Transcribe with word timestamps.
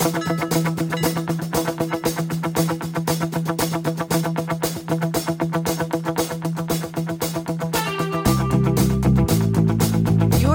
You're 0.00 0.12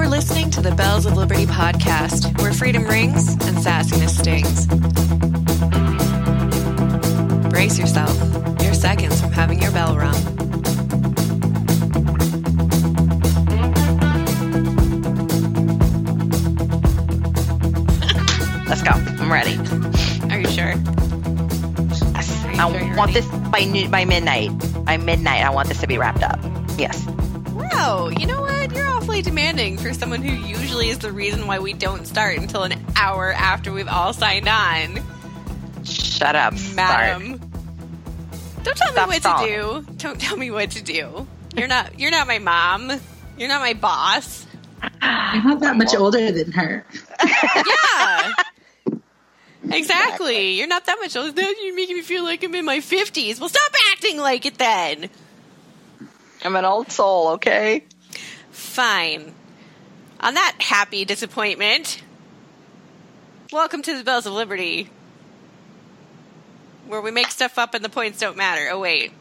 listening 0.08 0.50
to 0.50 0.60
the 0.60 0.74
Bells 0.76 1.06
of 1.06 1.16
Liberty 1.16 1.46
podcast, 1.46 2.36
where 2.42 2.52
freedom 2.52 2.86
rings 2.86 3.28
and 3.28 3.56
sassiness 3.58 4.18
stings. 4.18 4.66
Brace 7.48 7.78
yourself. 7.78 8.16
You're 8.64 8.74
seconds 8.74 9.20
from 9.20 9.30
having 9.30 9.62
your 9.62 9.70
bell 9.70 9.96
rung. 9.96 10.35
Want 22.96 23.12
this 23.12 23.26
by 23.50 23.64
noon, 23.64 23.90
by 23.90 24.04
midnight. 24.04 24.50
By 24.84 24.96
midnight, 24.96 25.42
I 25.44 25.50
want 25.50 25.68
this 25.68 25.80
to 25.80 25.86
be 25.86 25.98
wrapped 25.98 26.22
up. 26.22 26.38
Yes. 26.78 27.04
Wow, 27.52 28.08
you 28.08 28.26
know 28.26 28.40
what? 28.40 28.72
You're 28.74 28.88
awfully 28.88 29.22
demanding 29.22 29.78
for 29.78 29.92
someone 29.92 30.22
who 30.22 30.32
usually 30.32 30.88
is 30.88 30.98
the 30.98 31.12
reason 31.12 31.46
why 31.46 31.58
we 31.58 31.72
don't 31.72 32.06
start 32.06 32.38
until 32.38 32.62
an 32.62 32.74
hour 32.96 33.32
after 33.32 33.72
we've 33.72 33.88
all 33.88 34.12
signed 34.12 34.48
on. 34.48 35.02
Shut 35.84 36.34
up. 36.36 36.54
Start. 36.56 36.76
Madam. 36.76 37.40
Don't 38.62 38.76
tell 38.76 38.92
Stop 38.92 39.08
me 39.08 39.14
what 39.14 39.22
stalling. 39.22 39.48
to 39.48 39.80
do. 39.82 39.92
Don't 39.98 40.20
tell 40.20 40.36
me 40.36 40.50
what 40.50 40.70
to 40.72 40.82
do. 40.82 41.26
You're 41.56 41.68
not 41.68 41.98
you're 41.98 42.10
not 42.10 42.26
my 42.26 42.38
mom. 42.38 42.90
You're 43.38 43.48
not 43.48 43.60
my 43.60 43.74
boss. 43.74 44.44
You're 45.02 45.44
not 45.44 45.60
that 45.60 45.76
much 45.76 45.94
older 45.94 46.32
than 46.32 46.52
her. 46.52 46.84
Yeah. 47.26 47.75
Exactly. 49.76 50.52
You're 50.52 50.66
not 50.66 50.86
that 50.86 50.98
much 51.00 51.16
older. 51.16 51.32
Now 51.40 51.48
you're 51.62 51.74
making 51.74 51.96
me 51.96 52.02
feel 52.02 52.24
like 52.24 52.42
I'm 52.42 52.54
in 52.54 52.64
my 52.64 52.80
fifties. 52.80 53.40
Well 53.40 53.48
stop 53.48 53.72
acting 53.92 54.18
like 54.18 54.46
it 54.46 54.58
then. 54.58 55.10
I'm 56.44 56.56
an 56.56 56.64
old 56.64 56.92
soul, 56.92 57.28
okay? 57.28 57.84
Fine. 58.50 59.34
On 60.20 60.34
that 60.34 60.56
happy 60.60 61.04
disappointment, 61.04 62.02
welcome 63.52 63.82
to 63.82 63.96
the 63.96 64.04
Bells 64.04 64.26
of 64.26 64.32
Liberty, 64.32 64.88
where 66.86 67.00
we 67.00 67.10
make 67.10 67.30
stuff 67.30 67.58
up 67.58 67.74
and 67.74 67.84
the 67.84 67.88
points 67.88 68.20
don't 68.20 68.36
matter. 68.36 68.68
Oh, 68.70 68.80
wait. 68.80 69.12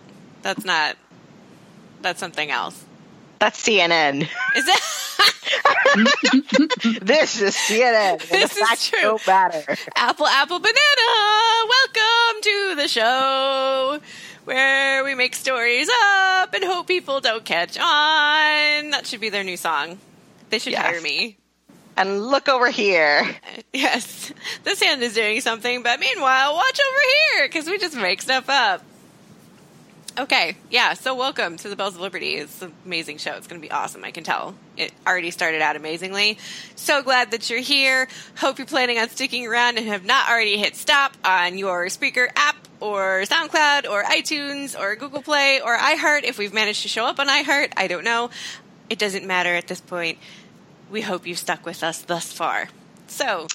That's 0.42 0.64
not. 0.64 0.96
That's 2.02 2.20
something 2.20 2.52
else. 2.52 2.84
That's 3.40 3.62
CNN. 3.62 4.22
Is 4.56 4.68
it? 4.68 4.82
this 7.02 7.42
is 7.42 7.54
CNN. 7.56 8.28
This 8.30 8.56
is 8.58 8.90
true. 8.90 9.02
don't 9.02 9.28
matter. 9.28 9.76
apple, 9.96 10.28
apple, 10.28 10.60
banana! 10.60 11.68
Welcome 11.70 12.42
to 12.42 12.76
the 12.78 12.88
show 12.88 14.00
where 14.46 15.04
we 15.04 15.16
make 15.16 15.36
stories 15.36 15.90
up 16.02 16.54
and 16.54 16.64
hope 16.64 16.88
people 16.88 17.20
don't 17.22 17.44
catch 17.44 17.78
on. 17.78 18.92
That 18.92 19.06
should 19.06 19.20
be 19.22 19.30
their 19.30 19.44
new 19.44 19.58
song. 19.58 20.00
They 20.50 20.60
should 20.60 20.74
Yes. 20.74 20.86
hire 20.86 21.02
me. 21.02 21.38
And 21.98 22.28
look 22.28 22.48
over 22.50 22.70
here. 22.70 23.28
Yes, 23.74 24.32
this 24.64 24.82
hand 24.82 25.04
is 25.04 25.14
doing 25.16 25.42
something, 25.42 25.84
but 25.84 26.00
meanwhile, 26.00 26.56
watch 26.56 26.80
over 26.80 27.00
here 27.34 27.48
because 27.50 27.68
we 27.70 27.78
just 27.78 27.96
make 27.98 28.22
stuff 28.22 28.46
up. 28.48 28.82
Okay, 30.18 30.56
yeah, 30.70 30.94
so 30.94 31.14
welcome 31.14 31.58
to 31.58 31.68
the 31.68 31.76
Bells 31.76 31.96
of 31.96 32.00
Liberty. 32.00 32.36
It's 32.36 32.62
an 32.62 32.72
amazing 32.86 33.18
show. 33.18 33.34
It's 33.34 33.48
going 33.48 33.62
to 33.62 33.68
be 33.68 33.70
awesome, 33.70 34.06
I 34.06 34.12
can 34.12 34.24
tell. 34.24 34.56
It 34.78 34.94
already 35.06 35.30
started 35.30 35.62
out 35.62 35.76
amazingly. 35.76 36.38
So 36.78 37.04
glad 37.04 37.32
that 37.32 37.50
you're 37.50 37.60
here. 37.60 38.08
Hope 38.38 38.58
you're 38.58 38.66
planning 38.66 38.98
on 38.98 39.10
sticking 39.10 39.46
around 39.46 39.78
and 39.78 39.88
have 39.88 40.06
not 40.06 40.30
already 40.30 40.58
hit 40.58 40.78
stop 40.78 41.18
on 41.26 41.58
your 41.58 41.90
speaker 41.90 42.30
app 42.38 42.56
or 42.80 43.24
SoundCloud 43.24 43.90
or 43.90 44.04
iTunes 44.04 44.80
or 44.80 44.96
Google 44.96 45.22
Play 45.22 45.60
or 45.60 45.78
iHeart 45.78 46.24
if 46.24 46.38
we've 46.38 46.54
managed 46.54 46.84
to 46.84 46.88
show 46.88 47.06
up 47.06 47.20
on 47.20 47.28
iHeart. 47.28 47.74
I 47.76 47.88
don't 47.88 48.06
know. 48.06 48.30
It 48.90 48.98
doesn't 48.98 49.28
matter 49.28 49.54
at 49.54 49.68
this 49.68 49.82
point. 49.82 50.18
We 50.90 51.02
hope 51.02 51.28
you've 51.28 51.40
stuck 51.40 51.66
with 51.66 51.84
us 51.84 52.02
thus 52.02 52.32
far. 52.32 52.70
So, 53.08 53.48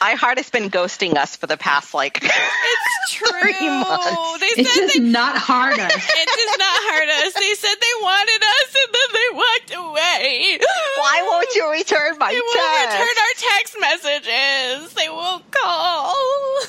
iHeart 0.00 0.36
has 0.38 0.48
been 0.50 0.70
ghosting 0.70 1.16
us 1.16 1.36
for 1.36 1.46
the 1.46 1.56
past, 1.56 1.92
like, 1.94 2.20
It's 2.24 3.12
true. 3.12 3.28
Three 3.40 3.68
months. 3.68 4.40
They 4.40 4.62
It 4.62 4.66
said 4.66 4.80
does 4.80 4.92
they, 4.94 5.00
not 5.00 5.36
hard 5.36 5.78
us. 5.80 5.92
it 5.94 6.28
does 6.28 6.58
not 6.58 6.82
hurt 6.90 7.08
us. 7.26 7.34
They 7.34 7.54
said 7.54 7.74
they 7.80 8.02
wanted 8.02 8.42
us 8.42 8.74
and 8.82 8.94
then 8.94 9.08
they 9.12 9.36
walked 9.36 9.88
away. 9.90 10.58
why 10.98 11.22
won't 11.26 11.54
you 11.54 11.70
return 11.70 12.18
my 12.18 12.30
They 12.30 12.40
text? 12.40 12.56
won't 12.56 12.92
return 12.92 13.16
our 13.24 13.34
text 13.36 13.76
messages. 13.80 14.94
They 14.94 15.08
won't 15.08 15.50
call. 15.50 16.14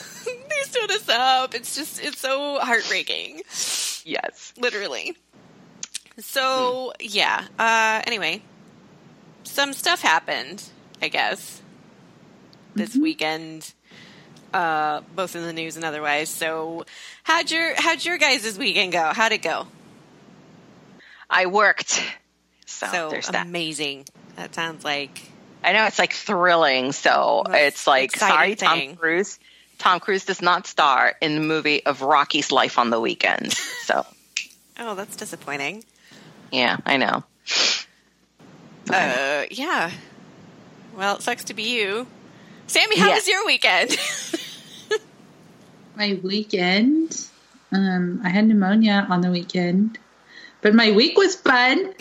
they 0.26 0.62
stood 0.64 0.92
us 0.92 1.10
up. 1.10 1.56
It's 1.56 1.76
just, 1.76 2.04
it's 2.04 2.20
so 2.20 2.60
heartbreaking. 2.60 3.42
yes. 4.06 4.54
Literally. 4.58 5.16
So, 6.20 6.94
yeah. 7.00 7.46
Uh, 7.58 8.02
anyway, 8.06 8.42
some 9.44 9.74
stuff 9.74 10.02
happened, 10.02 10.64
I 11.02 11.08
guess, 11.08 11.61
this 12.76 12.96
weekend, 12.96 13.74
uh, 14.54 15.02
both 15.16 15.36
in 15.36 15.44
the 15.44 15.54
news 15.54 15.76
and 15.76 15.86
otherwise. 15.86 16.30
So, 16.30 16.86
how'd 17.24 17.52
your 17.52 17.74
how'd 17.80 18.04
your 18.04 18.18
guys' 18.18 18.58
weekend 18.58 18.92
go? 18.94 19.12
How'd 19.14 19.32
it 19.32 19.42
go? 19.42 19.68
I 21.30 21.46
worked. 21.46 22.02
So, 22.66 22.88
so 22.88 23.10
there's 23.10 23.28
that. 23.28 23.46
amazing. 23.46 24.06
That 24.36 24.56
sounds 24.56 24.84
like 24.84 25.22
I 25.64 25.74
know 25.74 25.86
it's 25.86 26.00
like 26.00 26.14
thrilling. 26.14 26.92
So 26.92 27.44
That's 27.46 27.76
it's 27.76 27.88
like, 27.88 28.16
sorry, 28.16 28.54
exciting 28.54 28.80
thing. 28.80 28.90
Tom 28.90 28.98
Cruise. 28.98 29.40
Tom 29.78 30.00
Cruise 30.00 30.26
does 30.26 30.42
not 30.42 30.68
star 30.68 31.16
in 31.22 31.36
the 31.36 31.42
movie 31.42 31.84
of 31.86 32.02
Rocky's 32.02 32.52
life 32.52 32.78
on 32.78 32.90
the 32.90 33.00
weekend. 33.00 33.58
So 33.86 34.06
oh, 34.80 34.96
that's 34.96 35.16
disappointing. 35.18 35.84
yeah, 36.52 36.78
I 36.86 36.96
know. 36.98 37.24
Uh, 38.90 39.46
yeah. 39.52 39.92
Well, 40.96 41.16
it 41.16 41.24
sucks 41.24 41.44
to 41.46 41.54
be 41.54 41.64
you, 41.64 42.08
Sammy. 42.72 42.98
How 42.98 43.10
Yeah. 43.10 43.16
was 43.16 43.28
your 43.28 43.46
weekend? 43.46 43.98
My 45.98 46.20
weekend, 46.24 47.28
um, 47.74 48.22
I 48.24 48.30
had 48.30 48.48
pneumonia 48.48 49.06
on 49.10 49.20
the 49.22 49.30
weekend, 49.30 50.00
but 50.62 50.74
my 50.74 50.92
week 50.92 51.18
was 51.18 51.36
fun. 51.36 51.94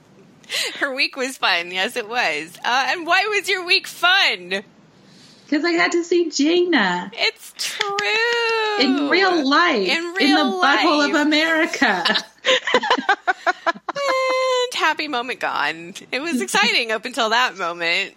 Her 0.80 0.94
week 0.94 1.14
was 1.16 1.36
fun. 1.36 1.70
Yes, 1.70 1.96
it 1.96 2.08
was. 2.08 2.56
Uh, 2.64 2.86
and 2.88 3.06
why 3.06 3.26
was 3.26 3.48
your 3.48 3.64
week 3.66 3.86
fun? 3.86 4.62
Because 5.44 5.64
I 5.64 5.76
got 5.76 5.92
to 5.92 6.02
see 6.02 6.30
Jaina 6.30 7.10
It's 7.14 7.52
true. 7.58 7.98
in 8.80 9.10
real 9.10 9.46
life, 9.48 9.88
In 9.88 9.98
in 9.98 10.14
real 10.14 10.60
the 10.60 10.66
butthole 10.66 11.08
of 11.10 11.14
America. 11.26 12.04
And 13.94 14.74
happy 14.74 15.06
moment 15.06 15.38
gone. 15.40 15.94
It 16.10 16.20
was 16.20 16.40
exciting 16.40 16.90
up 16.90 17.04
until 17.04 17.30
that 17.30 17.56
moment. 17.56 18.14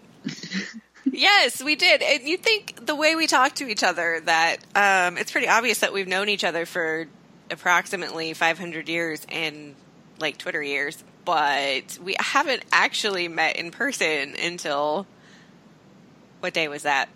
Yes, 1.16 1.64
we 1.64 1.76
did. 1.76 2.02
And 2.02 2.24
you 2.24 2.38
think 2.38 2.86
the 2.86 2.96
way 2.96 3.16
we 3.16 3.28
talk 3.28 3.56
to 3.56 3.68
each 3.68 3.84
other 3.84 4.22
that 4.26 4.58
um, 4.76 5.18
it's 5.18 5.32
pretty 5.32 5.48
obvious 5.48 5.80
that 5.80 5.94
we've 5.94 6.08
known 6.08 6.30
each 6.30 6.44
other 6.44 6.66
for 6.66 7.08
approximately 7.50 8.34
500 8.34 8.90
years 8.90 9.26
and 9.30 9.76
like 10.20 10.38
Twitter 10.38 10.62
years, 10.62 11.04
but 11.24 11.98
we 12.04 12.16
haven't 12.20 12.64
actually 12.72 13.28
met 13.28 13.58
in 13.58 13.72
person 13.72 14.36
until 14.42 15.06
what 16.40 16.54
day 16.54 16.68
was 16.68 16.84
that? 16.84 17.10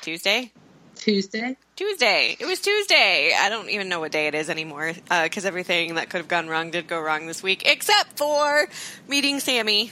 Tuesday? 0.00 0.50
Tuesday. 0.96 1.56
Tuesday. 1.76 2.36
It 2.38 2.46
was 2.46 2.60
Tuesday. 2.60 3.32
I 3.36 3.48
don't 3.48 3.68
even 3.70 3.88
know 3.88 4.00
what 4.00 4.12
day 4.12 4.26
it 4.28 4.34
is 4.34 4.48
anymore 4.48 4.92
because 5.22 5.44
everything 5.44 5.96
that 5.96 6.10
could 6.10 6.18
have 6.18 6.28
gone 6.28 6.48
wrong 6.48 6.70
did 6.70 6.86
go 6.86 7.00
wrong 7.00 7.26
this 7.26 7.42
week, 7.42 7.62
except 7.66 8.18
for 8.18 8.68
meeting 9.08 9.40
Sammy. 9.40 9.90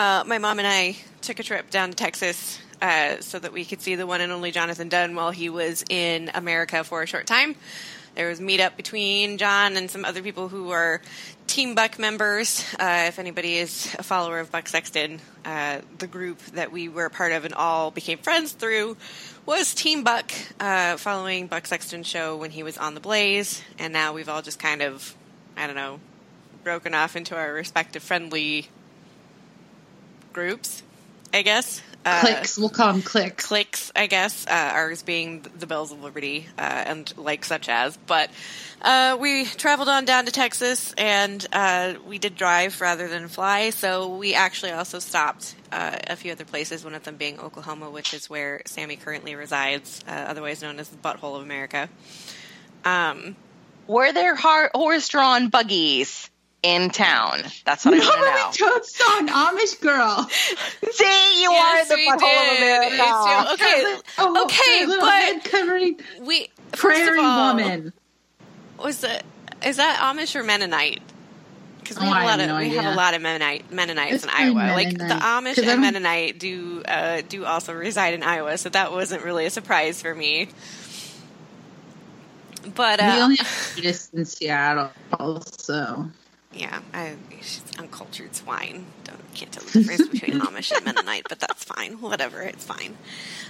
Uh, 0.00 0.24
my 0.24 0.38
mom 0.38 0.58
and 0.58 0.66
I 0.66 0.96
took 1.20 1.40
a 1.40 1.42
trip 1.42 1.68
down 1.68 1.90
to 1.90 1.94
Texas 1.94 2.58
uh, 2.80 3.20
so 3.20 3.38
that 3.38 3.52
we 3.52 3.66
could 3.66 3.82
see 3.82 3.96
the 3.96 4.06
one 4.06 4.22
and 4.22 4.32
only 4.32 4.50
Jonathan 4.50 4.88
Dunn 4.88 5.14
while 5.14 5.30
he 5.30 5.50
was 5.50 5.84
in 5.90 6.30
America 6.32 6.84
for 6.84 7.02
a 7.02 7.06
short 7.06 7.26
time. 7.26 7.54
There 8.14 8.26
was 8.26 8.40
meetup 8.40 8.78
between 8.78 9.36
John 9.36 9.76
and 9.76 9.90
some 9.90 10.06
other 10.06 10.22
people 10.22 10.48
who 10.48 10.70
are 10.70 11.02
Team 11.46 11.74
Buck 11.74 11.98
members. 11.98 12.64
Uh, 12.80 13.08
if 13.08 13.18
anybody 13.18 13.58
is 13.58 13.94
a 13.98 14.02
follower 14.02 14.38
of 14.38 14.50
Buck 14.50 14.68
Sexton, 14.68 15.20
uh, 15.44 15.80
the 15.98 16.06
group 16.06 16.38
that 16.54 16.72
we 16.72 16.88
were 16.88 17.10
part 17.10 17.32
of 17.32 17.44
and 17.44 17.52
all 17.52 17.90
became 17.90 18.16
friends 18.16 18.52
through 18.52 18.96
was 19.44 19.74
Team 19.74 20.02
Buck, 20.02 20.32
uh, 20.60 20.96
following 20.96 21.46
Buck 21.46 21.66
Sexton's 21.66 22.06
show 22.06 22.38
when 22.38 22.52
he 22.52 22.62
was 22.62 22.78
on 22.78 22.94
the 22.94 23.00
Blaze, 23.00 23.60
and 23.78 23.92
now 23.92 24.14
we've 24.14 24.30
all 24.30 24.40
just 24.40 24.58
kind 24.58 24.80
of, 24.80 25.14
I 25.58 25.66
don't 25.66 25.76
know, 25.76 26.00
broken 26.64 26.94
off 26.94 27.16
into 27.16 27.36
our 27.36 27.52
respective 27.52 28.02
friendly 28.02 28.70
groups, 30.32 30.82
I 31.32 31.42
guess. 31.42 31.82
uh, 32.04 32.20
clicks. 32.20 32.56
We'll 32.56 32.70
call 32.70 32.92
them 32.92 33.02
clicks. 33.02 33.46
clicks, 33.46 33.92
I 33.94 34.06
guess. 34.06 34.46
Uh, 34.46 34.70
ours 34.72 35.02
being 35.02 35.44
the 35.58 35.66
Bells 35.66 35.92
of 35.92 36.02
Liberty 36.02 36.46
uh, 36.56 36.62
and 36.62 37.12
like 37.18 37.44
such 37.44 37.68
as. 37.68 37.96
But 38.06 38.30
uh, 38.80 39.18
we 39.20 39.44
traveled 39.44 39.88
on 39.88 40.06
down 40.06 40.24
to 40.24 40.32
Texas, 40.32 40.94
and 40.96 41.46
uh, 41.52 41.94
we 42.06 42.18
did 42.18 42.36
drive 42.36 42.80
rather 42.80 43.06
than 43.06 43.28
fly. 43.28 43.68
So 43.70 44.16
we 44.16 44.34
actually 44.34 44.72
also 44.72 44.98
stopped 44.98 45.54
uh, 45.70 45.98
a 46.06 46.16
few 46.16 46.32
other 46.32 46.46
places. 46.46 46.84
One 46.84 46.94
of 46.94 47.04
them 47.04 47.16
being 47.16 47.38
Oklahoma, 47.38 47.90
which 47.90 48.14
is 48.14 48.30
where 48.30 48.62
Sammy 48.64 48.96
currently 48.96 49.34
resides, 49.34 50.02
uh, 50.08 50.12
otherwise 50.12 50.62
known 50.62 50.78
as 50.78 50.88
the 50.88 50.96
butthole 50.96 51.36
of 51.36 51.42
America. 51.42 51.90
Um, 52.82 53.36
Were 53.86 54.12
there 54.12 54.34
horse-drawn 54.36 55.48
buggies 55.48 56.29
in 56.62 56.90
town? 56.90 57.42
That's 57.64 57.84
what 57.84 57.94
I 57.94 57.98
want 57.98 58.20
Nobody 58.20 58.56
to 58.58 58.64
know. 58.64 58.72
totes 58.72 59.00
on 59.10 59.28
Amish 59.28 59.80
girl. 59.80 60.28
See, 60.92 61.42
you 61.42 61.50
Yes, 61.50 61.90
are 61.90 61.96
the 61.96 62.02
we 62.02 62.08
butthole 62.10 62.52
of. 62.52 62.58
America. 62.58 62.96
It's 62.98 63.56
true. 63.60 63.66
Okay, 63.66 64.00
Oh, 64.18 64.44
okay, 64.44 64.80
her 64.80 64.86
little 64.86 65.06
but- 65.06 65.12
head 65.22 65.44
covering 65.44 66.00
we 66.20 66.48
first 66.72 66.74
of 66.74 66.78
prairie 66.80 67.20
all, 67.20 67.54
woman. 67.56 67.92
was 68.82 69.02
it 69.04 69.22
is 69.64 69.76
that 69.76 69.98
Amish 70.00 70.34
or 70.36 70.42
Mennonite? 70.42 71.00
Because 71.80 71.98
we 71.98 72.06
Oh, 72.06 72.10
have 72.12 72.16
I 72.18 72.22
a 72.22 72.26
lot 72.26 72.40
of 72.40 72.46
no 72.48 72.56
we 72.58 72.68
have 72.76 72.92
a 72.92 72.96
lot 72.96 73.14
of 73.14 73.22
Mennonite 73.22 73.72
Mennonites 73.72 74.14
It's 74.16 74.24
in 74.24 74.30
probably 74.30 74.60
Iowa. 74.62 74.74
Like 74.74 74.96
the 74.96 75.04
Amish 75.04 75.18
Amish 75.20 75.54
'Cause 75.56 75.64
I 75.68 75.72
and 75.72 75.80
Mennonite 75.80 76.38
do 76.38 76.82
uh, 76.86 77.22
do 77.28 77.44
also 77.44 77.72
reside 77.74 78.14
in 78.14 78.22
Iowa, 78.22 78.56
so 78.58 78.68
that 78.68 78.92
wasn't 78.92 79.24
really 79.24 79.44
a 79.46 79.50
surprise 79.50 80.00
for 80.00 80.14
me. 80.14 80.48
But 82.74 83.00
we 83.00 83.06
uh, 83.06 83.24
only 83.24 83.36
have 83.36 83.72
Buddhists 83.74 84.12
in 84.12 84.24
Seattle, 84.24 84.90
also. 85.18 86.10
Yeah, 86.52 86.80
I, 86.92 87.14
she's 87.40 87.62
uncultured 87.78 88.34
swine. 88.34 88.86
Don't, 89.04 89.34
can't 89.34 89.52
tell 89.52 89.62
the 89.62 89.70
difference 89.70 90.08
between 90.08 90.40
Amish 90.40 90.72
and 90.74 90.84
Mennonite, 90.84 91.26
but 91.28 91.38
that's 91.38 91.62
fine. 91.62 92.00
Whatever, 92.00 92.42
it's 92.42 92.64
fine. 92.64 92.96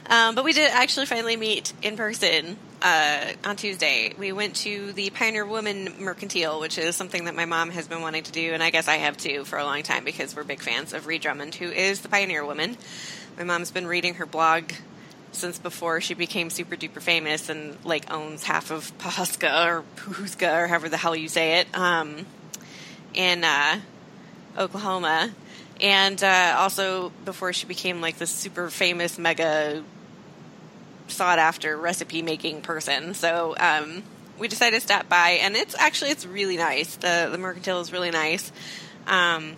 Um, 0.07 0.35
but 0.35 0.45
we 0.45 0.53
did 0.53 0.71
actually 0.71 1.07
finally 1.07 1.37
meet 1.37 1.73
in 1.81 1.97
person 1.97 2.59
uh, 2.83 3.33
on 3.43 3.57
Tuesday. 3.57 4.15
We 4.19 4.33
went 4.33 4.57
to 4.57 4.93
the 4.93 5.09
Pioneer 5.11 5.47
Woman 5.47 5.95
Mercantile, 5.99 6.61
which 6.61 6.77
is 6.77 6.95
something 6.95 7.25
that 7.25 7.35
my 7.35 7.47
mom 7.47 7.71
has 7.71 7.89
been 7.89 8.03
wanting 8.03 8.25
to 8.25 8.33
do, 8.33 8.53
and 8.53 8.63
I 8.63 8.69
guess 8.69 8.87
I 8.87 8.97
have 8.97 9.17
too 9.17 9.45
for 9.47 9.59
a 9.59 9.65
long 9.65 9.83
time 9.83 10.05
because 10.05 10.37
we're 10.37 10.45
big 10.45 10.61
fans 10.61 10.93
of 10.93 11.07
Ree 11.07 11.19
Drummond, 11.19 11.55
who 11.55 11.71
is 11.71 12.03
the 12.03 12.09
Pioneer 12.11 12.45
Woman. 12.45 12.77
My 13.39 13.45
mom's 13.45 13.71
been 13.71 13.87
reading 13.87 14.15
her 14.17 14.27
blog 14.27 14.73
since 15.33 15.59
before 15.59 16.03
she 16.03 16.13
became 16.13 16.51
super 16.51 16.77
duper 16.77 17.01
famous 17.01 17.49
and 17.49 17.77
like 17.85 18.13
owns 18.13 18.43
half 18.43 18.71
of 18.71 18.97
Pawhuska 18.99 19.67
or 19.67 19.85
Pawhuska 19.97 20.65
or 20.65 20.67
however 20.67 20.89
the 20.89 20.97
hell 20.97 21.15
you 21.15 21.29
say 21.29 21.61
it 21.61 21.69
um, 21.73 22.27
in 23.15 23.45
uh, 23.45 23.81
Oklahoma. 24.59 25.31
And 25.81 26.23
uh, 26.23 26.57
also 26.59 27.11
before 27.25 27.53
she 27.53 27.67
became 27.67 28.01
like 28.01 28.19
this 28.19 28.31
super 28.31 28.69
famous, 28.69 29.19
mega 29.19 29.83
sought 31.09 31.39
after 31.39 31.77
recipe 31.77 32.23
making 32.23 32.61
person. 32.63 33.15
So 33.15 33.55
um, 33.59 34.03
we 34.39 34.49
decided 34.49 34.77
to 34.77 34.81
stop 34.81 35.09
by, 35.09 35.39
and 35.43 35.57
it's 35.57 35.75
actually 35.79 36.11
it's 36.11 36.27
really 36.27 36.57
nice. 36.57 36.97
The 36.97 37.29
the 37.31 37.39
mercantile 37.39 37.81
is 37.81 37.93
really 37.93 38.11
nice. 38.11 38.53
Um, 39.07 39.57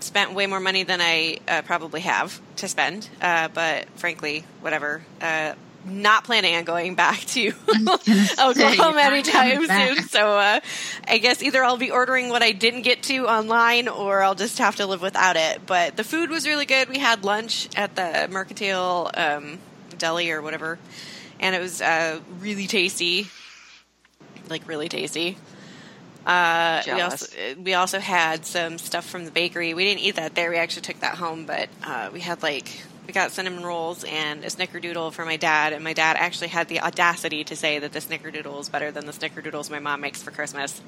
spent 0.00 0.32
way 0.32 0.46
more 0.46 0.60
money 0.60 0.82
than 0.82 1.00
I 1.00 1.38
uh, 1.48 1.62
probably 1.62 2.02
have 2.02 2.40
to 2.56 2.68
spend, 2.68 3.08
uh, 3.20 3.48
but 3.48 3.88
frankly, 3.96 4.44
whatever. 4.60 5.02
Uh, 5.20 5.54
not 5.84 6.24
planning 6.24 6.54
on 6.56 6.64
going 6.64 6.94
back 6.94 7.18
to 7.20 7.48
Oklahoma 8.38 9.00
anytime 9.02 9.66
soon. 9.66 10.08
So 10.08 10.38
uh, 10.38 10.60
I 11.06 11.18
guess 11.18 11.42
either 11.42 11.62
I'll 11.62 11.76
be 11.76 11.90
ordering 11.90 12.28
what 12.28 12.42
I 12.42 12.52
didn't 12.52 12.82
get 12.82 13.02
to 13.04 13.26
online, 13.26 13.88
or 13.88 14.22
I'll 14.22 14.34
just 14.34 14.58
have 14.58 14.76
to 14.76 14.86
live 14.86 15.02
without 15.02 15.36
it. 15.36 15.66
But 15.66 15.96
the 15.96 16.04
food 16.04 16.30
was 16.30 16.46
really 16.46 16.66
good. 16.66 16.88
We 16.88 16.98
had 16.98 17.24
lunch 17.24 17.68
at 17.76 17.94
the 17.94 18.28
Mercantile 18.30 19.10
um, 19.14 19.58
Deli 19.98 20.30
or 20.30 20.42
whatever, 20.42 20.78
and 21.40 21.54
it 21.54 21.60
was 21.60 21.80
uh, 21.80 22.20
really 22.40 22.66
tasty, 22.66 23.28
like 24.48 24.66
really 24.66 24.88
tasty. 24.88 25.36
Uh, 26.26 26.82
we 26.86 27.00
also 27.02 27.36
we 27.62 27.74
also 27.74 27.98
had 27.98 28.46
some 28.46 28.78
stuff 28.78 29.04
from 29.04 29.26
the 29.26 29.30
bakery. 29.30 29.74
We 29.74 29.84
didn't 29.84 30.00
eat 30.00 30.16
that 30.16 30.34
there. 30.34 30.50
We 30.50 30.56
actually 30.56 30.82
took 30.82 31.00
that 31.00 31.16
home, 31.16 31.44
but 31.44 31.68
uh, 31.82 32.10
we 32.12 32.20
had 32.20 32.42
like 32.42 32.82
we 33.06 33.12
got 33.12 33.32
cinnamon 33.32 33.64
rolls 33.64 34.04
and 34.04 34.44
a 34.44 34.48
snickerdoodle 34.48 35.12
for 35.12 35.24
my 35.24 35.36
dad. 35.36 35.72
And 35.72 35.84
my 35.84 35.92
dad 35.92 36.16
actually 36.18 36.48
had 36.48 36.68
the 36.68 36.80
audacity 36.80 37.44
to 37.44 37.56
say 37.56 37.78
that 37.78 37.92
the 37.92 37.98
snickerdoodle 37.98 38.60
is 38.60 38.68
better 38.68 38.90
than 38.90 39.06
the 39.06 39.12
snickerdoodles 39.12 39.70
my 39.70 39.78
mom 39.78 40.00
makes 40.00 40.22
for 40.22 40.30
Christmas. 40.30 40.80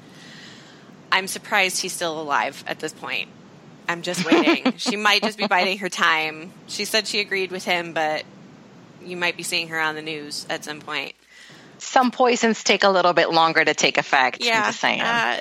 I'm 1.11 1.27
surprised 1.27 1.81
he's 1.81 1.93
still 1.93 2.19
alive 2.19 2.63
at 2.67 2.79
this 2.79 2.93
point. 2.93 3.29
I'm 3.87 4.01
just 4.01 4.25
waiting. 4.25 4.73
she 4.77 4.95
might 4.95 5.21
just 5.21 5.37
be 5.37 5.47
biding 5.47 5.77
her 5.79 5.89
time. 5.89 6.51
She 6.67 6.85
said 6.85 7.07
she 7.07 7.19
agreed 7.19 7.51
with 7.51 7.63
him, 7.63 7.93
but 7.93 8.23
you 9.03 9.15
might 9.15 9.37
be 9.37 9.43
seeing 9.43 9.69
her 9.69 9.79
on 9.79 9.95
the 9.95 10.01
news 10.01 10.45
at 10.49 10.65
some 10.65 10.81
point. 10.81 11.13
Some 11.79 12.09
poisons 12.09 12.63
take 12.63 12.83
a 12.83 12.89
little 12.89 13.13
bit 13.13 13.29
longer 13.31 13.63
to 13.63 13.75
take 13.75 13.99
effect. 13.99 14.43
Yeah, 14.43 14.57
I'm 14.57 14.63
just 14.65 14.79
saying. 14.79 15.01
Uh, 15.01 15.37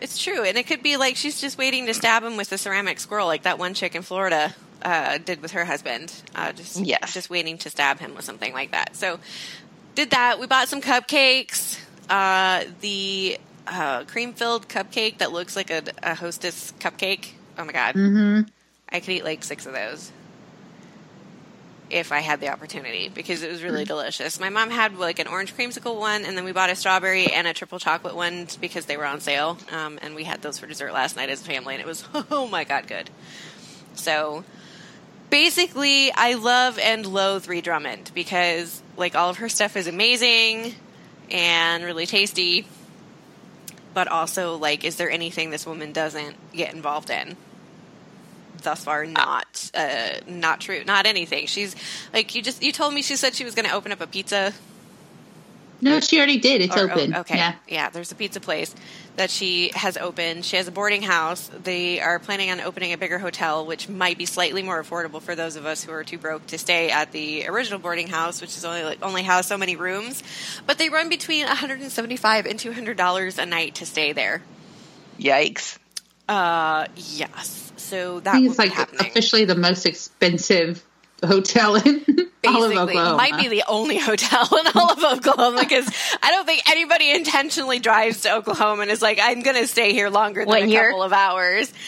it's 0.00 0.22
true, 0.22 0.44
and 0.44 0.56
it 0.56 0.68
could 0.68 0.84
be 0.84 0.96
like 0.96 1.16
she's 1.16 1.40
just 1.40 1.58
waiting 1.58 1.86
to 1.86 1.94
stab 1.94 2.22
him 2.22 2.36
with 2.36 2.52
a 2.52 2.58
ceramic 2.58 3.00
squirrel, 3.00 3.26
like 3.26 3.42
that 3.42 3.58
one 3.58 3.74
chick 3.74 3.96
in 3.96 4.02
Florida 4.02 4.54
uh, 4.82 5.18
did 5.18 5.42
with 5.42 5.52
her 5.52 5.64
husband. 5.64 6.12
Uh, 6.34 6.52
just 6.52 6.78
Yes. 6.80 7.12
just 7.14 7.30
waiting 7.30 7.58
to 7.58 7.70
stab 7.70 7.98
him 7.98 8.14
with 8.14 8.24
something 8.24 8.52
like 8.52 8.70
that. 8.72 8.96
So 8.96 9.18
did 9.94 10.10
that. 10.10 10.38
We 10.40 10.46
bought 10.46 10.68
some 10.68 10.80
cupcakes. 10.80 11.78
Uh, 12.08 12.64
the 12.80 13.38
uh, 13.66 14.04
cream 14.04 14.32
filled 14.32 14.68
cupcake 14.68 15.18
that 15.18 15.32
looks 15.32 15.54
like 15.56 15.70
a, 15.70 15.82
a 16.02 16.14
hostess 16.14 16.72
cupcake. 16.80 17.30
Oh 17.58 17.64
my 17.64 17.72
god, 17.72 17.94
Mm-hmm. 17.94 18.48
I 18.90 19.00
could 19.00 19.10
eat 19.10 19.24
like 19.24 19.44
six 19.44 19.66
of 19.66 19.72
those 19.72 20.10
if 21.90 22.12
I 22.12 22.20
had 22.20 22.40
the 22.40 22.48
opportunity 22.48 23.08
because 23.08 23.42
it 23.42 23.50
was 23.50 23.64
really 23.64 23.84
delicious. 23.84 24.38
My 24.38 24.48
mom 24.48 24.70
had 24.70 24.96
like 24.96 25.18
an 25.18 25.26
orange 25.26 25.56
creamsicle 25.56 25.98
one, 25.98 26.24
and 26.24 26.36
then 26.36 26.44
we 26.44 26.52
bought 26.52 26.70
a 26.70 26.76
strawberry 26.76 27.26
and 27.32 27.46
a 27.48 27.52
triple 27.52 27.78
chocolate 27.80 28.14
one 28.14 28.46
because 28.60 28.86
they 28.86 28.96
were 28.96 29.06
on 29.06 29.20
sale. 29.20 29.58
Um, 29.72 29.98
and 30.00 30.14
we 30.14 30.22
had 30.24 30.40
those 30.40 30.58
for 30.58 30.66
dessert 30.68 30.92
last 30.92 31.16
night 31.16 31.30
as 31.30 31.40
a 31.42 31.44
family, 31.44 31.74
and 31.74 31.80
it 31.80 31.86
was 31.86 32.04
oh 32.30 32.46
my 32.46 32.62
god 32.64 32.86
good. 32.86 33.10
So 33.94 34.44
basically, 35.30 36.12
I 36.12 36.34
love 36.34 36.78
and 36.78 37.06
loathe 37.06 37.48
Ree 37.48 37.60
Drummond 37.60 38.10
because 38.14 38.82
like 38.96 39.14
all 39.14 39.30
of 39.30 39.38
her 39.38 39.48
stuff 39.48 39.76
is 39.76 39.86
amazing 39.86 40.74
and 41.30 41.84
really 41.84 42.06
tasty. 42.06 42.66
But 43.92 44.06
also, 44.08 44.56
like, 44.56 44.84
is 44.84 44.96
there 44.96 45.10
anything 45.10 45.50
this 45.50 45.66
woman 45.66 45.92
doesn't 45.92 46.36
get 46.52 46.74
involved 46.74 47.10
in? 47.10 47.36
thus 48.62 48.84
far 48.84 49.06
not 49.06 49.70
uh, 49.74 50.10
not 50.26 50.60
true 50.60 50.84
not 50.84 51.06
anything 51.06 51.46
she's 51.46 51.74
like 52.12 52.34
you 52.34 52.42
just 52.42 52.62
you 52.62 52.72
told 52.72 52.92
me 52.92 53.00
she 53.02 53.16
said 53.16 53.34
she 53.34 53.44
was 53.44 53.54
going 53.54 53.66
to 53.66 53.74
open 53.74 53.92
up 53.92 54.00
a 54.00 54.06
pizza 54.06 54.52
No, 55.82 56.00
she 56.00 56.18
already 56.18 56.38
did. 56.38 56.60
It's 56.60 56.76
or- 56.76 56.90
oh, 56.90 56.92
open. 56.92 57.14
okay 57.14 57.36
Yeah. 57.36 57.54
yeah, 57.68 57.90
there's 57.90 58.12
a 58.12 58.14
pizza 58.14 58.40
place 58.40 58.74
that 59.16 59.30
she 59.30 59.70
has 59.74 59.96
opened 59.96 60.44
she 60.44 60.56
has 60.56 60.66
a 60.68 60.70
boarding 60.70 61.02
house 61.02 61.50
they 61.62 62.00
are 62.00 62.18
planning 62.18 62.50
on 62.50 62.60
opening 62.60 62.92
a 62.92 62.96
bigger 62.98 63.18
hotel 63.18 63.66
which 63.66 63.88
might 63.88 64.16
be 64.16 64.24
slightly 64.24 64.62
more 64.62 64.82
affordable 64.82 65.20
for 65.20 65.34
those 65.34 65.56
of 65.56 65.66
us 65.66 65.82
who 65.84 65.92
are 65.92 66.04
too 66.04 66.16
broke 66.16 66.46
to 66.46 66.56
stay 66.56 66.90
at 66.90 67.12
the 67.12 67.46
original 67.48 67.78
boarding 67.78 68.06
house 68.06 68.40
which 68.40 68.56
is 68.56 68.64
only 68.64 68.82
like 68.82 69.02
only 69.02 69.22
has 69.22 69.46
so 69.46 69.58
many 69.58 69.76
rooms 69.76 70.22
but 70.66 70.78
they 70.78 70.88
run 70.88 71.08
between 71.10 71.44
175 71.46 72.46
and 72.46 72.58
200 72.58 72.96
dollars 72.96 73.38
a 73.38 73.44
night 73.44 73.74
to 73.74 73.84
stay 73.84 74.12
there 74.12 74.40
Yikes. 75.18 75.76
uh 76.28 76.86
yes 76.94 77.72
so 77.76 78.18
I 78.18 78.20
that 78.20 78.32
think 78.34 78.46
it's 78.48 78.58
like 78.58 78.72
happening 78.72 79.06
officially 79.06 79.44
the 79.44 79.54
most 79.56 79.84
expensive 79.84 80.82
hotel 81.26 81.74
in 81.76 81.82
all 82.46 82.64
of 82.64 82.70
basically 82.70 82.76
Oklahoma. 82.78 83.16
might 83.16 83.36
be 83.40 83.48
the 83.48 83.64
only 83.68 83.98
hotel 83.98 84.48
in 84.58 84.66
all 84.74 84.92
of 84.92 85.02
Oklahoma 85.18 85.60
because 85.60 85.88
I 86.22 86.30
don't 86.30 86.46
think 86.46 86.62
anybody 86.70 87.10
intentionally 87.10 87.78
drives 87.78 88.22
to 88.22 88.34
Oklahoma 88.36 88.82
and 88.82 88.90
is 88.90 89.02
like, 89.02 89.18
I'm 89.20 89.42
going 89.42 89.56
to 89.56 89.66
stay 89.66 89.92
here 89.92 90.08
longer 90.10 90.40
than 90.40 90.48
When 90.48 90.70
a 90.70 90.74
couple 90.76 91.02
of 91.02 91.12
hours. 91.12 91.72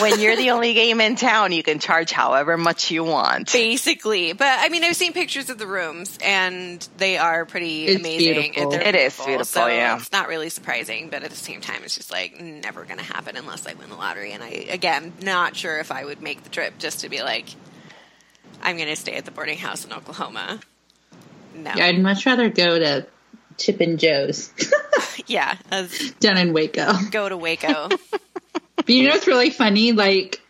When 0.00 0.20
you're 0.20 0.36
the 0.36 0.50
only 0.50 0.74
game 0.74 1.00
in 1.00 1.16
town, 1.16 1.50
you 1.52 1.62
can 1.62 1.78
charge 1.78 2.12
however 2.12 2.56
much 2.56 2.90
you 2.90 3.02
want. 3.04 3.52
Basically, 3.52 4.32
but 4.32 4.46
I 4.46 4.68
mean, 4.68 4.84
I've 4.84 4.94
seen 4.96 5.12
pictures 5.12 5.50
of 5.50 5.58
the 5.58 5.66
rooms 5.66 6.18
and 6.22 6.86
they 6.98 7.16
are 7.18 7.44
pretty 7.46 7.86
It's 7.86 8.00
amazing. 8.00 8.52
beautiful. 8.52 8.70
They're 8.70 8.82
It 8.82 8.94
is 8.94 9.16
beautiful, 9.16 9.44
so 9.44 9.66
yeah. 9.66 9.96
It's 9.96 10.12
not 10.12 10.28
really 10.28 10.50
surprising, 10.50 11.08
but 11.08 11.22
at 11.24 11.30
the 11.30 11.36
same 11.36 11.60
time, 11.60 11.82
it's 11.84 11.96
just 11.96 12.12
like 12.12 12.38
never 12.40 12.84
going 12.84 12.98
to 12.98 13.04
happen 13.04 13.36
unless 13.36 13.66
I 13.66 13.74
win 13.74 13.88
the 13.88 13.96
lottery. 13.96 14.32
And 14.32 14.42
I, 14.42 14.48
again, 14.48 15.12
not 15.22 15.56
sure 15.56 15.78
if 15.78 15.90
I 15.90 16.04
would 16.04 16.20
make 16.22 16.44
the 16.44 16.50
trip 16.50 16.78
just 16.78 17.00
to 17.00 17.08
be 17.08 17.22
like, 17.22 17.46
I'm 18.62 18.76
going 18.76 18.88
to 18.88 18.96
stay 18.96 19.14
at 19.14 19.24
the 19.24 19.30
boarding 19.30 19.58
house 19.58 19.84
in 19.84 19.92
Oklahoma. 19.92 20.60
No. 21.54 21.72
Yeah, 21.74 21.86
I'd 21.86 22.00
much 22.00 22.26
rather 22.26 22.48
go 22.48 22.78
to 22.78 23.06
Chip 23.56 23.80
and 23.80 23.98
Jo's 23.98 24.52
Yeah, 25.26 25.56
as 25.70 26.10
down 26.20 26.36
in 26.38 26.52
Waco. 26.52 26.92
go 27.10 27.28
to 27.28 27.36
Waco. 27.36 27.88
But 28.76 28.88
you 28.94 29.02
know 29.04 29.10
what's 29.10 29.26
really 29.26 29.50
funny? 29.50 29.92
Like, 29.92 30.40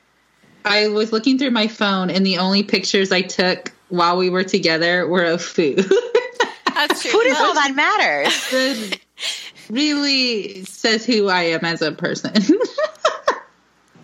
I 0.64 0.88
was 0.88 1.10
looking 1.10 1.38
through 1.38 1.50
my 1.50 1.66
phone, 1.66 2.08
and 2.10 2.24
the 2.24 2.38
only 2.38 2.62
pictures 2.62 3.10
I 3.10 3.22
took 3.22 3.72
while 3.88 4.16
we 4.16 4.30
were 4.30 4.44
together 4.44 5.08
were 5.08 5.24
of 5.24 5.42
food. 5.42 5.78
That's 6.66 7.02
true. 7.02 7.10
Food 7.10 7.26
is 7.26 7.38
all 7.40 7.54
that 7.54 7.74
matters. 7.74 8.52
It 8.52 9.00
really 9.70 10.64
says 10.66 11.04
who 11.04 11.28
I 11.28 11.44
am 11.44 11.64
as 11.64 11.82
a 11.82 11.90
person. 11.90 12.34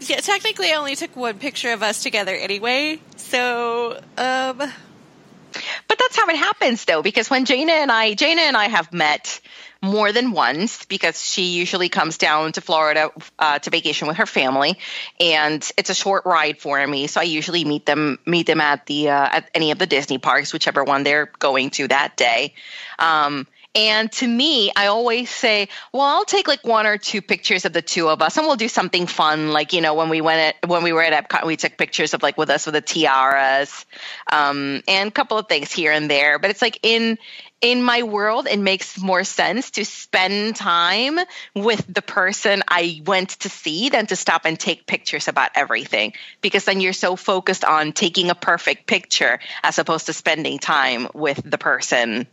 Yeah, 0.08 0.20
technically, 0.20 0.73
I 0.73 0.76
only 0.76 0.96
took 0.96 1.14
one 1.16 1.38
picture 1.38 1.73
of 1.73 1.82
us 1.82 2.02
together 2.02 2.34
anyway. 2.34 3.00
So, 3.16 4.00
um, 4.16 4.58
But 4.58 5.99
that's 5.99 6.16
how 6.16 6.28
it 6.28 6.37
happens, 6.37 6.84
though, 6.84 7.02
because 7.02 7.30
when 7.30 7.44
Jana 7.44 7.73
and 7.73 7.92
I, 7.92 8.14
Jana 8.14 8.42
and 8.42 8.56
I 8.56 8.68
have 8.68 8.92
met 8.92 9.40
more 9.82 10.12
than 10.12 10.32
once 10.32 10.84
because 10.87 11.23
she 11.23 11.56
usually 11.58 11.88
comes 11.88 12.16
down 12.16 12.52
to 12.52 12.61
Florida 12.61 13.11
uh, 13.38 13.58
to 13.58 13.70
vacation 13.70 14.08
with 14.08 14.16
her 14.16 14.26
family, 14.26 14.78
and 15.20 15.70
it's 15.76 15.90
a 15.90 15.94
short 15.94 16.25
ride 16.25 16.58
for 16.58 16.84
me. 16.87 17.06
So 17.06 17.20
I 17.20 17.25
usually 17.25 17.64
meet 17.64 17.84
them 17.84 18.18
meet 18.26 18.46
them 18.46 18.61
at 18.61 18.87
the 18.87 19.11
uh, 19.11 19.28
at 19.30 19.50
any 19.54 19.70
of 19.73 19.78
the 19.78 19.87
Disney 19.87 20.18
parks, 20.18 20.52
whichever 20.52 20.84
one 20.84 21.04
they're 21.04 21.30
going 21.38 21.70
to 21.70 21.88
that 21.88 22.16
day. 22.16 22.54
Um, 22.99 23.46
and 23.75 24.11
to 24.12 24.26
me, 24.26 24.71
I 24.76 24.87
always 24.87 25.28
say, 25.31 25.69
well, 25.93 26.02
I'll 26.02 26.25
take 26.25 26.47
like 26.47 26.64
one 26.64 26.87
or 26.87 26.97
two 26.97 27.21
pictures 27.21 27.64
of 27.64 27.73
the 27.73 27.83
two 27.83 28.09
of 28.09 28.23
us 28.23 28.37
and 28.37 28.47
we'll 28.47 28.54
do 28.54 28.69
something 28.69 29.09
fun. 29.09 29.50
Like, 29.50 29.73
you 29.73 29.81
know, 29.81 29.95
when 29.95 30.11
we 30.11 30.21
went 30.21 30.54
at, 30.62 30.69
when 30.69 30.85
we 30.85 30.93
were 30.93 31.02
at 31.02 31.28
Epcot, 31.28 31.45
we 31.45 31.57
took 31.57 31.76
pictures 31.76 32.14
of 32.14 32.23
like 32.23 32.38
with 32.38 32.50
us 32.50 32.66
with 32.66 32.75
the 32.75 32.81
tiaras, 32.81 33.85
um, 34.31 34.83
and 34.87 35.09
a 35.09 35.11
couple 35.11 35.38
of 35.38 35.49
things 35.49 35.73
here 35.73 35.90
and 35.90 36.09
there. 36.09 36.38
But 36.38 36.50
it's 36.50 36.62
like 36.62 36.78
in, 36.85 37.19
in 37.61 37.83
my 37.83 38.04
world, 38.04 38.47
it 38.47 38.61
makes 38.61 39.00
more 39.00 39.25
sense 39.25 39.73
to 39.73 39.85
spend 39.85 40.54
time 40.54 41.19
with 41.57 41.85
the 41.93 42.02
person 42.02 42.62
I 42.69 43.02
went 43.04 43.31
to 43.40 43.49
see 43.49 43.88
than 43.88 44.07
to 44.07 44.14
stop 44.14 44.45
and 44.45 44.61
take 44.61 44.87
pictures 44.87 45.26
about 45.26 45.50
everything. 45.57 46.12
Because 46.43 46.64
then 46.64 46.81
you're 46.81 46.93
so 46.93 47.16
focused 47.16 47.64
on 47.64 47.93
taking 47.93 48.31
a 48.31 48.37
perfect 48.37 48.87
picture 48.87 49.40
as 49.64 49.81
opposed 49.81 50.07
to 50.07 50.12
spending 50.12 50.61
time 50.61 51.09
with 51.12 51.43
the 51.43 51.59
person 51.59 52.28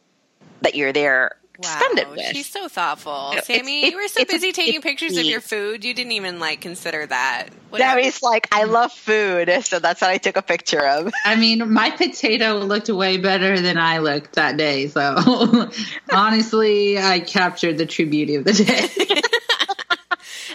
that 0.62 0.76
you're 0.76 0.94
there 0.94 1.36
to 1.62 1.68
spend 1.68 2.00
it 2.00 2.08
wow, 2.08 2.14
with. 2.16 2.26
she's 2.28 2.50
so 2.50 2.68
thoughtful. 2.68 3.32
It's- 3.34 3.46
Sammy, 3.46 3.84
it- 3.84 3.92
you 3.92 3.98
were 3.98 4.08
so 4.08 4.22
it's 4.22 4.32
a- 4.32 4.36
busy 4.36 4.52
taking 4.52 4.76
it's 4.76 4.84
pictures 4.84 5.16
of 5.18 5.26
your 5.26 5.42
food, 5.42 5.86
you 5.86 5.94
didn't 5.94 6.14
even 6.14 6.40
like 6.40 6.62
consider 6.62 7.06
that. 7.06 7.50
That 7.78 8.00
is 8.00 8.22
like 8.24 8.48
I 8.52 8.64
love 8.64 8.92
food, 8.92 9.50
so 9.64 9.80
that's 9.80 10.02
what 10.02 10.10
I 10.10 10.18
took 10.18 10.38
a 10.38 10.42
picture 10.42 10.86
of. 10.86 11.14
I 11.26 11.36
mean, 11.36 11.72
my 11.72 11.92
potato 11.92 12.58
looked 12.60 12.90
way 12.90 13.18
better 13.18 13.60
than 13.60 13.78
I 13.78 14.00
looked 14.00 14.34
that 14.36 14.58
day. 14.58 14.88
So 14.88 15.16
honestly, 16.12 16.98
I 16.98 17.20
captured 17.20 17.78
the 17.78 17.86
true 17.86 18.08
beauty 18.08 18.36
of 18.36 18.44
the 18.44 18.54
day. 18.54 19.22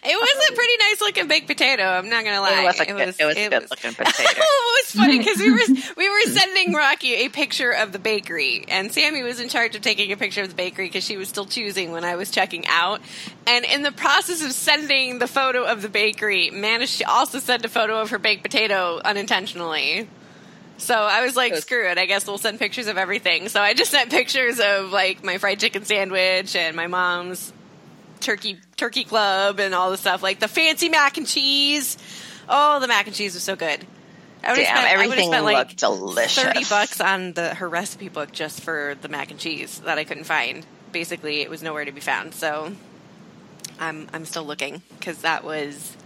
It 0.09 0.17
was 0.21 0.49
a 0.51 0.55
pretty 0.55 0.77
nice 0.79 1.01
looking 1.01 1.29
baked 1.29 1.47
potato. 1.47 1.83
I'm 1.83 2.09
not 2.09 2.25
gonna 2.25 2.41
lie. 2.41 2.63
It 2.63 2.65
was 2.65 2.81
a 2.81 2.87
good, 2.87 3.01
it 3.19 3.25
was 3.27 3.37
a 3.37 3.49
good 3.49 3.71
looking 3.71 3.95
potato. 3.95 4.23
it 4.23 4.39
was 4.39 4.93
funny 4.93 5.19
because 5.19 5.39
we 5.39 5.51
were 5.51 5.59
we 5.97 6.09
were 6.09 6.21
sending 6.33 6.73
Rocky 6.73 7.27
a 7.27 7.29
picture 7.29 7.73
of 7.73 7.93
the 7.93 7.99
bakery, 7.99 8.65
and 8.69 8.93
Sammy 8.93 9.23
was 9.23 9.41
in 9.41 9.49
charge 9.49 9.75
of 9.75 9.83
taking 9.83 10.13
a 10.13 10.17
picture 10.17 10.43
of 10.43 10.49
the 10.49 10.55
bakery 10.55 10.87
because 10.87 11.05
she 11.05 11.17
was 11.17 11.29
still 11.29 11.47
choosing 11.47 11.93
when 11.93 12.05
I 12.05 12.17
was 12.17 12.31
checking 12.31 12.67
out. 12.69 13.01
And 13.47 13.65
in 13.65 13.83
the 13.83 13.93
process 13.93 14.45
of 14.45 14.53
sending 14.53 15.19
the 15.19 15.27
photo 15.27 15.65
of 15.65 15.83
the 15.83 15.89
bakery, 15.89 16.51
managed 16.51 16.99
to 16.99 17.05
also 17.11 17.39
send 17.39 17.65
a 17.65 17.69
photo 17.69 18.01
of 18.01 18.11
her 18.11 18.19
baked 18.19 18.43
potato 18.43 19.01
unintentionally. 19.05 20.09
So 20.79 20.95
I 20.95 21.25
was 21.25 21.37
like, 21.37 21.55
screw 21.57 21.89
it. 21.89 21.97
I 21.99 22.07
guess 22.07 22.27
we'll 22.27 22.39
send 22.39 22.59
pictures 22.59 22.87
of 22.87 22.99
everything. 22.99 23.49
So 23.49 23.61
I 23.63 23.73
just 23.73 23.91
sent 23.91 24.11
pictures 24.11 24.61
of 24.61 24.91
like 24.91 25.25
my 25.25 25.39
fried 25.39 25.59
chicken 25.59 25.85
sandwich 25.85 26.55
and 26.55 26.77
my 26.77 26.87
mom's 26.87 27.53
turkey 28.20 28.61
turkey 28.76 29.04
club 29.04 29.61
and 29.61 29.75
all 29.75 29.90
the 29.90 29.96
stuff 29.96 30.23
like 30.23 30.40
the 30.40 30.49
fancy 30.49 30.88
mac 30.88 31.16
and 31.16 31.26
cheese. 31.26 31.96
Oh, 32.49 32.80
the 32.80 32.88
mac 32.88 33.06
and 33.06 33.14
cheese 33.16 33.35
was 33.35 33.42
so 33.42 33.56
good. 33.56 33.87
I 34.44 34.50
would've 34.52 34.64
Damn, 34.64 34.76
spent- 34.76 34.88
I 34.88 34.92
everything 34.92 35.28
spent, 35.30 35.44
like, 35.44 35.56
looked 35.56 35.76
delicious. 35.78 36.42
Thirty 36.42 36.64
bucks 36.64 37.00
on 37.00 37.32
the 37.32 37.54
her 37.54 37.68
recipe 37.68 38.08
book 38.08 38.32
just 38.32 38.61
for 38.61 38.96
the 39.00 39.08
mac 39.08 39.30
and 39.30 39.40
cheese 39.40 39.80
that 39.80 39.99
I 39.99 40.04
couldn't 40.04 40.25
find. 40.25 40.64
Basically, 40.92 41.40
it 41.40 41.50
was 41.50 41.62
nowhere 41.62 41.85
to 41.85 41.92
be 41.92 42.00
found. 42.00 42.35
So 42.35 42.73
I'm 43.80 44.08
I'm 44.12 44.25
still 44.25 44.44
looking 44.44 44.82
because 44.99 45.18
that 45.23 45.42
was 45.44 45.96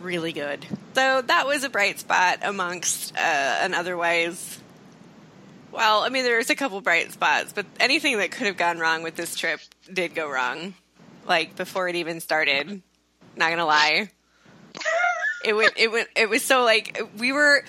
really 0.00 0.32
good. 0.32 0.66
So 0.94 1.22
that 1.22 1.46
was 1.46 1.64
a 1.64 1.70
bright 1.70 1.98
spot 2.00 2.40
amongst 2.42 3.16
uh, 3.16 3.20
an 3.20 3.74
otherwise. 3.74 4.58
Well, 5.72 6.00
I 6.02 6.08
mean, 6.08 6.24
there's 6.24 6.50
a 6.50 6.56
couple 6.56 6.80
bright 6.80 7.12
spots, 7.12 7.52
but 7.52 7.64
anything 7.78 8.18
that 8.18 8.32
could 8.32 8.48
have 8.48 8.56
gone 8.56 8.78
wrong 8.78 9.02
with 9.04 9.14
this 9.14 9.36
trip 9.36 9.60
did 9.90 10.14
go 10.16 10.28
wrong. 10.28 10.74
Like 11.30 11.54
before 11.54 11.88
it 11.88 11.94
even 11.94 12.20
started. 12.20 12.82
Not 13.36 13.50
gonna 13.50 13.64
lie. 13.64 14.10
It 15.44 15.54
went. 15.54 15.72
It 15.76 15.90
went. 15.90 16.08
It 16.16 16.28
was 16.28 16.44
so 16.44 16.64
like 16.64 17.00
we 17.16 17.32
were. 17.32 17.64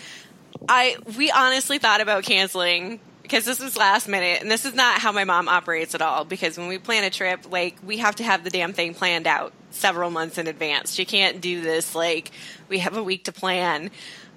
I 0.67 0.97
we 1.17 1.31
honestly 1.31 1.77
thought 1.77 2.01
about 2.01 2.23
canceling 2.23 2.99
because 3.21 3.45
this 3.45 3.59
was 3.59 3.77
last 3.77 4.07
minute, 4.09 4.41
and 4.41 4.51
this 4.51 4.65
is 4.65 4.73
not 4.73 4.99
how 4.99 5.11
my 5.11 5.23
mom 5.23 5.47
operates 5.47 5.95
at 5.95 6.01
all. 6.01 6.25
Because 6.25 6.57
when 6.57 6.67
we 6.67 6.79
plan 6.79 7.03
a 7.03 7.11
trip, 7.11 7.51
like 7.51 7.77
we 7.85 7.97
have 7.97 8.15
to 8.15 8.23
have 8.23 8.43
the 8.43 8.49
damn 8.49 8.73
thing 8.73 8.95
planned 8.95 9.27
out 9.27 9.53
several 9.69 10.09
months 10.09 10.39
in 10.39 10.47
advance. 10.47 10.93
She 10.93 11.05
can't 11.05 11.39
do 11.39 11.61
this 11.61 11.93
like 11.95 12.31
we 12.67 12.79
have 12.79 12.97
a 12.97 13.03
week 13.03 13.25
to 13.25 13.31
plan 13.31 13.91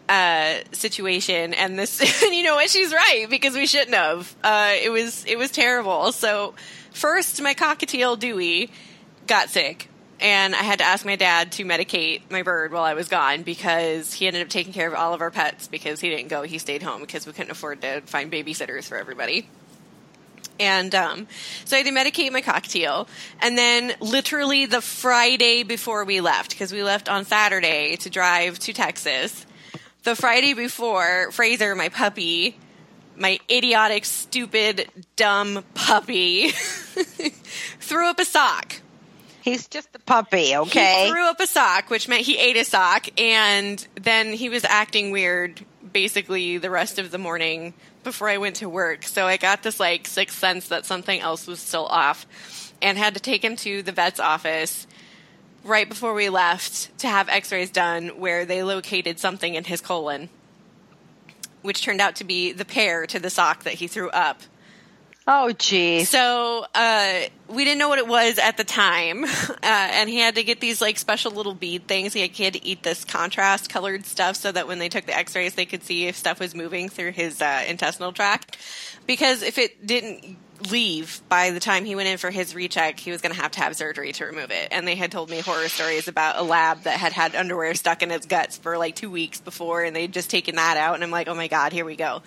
uh 0.06 0.58
situation 0.72 1.54
and 1.54 1.78
this 1.78 1.98
and 2.24 2.34
you 2.34 2.42
know 2.42 2.56
what 2.56 2.68
she's 2.68 2.92
right 2.92 3.26
because 3.30 3.54
we 3.54 3.66
shouldn't 3.66 3.94
have 3.94 4.36
uh 4.44 4.74
it 4.82 4.90
was 4.90 5.24
it 5.24 5.38
was 5.38 5.50
terrible 5.50 6.12
so 6.12 6.54
first 6.92 7.40
my 7.40 7.54
cockatiel 7.54 8.18
dewey 8.18 8.70
got 9.26 9.48
sick 9.48 9.88
and 10.20 10.54
I 10.54 10.62
had 10.62 10.78
to 10.78 10.84
ask 10.84 11.04
my 11.04 11.16
dad 11.16 11.52
to 11.52 11.64
medicate 11.64 12.22
my 12.30 12.42
bird 12.42 12.72
while 12.72 12.84
I 12.84 12.94
was 12.94 13.08
gone 13.08 13.42
because 13.42 14.12
he 14.12 14.26
ended 14.26 14.42
up 14.42 14.48
taking 14.48 14.72
care 14.72 14.88
of 14.88 14.94
all 14.94 15.12
of 15.12 15.20
our 15.20 15.30
pets 15.30 15.68
because 15.68 16.00
he 16.00 16.08
didn't 16.08 16.28
go. 16.28 16.42
He 16.42 16.58
stayed 16.58 16.82
home 16.82 17.00
because 17.00 17.26
we 17.26 17.32
couldn't 17.32 17.50
afford 17.50 17.82
to 17.82 18.00
find 18.02 18.32
babysitters 18.32 18.84
for 18.84 18.96
everybody. 18.96 19.48
And 20.60 20.94
um, 20.94 21.26
so 21.64 21.76
I 21.76 21.80
had 21.80 21.86
to 21.86 21.92
medicate 21.92 22.30
my 22.32 22.40
cockatiel. 22.40 23.08
And 23.40 23.58
then, 23.58 23.92
literally, 24.00 24.66
the 24.66 24.80
Friday 24.80 25.64
before 25.64 26.04
we 26.04 26.20
left, 26.20 26.50
because 26.50 26.72
we 26.72 26.84
left 26.84 27.08
on 27.08 27.24
Saturday 27.24 27.96
to 27.96 28.10
drive 28.10 28.60
to 28.60 28.72
Texas, 28.72 29.44
the 30.04 30.14
Friday 30.14 30.54
before, 30.54 31.32
Fraser, 31.32 31.74
my 31.74 31.88
puppy, 31.88 32.56
my 33.16 33.40
idiotic, 33.50 34.04
stupid, 34.04 34.88
dumb 35.16 35.64
puppy, 35.74 36.50
threw 37.80 38.08
up 38.08 38.20
a 38.20 38.24
sock. 38.24 38.80
He's 39.44 39.68
just 39.68 39.90
a 39.94 39.98
puppy, 39.98 40.56
okay? 40.56 41.04
He 41.04 41.10
threw 41.10 41.28
up 41.28 41.38
a 41.38 41.46
sock, 41.46 41.90
which 41.90 42.08
meant 42.08 42.22
he 42.22 42.38
ate 42.38 42.56
a 42.56 42.64
sock, 42.64 43.08
and 43.20 43.86
then 43.94 44.32
he 44.32 44.48
was 44.48 44.64
acting 44.64 45.10
weird 45.10 45.62
basically 45.92 46.56
the 46.56 46.70
rest 46.70 46.98
of 46.98 47.10
the 47.10 47.18
morning 47.18 47.74
before 48.04 48.30
I 48.30 48.38
went 48.38 48.56
to 48.56 48.70
work. 48.70 49.02
So 49.02 49.26
I 49.26 49.36
got 49.36 49.62
this 49.62 49.78
like 49.78 50.06
sixth 50.06 50.38
sense 50.38 50.68
that 50.68 50.86
something 50.86 51.20
else 51.20 51.46
was 51.46 51.60
still 51.60 51.84
off 51.84 52.26
and 52.80 52.96
had 52.96 53.12
to 53.14 53.20
take 53.20 53.44
him 53.44 53.54
to 53.56 53.82
the 53.82 53.92
vet's 53.92 54.18
office 54.18 54.86
right 55.62 55.90
before 55.90 56.14
we 56.14 56.30
left 56.30 56.96
to 57.00 57.06
have 57.06 57.28
x 57.28 57.52
rays 57.52 57.70
done 57.70 58.18
where 58.18 58.46
they 58.46 58.62
located 58.62 59.18
something 59.18 59.54
in 59.54 59.64
his 59.64 59.82
colon, 59.82 60.30
which 61.60 61.82
turned 61.82 62.00
out 62.00 62.16
to 62.16 62.24
be 62.24 62.50
the 62.52 62.64
pair 62.64 63.06
to 63.08 63.18
the 63.18 63.28
sock 63.28 63.64
that 63.64 63.74
he 63.74 63.88
threw 63.88 64.08
up. 64.08 64.40
Oh, 65.26 65.52
geez. 65.52 66.08
So 66.08 66.66
uh, 66.74 67.20
we 67.48 67.64
didn't 67.64 67.78
know 67.78 67.88
what 67.88 67.98
it 67.98 68.06
was 68.06 68.38
at 68.38 68.56
the 68.56 68.64
time, 68.64 69.24
uh, 69.24 69.56
and 69.62 70.08
he 70.08 70.18
had 70.18 70.36
to 70.36 70.44
get 70.44 70.60
these 70.60 70.80
like 70.80 70.98
special 70.98 71.32
little 71.32 71.54
bead 71.54 71.86
things. 71.86 72.12
He 72.12 72.20
had, 72.20 72.30
he 72.30 72.44
had 72.44 72.54
to 72.54 72.64
eat 72.64 72.82
this 72.82 73.04
contrast 73.04 73.70
colored 73.70 74.06
stuff 74.06 74.36
so 74.36 74.52
that 74.52 74.66
when 74.66 74.78
they 74.78 74.88
took 74.88 75.06
the 75.06 75.16
X-rays, 75.16 75.54
they 75.54 75.66
could 75.66 75.82
see 75.82 76.06
if 76.06 76.16
stuff 76.16 76.40
was 76.40 76.54
moving 76.54 76.88
through 76.88 77.12
his 77.12 77.40
uh, 77.40 77.64
intestinal 77.66 78.12
tract. 78.12 78.56
Because 79.06 79.42
if 79.42 79.58
it 79.58 79.86
didn't 79.86 80.38
leave 80.70 81.20
by 81.28 81.50
the 81.50 81.60
time 81.60 81.84
he 81.84 81.94
went 81.94 82.08
in 82.08 82.18
for 82.18 82.30
his 82.30 82.54
recheck, 82.54 82.98
he 82.98 83.10
was 83.10 83.20
going 83.20 83.34
to 83.34 83.40
have 83.40 83.52
to 83.52 83.60
have 83.60 83.76
surgery 83.76 84.12
to 84.12 84.26
remove 84.26 84.50
it. 84.50 84.68
And 84.70 84.86
they 84.86 84.94
had 84.94 85.10
told 85.12 85.28
me 85.30 85.40
horror 85.40 85.68
stories 85.68 86.08
about 86.08 86.38
a 86.38 86.42
lab 86.42 86.82
that 86.82 86.98
had 86.98 87.12
had 87.12 87.34
underwear 87.34 87.74
stuck 87.74 88.02
in 88.02 88.10
its 88.10 88.26
guts 88.26 88.56
for 88.58 88.78
like 88.78 88.94
two 88.96 89.10
weeks 89.10 89.40
before, 89.40 89.82
and 89.82 89.94
they'd 89.94 90.12
just 90.12 90.30
taken 90.30 90.56
that 90.56 90.76
out. 90.76 90.94
And 90.94 91.04
I'm 91.04 91.10
like, 91.10 91.28
oh 91.28 91.34
my 91.34 91.48
god, 91.48 91.72
here 91.72 91.84
we 91.84 91.96
go. 91.96 92.22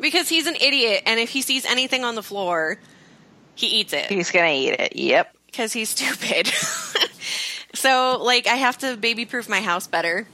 Because 0.00 0.28
he's 0.28 0.46
an 0.46 0.56
idiot, 0.56 1.02
and 1.06 1.20
if 1.20 1.30
he 1.30 1.42
sees 1.42 1.64
anything 1.64 2.04
on 2.04 2.14
the 2.14 2.22
floor, 2.22 2.78
he 3.54 3.66
eats 3.66 3.92
it 3.92 4.06
He's 4.06 4.30
going 4.30 4.48
to 4.48 4.56
eat 4.56 4.80
it. 4.80 4.96
Yep. 4.96 5.36
because 5.46 5.72
he's 5.72 5.90
stupid. 5.90 6.46
so, 7.74 8.18
like, 8.22 8.46
I 8.46 8.54
have 8.54 8.78
to 8.78 8.96
baby 8.96 9.26
proof 9.26 9.48
my 9.48 9.60
house 9.60 9.86
better. 9.86 10.26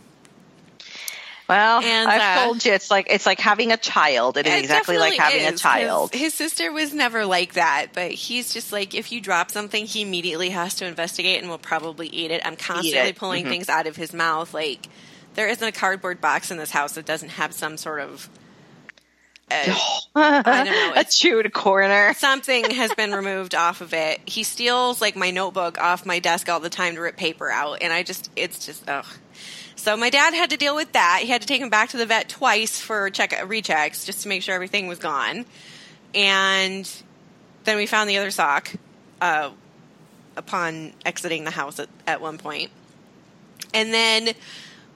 Well, 1.49 1.81
And, 1.81 2.09
I've 2.11 2.39
uh, 2.39 2.45
told 2.45 2.65
you 2.65 2.73
it's 2.73 2.91
like 2.91 3.07
it's 3.09 3.25
like 3.27 3.39
having 3.39 3.71
a 3.71 3.77
child. 3.77 4.37
It 4.37 4.47
is 4.49 4.55
It 4.55 4.59
exactly 4.61 4.99
like 4.99 5.17
having 5.19 5.47
a 5.47 5.53
child. 5.57 6.13
His 6.13 6.35
sister 6.35 6.73
was 6.73 6.93
never 6.93 7.25
like 7.25 7.53
that, 7.55 7.89
but 7.93 8.11
he's 8.11 8.53
just 8.53 8.73
like, 8.73 8.95
if 8.95 9.13
you 9.13 9.21
drop 9.21 9.51
something, 9.53 9.87
he 9.87 10.03
immediately 10.03 10.51
has 10.51 10.75
to 10.77 10.87
investigate 10.87 11.41
and 11.41 11.49
will 11.49 11.59
probably 11.59 12.09
eat 12.09 12.31
it. 12.33 12.43
I'm 12.45 12.57
constantly 12.57 13.11
it. 13.11 13.17
pulling 13.17 13.45
Mhm. 13.45 13.49
things 13.51 13.69
out 13.69 13.87
of 13.87 13.95
his 13.97 14.13
mouth. 14.13 14.53
Like, 14.53 14.89
there 15.35 15.47
isn't 15.49 15.67
a 15.67 15.73
cardboard 15.73 16.21
box 16.21 16.51
in 16.51 16.57
this 16.57 16.71
house 16.73 16.93
that 16.95 17.07
doesn't 17.07 17.29
have 17.31 17.53
some 17.55 17.77
sort 17.77 18.01
of. 18.01 18.29
Uh, 19.49 19.77
I 20.17 20.43
don't 20.43 20.65
know. 20.67 20.93
a 20.97 21.05
chewed 21.05 21.53
corner. 21.53 22.13
something 22.15 22.69
has 22.71 22.93
been 22.95 23.13
removed 23.13 23.55
off 23.55 23.81
of 23.81 23.95
it. 23.95 24.21
He 24.27 24.43
steals 24.43 25.01
like 25.01 25.15
my 25.15 25.31
notebook 25.31 25.79
off 25.79 26.05
my 26.05 26.19
desk 26.19 26.49
all 26.49 26.59
the 26.59 26.71
time 26.71 26.97
to 26.97 27.01
rip 27.01 27.17
paper 27.17 27.49
out, 27.53 27.79
and 27.83 27.93
I 27.93 28.03
just 28.03 28.31
it's 28.35 28.67
just 28.67 28.89
ugh. 28.89 29.07
So 29.87 29.97
my 29.97 30.11
dad 30.11 30.35
had 30.35 30.51
to 30.51 30.57
deal 30.57 30.75
with 30.75 30.91
that. 30.95 31.21
He 31.23 31.29
had 31.29 31.43
to 31.43 31.47
take 31.47 31.61
him 31.61 31.71
back 31.71 31.91
to 31.91 31.97
the 31.97 32.07
vet 32.07 32.29
twice 32.29 32.81
for 32.81 33.09
check 33.09 33.31
rechecks 33.31 34.05
just 34.05 34.23
to 34.23 34.29
make 34.29 34.43
sure 34.43 34.53
everything 34.53 34.89
was 34.89 34.99
gone. 34.99 35.47
And 36.13 36.91
then 37.63 37.77
we 37.77 37.87
found 37.87 38.11
the 38.11 38.17
other 38.17 38.33
sock 38.33 38.73
uh, 39.21 39.51
upon 40.37 40.93
exiting 41.05 41.45
the 41.45 41.53
house 41.53 41.79
at, 41.79 41.89
at 42.05 42.21
one 42.21 42.37
point. 42.37 42.73
And 43.73 43.95
then 43.95 44.35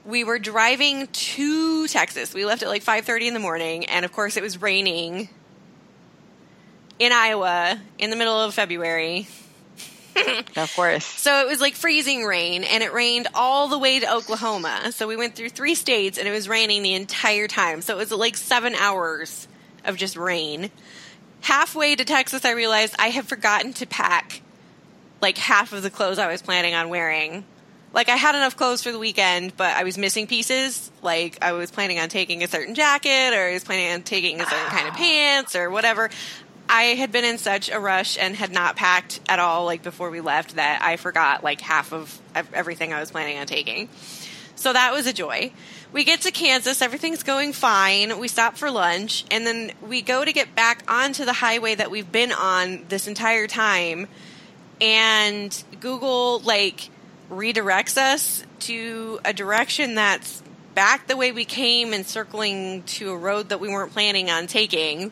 we 0.03 0.25
were 0.25 0.39
driving 0.39 1.07
to 1.07 1.87
Texas. 1.87 2.33
We 2.33 2.43
left 2.43 2.61
at 2.61 2.67
like 2.67 2.83
5:30 2.83 3.27
in 3.27 3.33
the 3.33 3.39
morning 3.39 3.85
and 3.85 4.03
of 4.03 4.11
course 4.11 4.35
it 4.35 4.43
was 4.43 4.61
raining 4.61 5.29
in 6.99 7.13
Iowa 7.13 7.79
in 7.97 8.09
the 8.09 8.17
middle 8.17 8.41
of 8.41 8.53
February. 8.53 9.29
of 10.55 10.73
course. 10.75 11.05
So 11.05 11.41
it 11.41 11.47
was 11.47 11.61
like 11.61 11.75
freezing 11.75 12.23
rain 12.23 12.63
and 12.63 12.83
it 12.83 12.93
rained 12.93 13.27
all 13.33 13.67
the 13.67 13.77
way 13.77 13.99
to 13.99 14.13
Oklahoma. 14.13 14.91
So 14.91 15.07
we 15.07 15.15
went 15.15 15.35
through 15.35 15.49
3 15.49 15.75
states 15.75 16.17
and 16.17 16.27
it 16.27 16.31
was 16.31 16.49
raining 16.49 16.83
the 16.83 16.93
entire 16.93 17.47
time. 17.47 17.81
So 17.81 17.93
it 17.95 17.97
was 17.97 18.11
like 18.11 18.37
7 18.37 18.75
hours 18.75 19.47
of 19.85 19.97
just 19.97 20.17
rain. 20.17 20.71
Halfway 21.41 21.95
to 21.95 22.05
Texas 22.05 22.45
I 22.45 22.51
realized 22.51 22.95
I 22.99 23.07
had 23.07 23.25
forgotten 23.25 23.73
to 23.73 23.87
pack 23.87 24.41
like 25.21 25.37
half 25.37 25.73
of 25.73 25.83
the 25.83 25.89
clothes 25.89 26.19
I 26.19 26.31
was 26.31 26.41
planning 26.41 26.73
on 26.73 26.89
wearing 26.89 27.45
like 27.93 28.09
I 28.09 28.15
had 28.15 28.35
enough 28.35 28.55
clothes 28.55 28.81
for 28.81 28.91
the 28.91 28.99
weekend, 28.99 29.55
but 29.57 29.75
I 29.75 29.83
was 29.83 29.97
missing 29.97 30.27
pieces. 30.27 30.91
Like 31.01 31.37
I 31.41 31.51
was 31.51 31.71
planning 31.71 31.99
on 31.99 32.09
taking 32.09 32.43
a 32.43 32.47
certain 32.47 32.75
jacket, 32.75 33.33
or 33.33 33.49
I 33.49 33.53
was 33.53 33.63
planning 33.63 33.91
on 33.91 34.03
taking 34.03 34.39
a 34.39 34.45
certain 34.45 34.67
kind 34.67 34.87
of 34.87 34.93
ah. 34.93 34.97
pants, 34.97 35.55
or 35.55 35.69
whatever. 35.69 36.09
I 36.73 36.95
had 36.95 37.11
been 37.11 37.25
in 37.25 37.37
such 37.37 37.69
a 37.69 37.81
rush 37.81 38.17
and 38.17 38.33
had 38.33 38.53
not 38.53 38.77
packed 38.77 39.19
at 39.27 39.39
all, 39.39 39.65
like 39.65 39.83
before 39.83 40.09
we 40.09 40.21
left, 40.21 40.55
that 40.55 40.81
I 40.81 40.95
forgot 40.95 41.43
like 41.43 41.59
half 41.59 41.91
of 41.91 42.17
everything 42.33 42.93
I 42.93 43.01
was 43.01 43.11
planning 43.11 43.37
on 43.37 43.45
taking. 43.45 43.89
So 44.55 44.71
that 44.71 44.93
was 44.93 45.05
a 45.05 45.11
joy. 45.11 45.51
We 45.91 46.05
get 46.05 46.21
to 46.21 46.31
Kansas, 46.31 46.81
everything's 46.81 47.23
going 47.23 47.51
fine. 47.51 48.17
We 48.19 48.29
stop 48.29 48.55
for 48.55 48.71
lunch, 48.71 49.25
and 49.29 49.45
then 49.45 49.73
we 49.85 50.01
go 50.01 50.23
to 50.23 50.31
get 50.31 50.55
back 50.55 50.83
onto 50.87 51.25
the 51.25 51.33
highway 51.33 51.75
that 51.75 51.91
we've 51.91 52.09
been 52.09 52.31
on 52.31 52.85
this 52.87 53.05
entire 53.05 53.47
time. 53.47 54.07
And 54.79 55.63
Google, 55.81 56.39
like, 56.39 56.89
redirects 57.29 57.97
us 57.97 58.45
to 58.59 59.19
a 59.25 59.33
direction 59.33 59.95
that's 59.95 60.41
back 60.73 61.07
the 61.07 61.17
way 61.17 61.33
we 61.33 61.43
came 61.43 61.91
and 61.91 62.05
circling 62.05 62.83
to 62.83 63.11
a 63.11 63.17
road 63.17 63.49
that 63.49 63.59
we 63.59 63.67
weren't 63.67 63.91
planning 63.91 64.29
on 64.29 64.47
taking. 64.47 65.11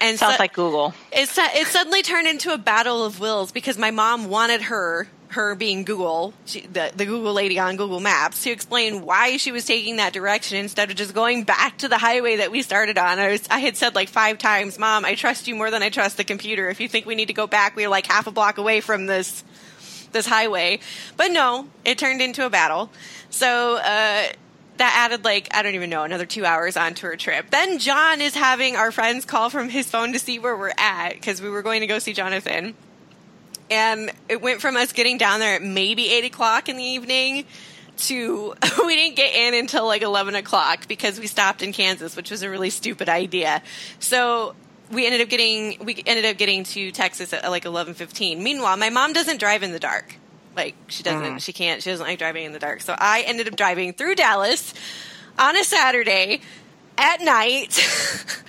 And 0.00 0.18
sounds 0.18 0.36
so, 0.36 0.42
like 0.42 0.52
Google. 0.52 0.94
It, 1.12 1.28
it 1.36 1.66
suddenly 1.68 2.02
turned 2.02 2.28
into 2.28 2.52
a 2.52 2.58
battle 2.58 3.04
of 3.04 3.20
wills 3.20 3.52
because 3.52 3.78
my 3.78 3.90
mom 3.90 4.28
wanted 4.28 4.62
her, 4.62 5.08
her 5.28 5.54
being 5.54 5.84
Google, 5.84 6.34
she, 6.44 6.62
the, 6.62 6.92
the 6.94 7.06
Google 7.06 7.32
lady 7.32 7.58
on 7.58 7.76
Google 7.76 8.00
Maps, 8.00 8.42
to 8.44 8.50
explain 8.50 9.02
why 9.02 9.36
she 9.36 9.52
was 9.52 9.64
taking 9.64 9.96
that 9.96 10.12
direction 10.12 10.58
instead 10.58 10.90
of 10.90 10.96
just 10.96 11.14
going 11.14 11.44
back 11.44 11.78
to 11.78 11.88
the 11.88 11.98
highway 11.98 12.36
that 12.36 12.50
we 12.50 12.62
started 12.62 12.98
on. 12.98 13.18
I, 13.18 13.30
was, 13.30 13.46
I 13.50 13.58
had 13.58 13.76
said 13.76 13.94
like 13.94 14.08
five 14.08 14.38
times, 14.38 14.78
Mom, 14.78 15.04
I 15.04 15.14
trust 15.14 15.48
you 15.48 15.54
more 15.54 15.70
than 15.70 15.82
I 15.82 15.90
trust 15.90 16.16
the 16.16 16.24
computer. 16.24 16.68
If 16.68 16.80
you 16.80 16.88
think 16.88 17.06
we 17.06 17.14
need 17.14 17.28
to 17.28 17.34
go 17.34 17.46
back, 17.46 17.76
we 17.76 17.84
are 17.84 17.90
like 17.90 18.06
half 18.06 18.26
a 18.26 18.30
block 18.30 18.58
away 18.58 18.80
from 18.80 19.06
this 19.06 19.44
this 20.12 20.26
highway. 20.26 20.78
But 21.16 21.32
no, 21.32 21.68
it 21.84 21.98
turned 21.98 22.22
into 22.22 22.46
a 22.46 22.50
battle. 22.50 22.88
So 23.28 23.76
uh, 23.76 24.28
that 24.76 24.94
added 24.96 25.24
like 25.24 25.48
I 25.52 25.62
don't 25.62 25.74
even 25.74 25.90
know 25.90 26.04
another 26.04 26.26
two 26.26 26.44
hours 26.44 26.76
onto 26.76 27.06
our 27.06 27.16
trip. 27.16 27.50
Then 27.50 27.78
John 27.78 28.20
is 28.20 28.34
having 28.34 28.76
our 28.76 28.90
friends 28.90 29.24
call 29.24 29.50
from 29.50 29.68
his 29.68 29.90
phone 29.90 30.12
to 30.12 30.18
see 30.18 30.38
where 30.38 30.56
we're 30.56 30.72
at 30.76 31.14
because 31.14 31.40
we 31.40 31.48
were 31.48 31.62
going 31.62 31.80
to 31.80 31.86
go 31.86 31.98
see 31.98 32.12
Jonathan. 32.12 32.74
And 33.70 34.12
it 34.28 34.42
went 34.42 34.60
from 34.60 34.76
us 34.76 34.92
getting 34.92 35.16
down 35.16 35.40
there 35.40 35.54
at 35.54 35.62
maybe 35.62 36.10
eight 36.10 36.24
o'clock 36.24 36.68
in 36.68 36.76
the 36.76 36.84
evening 36.84 37.44
to 37.96 38.54
we 38.86 38.96
didn't 38.96 39.16
get 39.16 39.34
in 39.34 39.54
until 39.54 39.86
like 39.86 40.02
11 40.02 40.34
o'clock 40.34 40.88
because 40.88 41.18
we 41.18 41.26
stopped 41.26 41.62
in 41.62 41.72
Kansas, 41.72 42.16
which 42.16 42.30
was 42.30 42.42
a 42.42 42.50
really 42.50 42.70
stupid 42.70 43.08
idea. 43.08 43.62
So 44.00 44.54
we 44.90 45.06
ended 45.06 45.20
up 45.20 45.28
getting 45.28 45.84
we 45.84 46.02
ended 46.06 46.24
up 46.24 46.36
getting 46.36 46.64
to 46.64 46.90
Texas 46.90 47.32
at 47.32 47.48
like 47.50 47.64
eleven 47.64 47.94
fifteen. 47.94 48.42
Meanwhile, 48.42 48.76
my 48.76 48.90
mom 48.90 49.12
doesn't 49.12 49.40
drive 49.40 49.62
in 49.62 49.72
the 49.72 49.78
dark. 49.78 50.16
Like 50.56 50.74
she 50.88 51.02
doesn't, 51.02 51.36
mm. 51.36 51.40
she 51.40 51.52
can't, 51.52 51.82
she 51.82 51.90
doesn't 51.90 52.06
like 52.06 52.18
driving 52.18 52.44
in 52.44 52.52
the 52.52 52.58
dark. 52.58 52.80
So 52.80 52.94
I 52.96 53.22
ended 53.22 53.48
up 53.48 53.56
driving 53.56 53.92
through 53.92 54.14
Dallas 54.16 54.74
on 55.38 55.56
a 55.56 55.64
Saturday 55.64 56.40
at 56.96 57.20
night. 57.20 57.78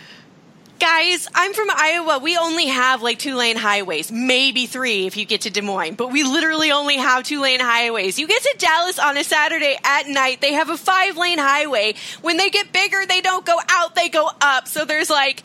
Guys, 0.79 1.27
I'm 1.33 1.53
from 1.53 1.69
Iowa. 1.71 2.19
We 2.21 2.37
only 2.37 2.67
have 2.67 3.01
like 3.01 3.17
two 3.17 3.35
lane 3.35 3.55
highways, 3.55 4.11
maybe 4.11 4.65
three 4.65 5.07
if 5.07 5.15
you 5.15 5.25
get 5.25 5.41
to 5.41 5.49
Des 5.49 5.61
Moines, 5.61 5.95
but 5.95 6.11
we 6.11 6.23
literally 6.23 6.71
only 6.71 6.97
have 6.97 7.23
two 7.23 7.41
lane 7.41 7.61
highways. 7.61 8.19
You 8.19 8.27
get 8.27 8.41
to 8.41 8.55
Dallas 8.57 8.99
on 8.99 9.17
a 9.17 9.23
Saturday 9.23 9.77
at 9.83 10.07
night, 10.07 10.41
they 10.41 10.53
have 10.53 10.69
a 10.69 10.77
five 10.77 11.15
lane 11.15 11.37
highway. 11.37 11.95
When 12.21 12.35
they 12.35 12.49
get 12.49 12.73
bigger, 12.73 13.05
they 13.07 13.21
don't 13.21 13.45
go 13.45 13.57
out, 13.69 13.95
they 13.95 14.09
go 14.09 14.29
up. 14.41 14.67
So 14.67 14.83
there's 14.83 15.09
like 15.09 15.43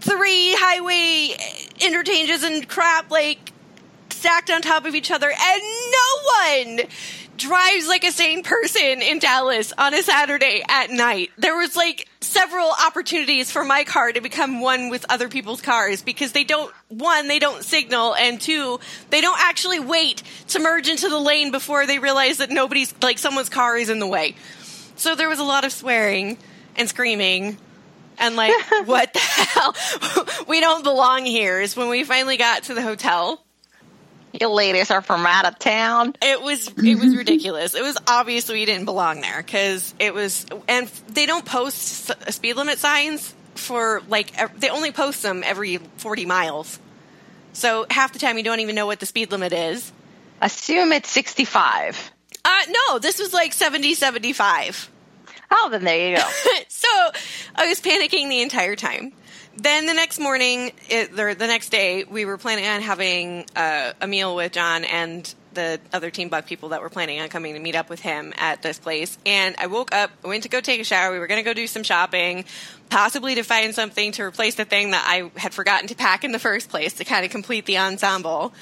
three 0.00 0.54
highway 0.56 1.36
interchanges 1.84 2.44
and 2.44 2.68
crap 2.68 3.10
like 3.10 3.52
stacked 4.16 4.50
on 4.50 4.62
top 4.62 4.84
of 4.86 4.94
each 4.94 5.10
other, 5.10 5.30
and 5.30 5.62
no 5.62 6.76
one 6.76 6.88
drives 7.36 7.86
like 7.86 8.04
a 8.04 8.12
sane 8.12 8.42
person 8.42 9.02
in 9.02 9.18
Dallas 9.18 9.72
on 9.76 9.94
a 9.94 10.02
Saturday 10.02 10.62
at 10.68 10.90
night. 10.90 11.30
There 11.38 11.56
was 11.56 11.76
like 11.76 12.08
several 12.20 12.72
opportunities 12.86 13.50
for 13.50 13.64
my 13.64 13.84
car 13.84 14.12
to 14.12 14.20
become 14.20 14.60
one 14.60 14.88
with 14.88 15.04
other 15.08 15.28
people's 15.28 15.60
cars 15.60 16.02
because 16.02 16.32
they 16.32 16.44
don't 16.44 16.72
one 16.88 17.28
they 17.28 17.38
don't 17.38 17.62
signal 17.62 18.14
and 18.14 18.40
two 18.40 18.80
they 19.10 19.20
don't 19.20 19.38
actually 19.40 19.80
wait 19.80 20.22
to 20.48 20.60
merge 20.60 20.88
into 20.88 21.08
the 21.08 21.18
lane 21.18 21.50
before 21.50 21.86
they 21.86 21.98
realize 21.98 22.38
that 22.38 22.50
nobody's 22.50 22.94
like 23.02 23.18
someone's 23.18 23.48
car 23.48 23.76
is 23.76 23.90
in 23.90 23.98
the 23.98 24.06
way. 24.06 24.34
So 24.96 25.14
there 25.14 25.28
was 25.28 25.38
a 25.38 25.44
lot 25.44 25.64
of 25.64 25.72
swearing 25.72 26.38
and 26.76 26.88
screaming 26.88 27.58
and 28.18 28.36
like, 28.36 28.52
what 28.86 29.12
the 29.12 29.18
hell? 29.18 29.76
we 30.48 30.60
don't 30.60 30.82
belong 30.82 31.24
here. 31.24 31.60
Is 31.60 31.76
when 31.76 31.88
we 31.88 32.04
finally 32.04 32.36
got 32.36 32.64
to 32.64 32.74
the 32.74 32.82
hotel. 32.82 33.42
You 34.40 34.48
ladies 34.48 34.90
are 34.90 35.02
from 35.02 35.24
out 35.26 35.46
of 35.46 35.58
town. 35.58 36.14
It 36.20 36.42
was 36.42 36.68
it 36.68 36.98
was 36.98 37.16
ridiculous. 37.16 37.74
It 37.74 37.82
was 37.82 37.96
obvious 38.06 38.48
we 38.48 38.64
didn't 38.64 38.84
belong 38.84 39.20
there 39.20 39.42
because 39.42 39.94
it 39.98 40.12
was, 40.12 40.46
and 40.68 40.88
they 41.08 41.26
don't 41.26 41.44
post 41.44 42.12
speed 42.32 42.54
limit 42.56 42.78
signs 42.78 43.34
for 43.54 44.02
like 44.08 44.58
they 44.58 44.68
only 44.68 44.92
post 44.92 45.22
them 45.22 45.42
every 45.44 45.78
forty 45.96 46.26
miles. 46.26 46.78
So 47.52 47.86
half 47.90 48.12
the 48.12 48.18
time 48.18 48.36
you 48.36 48.44
don't 48.44 48.60
even 48.60 48.74
know 48.74 48.86
what 48.86 49.00
the 49.00 49.06
speed 49.06 49.30
limit 49.30 49.52
is. 49.52 49.90
Assume 50.40 50.92
it's 50.92 51.10
sixty 51.10 51.44
five. 51.44 52.12
Uh, 52.46 52.60
no, 52.68 52.98
this 53.00 53.18
was 53.18 53.34
like 53.34 53.52
70, 53.52 53.94
75. 53.94 54.88
Oh, 55.50 55.68
then 55.68 55.82
there 55.82 56.10
you 56.10 56.16
go. 56.16 56.22
so 56.68 56.88
I 57.56 57.66
was 57.66 57.80
panicking 57.80 58.28
the 58.28 58.40
entire 58.40 58.76
time. 58.76 59.12
Then 59.56 59.86
the 59.86 59.94
next 59.94 60.18
morning, 60.18 60.72
it, 60.90 61.16
the, 61.16 61.34
the 61.38 61.46
next 61.46 61.70
day, 61.70 62.04
we 62.04 62.26
were 62.26 62.36
planning 62.36 62.66
on 62.66 62.82
having 62.82 63.46
uh, 63.56 63.92
a 64.00 64.06
meal 64.06 64.36
with 64.36 64.52
John 64.52 64.84
and 64.84 65.34
the 65.54 65.80
other 65.94 66.10
Team 66.10 66.28
Buck 66.28 66.46
people 66.46 66.68
that 66.70 66.82
were 66.82 66.90
planning 66.90 67.20
on 67.20 67.30
coming 67.30 67.54
to 67.54 67.60
meet 67.60 67.74
up 67.74 67.88
with 67.88 68.00
him 68.00 68.34
at 68.36 68.60
this 68.60 68.78
place. 68.78 69.16
And 69.24 69.54
I 69.58 69.68
woke 69.68 69.94
up, 69.94 70.10
went 70.22 70.42
to 70.42 70.50
go 70.50 70.60
take 70.60 70.80
a 70.80 70.84
shower. 70.84 71.10
We 71.10 71.18
were 71.18 71.26
going 71.26 71.42
to 71.42 71.44
go 71.44 71.54
do 71.54 71.66
some 71.66 71.82
shopping, 71.82 72.44
possibly 72.90 73.36
to 73.36 73.42
find 73.42 73.74
something 73.74 74.12
to 74.12 74.22
replace 74.24 74.56
the 74.56 74.66
thing 74.66 74.90
that 74.90 75.04
I 75.06 75.30
had 75.38 75.54
forgotten 75.54 75.88
to 75.88 75.94
pack 75.94 76.24
in 76.24 76.32
the 76.32 76.38
first 76.38 76.68
place 76.68 76.92
to 76.94 77.04
kind 77.04 77.24
of 77.24 77.30
complete 77.30 77.64
the 77.64 77.78
ensemble. 77.78 78.52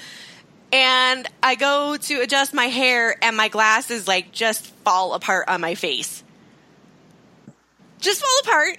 And 0.73 1.27
I 1.43 1.57
go 1.57 1.97
to 1.97 2.21
adjust 2.21 2.55
my 2.55 2.67
hair, 2.67 3.17
and 3.21 3.37
my 3.37 3.49
glasses 3.49 4.07
like 4.07 4.31
just 4.31 4.67
fall 4.85 5.15
apart 5.15 5.49
on 5.49 5.61
my 5.61 5.75
face 5.75 6.23
just 8.05 8.21
fall 8.21 8.39
apart. 8.45 8.79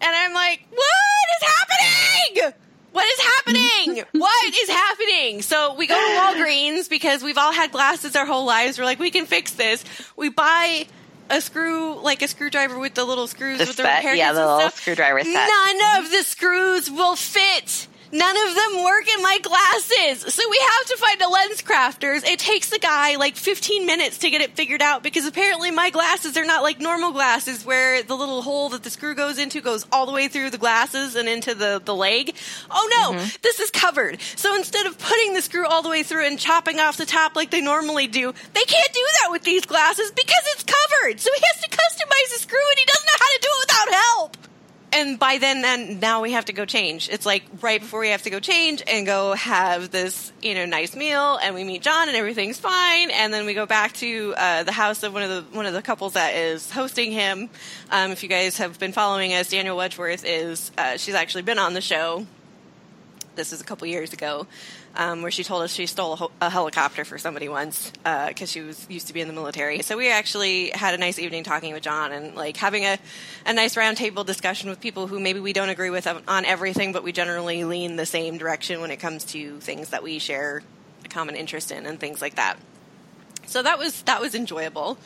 And 0.00 0.14
I'm 0.14 0.32
like, 0.32 0.66
what 0.70 1.42
is 1.42 1.48
happening? 1.48 2.52
What 2.92 3.06
is 3.06 3.20
happening? 3.20 4.04
what 4.20 4.54
is 4.54 4.68
happening? 4.68 5.42
So 5.42 5.74
we 5.74 5.86
go 5.86 5.94
to 5.94 6.40
Walgreens 6.40 6.88
because 6.90 7.22
we've 7.22 7.38
all 7.38 7.52
had 7.52 7.70
glasses 7.70 8.16
our 8.16 8.26
whole 8.26 8.44
lives. 8.46 8.78
We're 8.78 8.84
like, 8.84 8.98
we 8.98 9.10
can 9.10 9.26
fix 9.26 9.52
this. 9.52 9.84
We 10.16 10.28
buy 10.28 10.86
a 11.30 11.40
screw, 11.40 12.00
like 12.00 12.22
a 12.22 12.28
screwdriver 12.28 12.78
with 12.78 12.94
the 12.94 13.04
little 13.04 13.26
screws 13.28 13.58
the 13.58 13.66
with 13.66 13.76
the 13.76 13.84
repair 13.84 14.14
yeah, 14.14 14.32
the 14.32 14.40
little 14.40 14.60
stuff. 14.60 14.80
screwdriver 14.80 15.22
set. 15.22 15.32
None 15.32 16.04
of 16.04 16.10
the 16.10 16.22
screws 16.24 16.90
will 16.90 17.14
fit. 17.16 17.86
None 18.12 18.36
of 18.48 18.54
them 18.56 18.84
work 18.84 19.06
in 19.08 19.22
my 19.22 19.38
glasses. 19.40 20.34
So 20.34 20.42
we 20.50 20.58
have 20.58 20.86
to 20.86 20.96
find 20.96 21.20
a 21.22 21.26
LensCrafters. 21.26 22.26
It 22.26 22.40
takes 22.40 22.70
the 22.70 22.80
guy 22.80 23.14
like 23.16 23.36
15 23.36 23.86
minutes 23.86 24.18
to 24.18 24.30
get 24.30 24.40
it 24.40 24.56
figured 24.56 24.82
out 24.82 25.04
because 25.04 25.26
apparently 25.26 25.70
my 25.70 25.90
glasses 25.90 26.36
are 26.36 26.44
not 26.44 26.62
like 26.64 26.80
normal 26.80 27.12
glasses 27.12 27.64
where 27.64 28.02
the 28.02 28.16
little 28.16 28.42
hole 28.42 28.70
that 28.70 28.82
the 28.82 28.90
screw 28.90 29.14
goes 29.14 29.38
into 29.38 29.60
goes 29.60 29.86
all 29.92 30.06
the 30.06 30.12
way 30.12 30.26
through 30.26 30.50
the 30.50 30.58
glasses 30.58 31.14
and 31.14 31.28
into 31.28 31.54
the, 31.54 31.80
the 31.84 31.94
leg. 31.94 32.34
Oh 32.68 32.88
no, 32.98 33.16
mm-hmm. 33.16 33.36
this 33.42 33.60
is 33.60 33.70
covered. 33.70 34.20
So 34.34 34.56
instead 34.56 34.86
of 34.86 34.98
putting 34.98 35.34
the 35.34 35.42
screw 35.42 35.66
all 35.66 35.82
the 35.82 35.88
way 35.88 36.02
through 36.02 36.26
and 36.26 36.36
chopping 36.36 36.80
off 36.80 36.96
the 36.96 37.06
top 37.06 37.36
like 37.36 37.50
they 37.50 37.60
normally 37.60 38.08
do, 38.08 38.32
they 38.54 38.64
can't 38.64 38.92
do 38.92 39.06
that 39.22 39.30
with 39.30 39.44
these 39.44 39.64
glasses 39.66 40.10
because 40.10 40.42
it's 40.54 40.64
covered. 40.64 41.20
So 41.20 41.30
he 41.32 41.42
has 41.52 41.62
to 41.62 41.68
customize 41.68 42.34
the 42.34 42.40
screw 42.40 42.58
and 42.70 42.78
he 42.78 42.84
doesn't 42.86 43.06
know 43.06 43.18
how 43.18 43.26
to 43.26 43.38
do 43.40 43.48
it 43.48 43.66
without 43.68 43.94
help 43.94 44.49
and 44.92 45.18
by 45.18 45.38
then 45.38 45.62
then 45.62 46.00
now 46.00 46.20
we 46.20 46.32
have 46.32 46.46
to 46.46 46.52
go 46.52 46.64
change. 46.64 47.08
It's 47.08 47.26
like 47.26 47.44
right 47.60 47.80
before 47.80 48.00
we 48.00 48.08
have 48.08 48.22
to 48.22 48.30
go 48.30 48.40
change 48.40 48.82
and 48.86 49.06
go 49.06 49.34
have 49.34 49.90
this 49.90 50.32
you 50.42 50.54
know 50.54 50.66
nice 50.66 50.96
meal 50.96 51.38
and 51.42 51.54
we 51.54 51.64
meet 51.64 51.82
john 51.82 52.08
and 52.08 52.16
everything's 52.16 52.58
fine. 52.58 53.10
And 53.10 53.32
then 53.32 53.46
we 53.46 53.54
go 53.54 53.66
back 53.66 53.92
to 53.94 54.34
uh, 54.36 54.62
the 54.64 54.72
house 54.72 55.02
of 55.02 55.12
one 55.12 55.22
of 55.22 55.30
the 55.30 55.56
one 55.56 55.66
of 55.66 55.74
the 55.74 55.82
couples 55.82 56.14
that 56.14 56.34
is 56.34 56.70
hosting 56.70 57.12
him. 57.12 57.50
Um, 57.90 58.10
if 58.10 58.22
you 58.22 58.28
guys 58.28 58.56
have 58.58 58.78
been 58.78 58.92
following 58.92 59.32
us 59.34 59.50
danielle 59.50 59.76
wedgeworth 59.76 60.24
is 60.26 60.70
uh, 60.76 60.96
she's 60.96 61.14
actually 61.14 61.42
been 61.42 61.58
on 61.58 61.74
the 61.74 61.80
show. 61.80 62.26
This 63.36 63.52
is 63.52 63.60
a 63.60 63.64
couple 63.64 63.86
years 63.86 64.12
ago 64.12 64.46
um, 64.96 65.22
where 65.22 65.30
she 65.30 65.44
told 65.44 65.62
us 65.62 65.72
she 65.72 65.86
stole 65.86 66.12
a, 66.14 66.16
ho- 66.16 66.30
a 66.40 66.50
helicopter 66.50 67.04
for 67.04 67.18
somebody 67.18 67.48
once 67.48 67.90
because 68.02 68.42
uh, 68.42 68.46
she 68.46 68.60
was 68.60 68.86
used 68.90 69.06
to 69.06 69.12
be 69.12 69.20
in 69.20 69.28
the 69.28 69.34
military. 69.34 69.82
So 69.82 69.96
we 69.96 70.10
actually 70.10 70.70
had 70.70 70.94
a 70.94 70.98
nice 70.98 71.18
evening 71.18 71.44
talking 71.44 71.72
with 71.72 71.82
John 71.82 72.12
and 72.12 72.34
like 72.34 72.56
having 72.56 72.84
a, 72.84 72.98
a 73.46 73.52
nice 73.52 73.74
roundtable 73.76 74.26
discussion 74.26 74.68
with 74.68 74.80
people 74.80 75.06
who 75.06 75.20
maybe 75.20 75.40
we 75.40 75.52
don't 75.52 75.68
agree 75.68 75.90
with 75.90 76.06
on 76.06 76.44
everything, 76.44 76.92
but 76.92 77.02
we 77.02 77.12
generally 77.12 77.64
lean 77.64 77.96
the 77.96 78.06
same 78.06 78.38
direction 78.38 78.80
when 78.80 78.90
it 78.90 78.98
comes 78.98 79.24
to 79.26 79.60
things 79.60 79.90
that 79.90 80.02
we 80.02 80.18
share 80.18 80.62
a 81.04 81.08
common 81.08 81.36
interest 81.36 81.70
in 81.70 81.86
and 81.86 82.00
things 82.00 82.20
like 82.20 82.34
that. 82.34 82.56
So 83.46 83.62
that 83.62 83.78
was 83.78 84.02
that 84.02 84.20
was 84.20 84.34
enjoyable. 84.34 84.96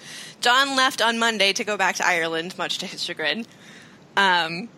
John 0.40 0.76
left 0.76 1.00
on 1.00 1.18
Monday 1.18 1.54
to 1.54 1.64
go 1.64 1.76
back 1.78 1.96
to 1.96 2.06
Ireland, 2.06 2.56
much 2.58 2.78
to 2.78 2.86
his 2.86 3.02
chagrin. 3.02 3.46
Um, 4.16 4.68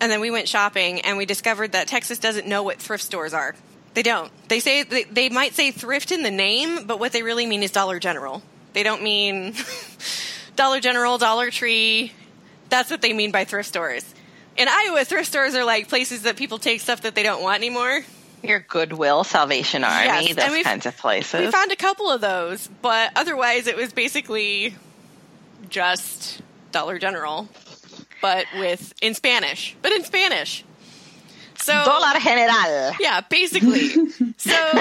and 0.00 0.10
then 0.10 0.20
we 0.20 0.30
went 0.30 0.48
shopping 0.48 1.00
and 1.00 1.16
we 1.16 1.26
discovered 1.26 1.72
that 1.72 1.88
Texas 1.88 2.18
doesn't 2.18 2.46
know 2.46 2.62
what 2.62 2.78
thrift 2.78 3.04
stores 3.04 3.34
are. 3.34 3.54
They 3.94 4.02
don't. 4.02 4.30
They 4.48 4.60
say 4.60 4.82
they, 4.84 5.04
they 5.04 5.28
might 5.28 5.54
say 5.54 5.70
thrift 5.70 6.12
in 6.12 6.22
the 6.22 6.30
name, 6.30 6.86
but 6.86 7.00
what 7.00 7.12
they 7.12 7.22
really 7.22 7.46
mean 7.46 7.62
is 7.62 7.70
Dollar 7.70 7.98
General. 7.98 8.42
They 8.72 8.82
don't 8.82 9.02
mean 9.02 9.54
Dollar 10.56 10.80
General, 10.80 11.18
Dollar 11.18 11.50
Tree. 11.50 12.12
That's 12.68 12.90
what 12.90 13.02
they 13.02 13.12
mean 13.12 13.32
by 13.32 13.44
thrift 13.44 13.68
stores. 13.68 14.04
In 14.56 14.68
Iowa, 14.68 15.04
thrift 15.04 15.28
stores 15.28 15.54
are 15.54 15.64
like 15.64 15.88
places 15.88 16.22
that 16.22 16.36
people 16.36 16.58
take 16.58 16.80
stuff 16.80 17.02
that 17.02 17.14
they 17.14 17.22
don't 17.22 17.42
want 17.42 17.56
anymore. 17.56 18.02
Your 18.42 18.60
Goodwill, 18.60 19.24
Salvation 19.24 19.82
Army, 19.82 20.28
yes, 20.28 20.34
those 20.34 20.62
kinds 20.62 20.86
of 20.86 20.96
places. 20.96 21.46
We 21.46 21.50
found 21.50 21.72
a 21.72 21.76
couple 21.76 22.08
of 22.10 22.20
those, 22.20 22.68
but 22.82 23.10
otherwise 23.16 23.66
it 23.66 23.76
was 23.76 23.92
basically 23.92 24.76
just 25.68 26.40
Dollar 26.70 26.98
General 26.98 27.48
but 28.20 28.46
with 28.58 28.92
in 29.00 29.14
Spanish, 29.14 29.76
but 29.82 29.92
in 29.92 30.04
Spanish. 30.04 30.64
So 31.56 31.72
Dollar 31.72 32.20
General. 32.20 32.92
Yeah, 33.00 33.20
basically. 33.28 33.88
so 34.36 34.74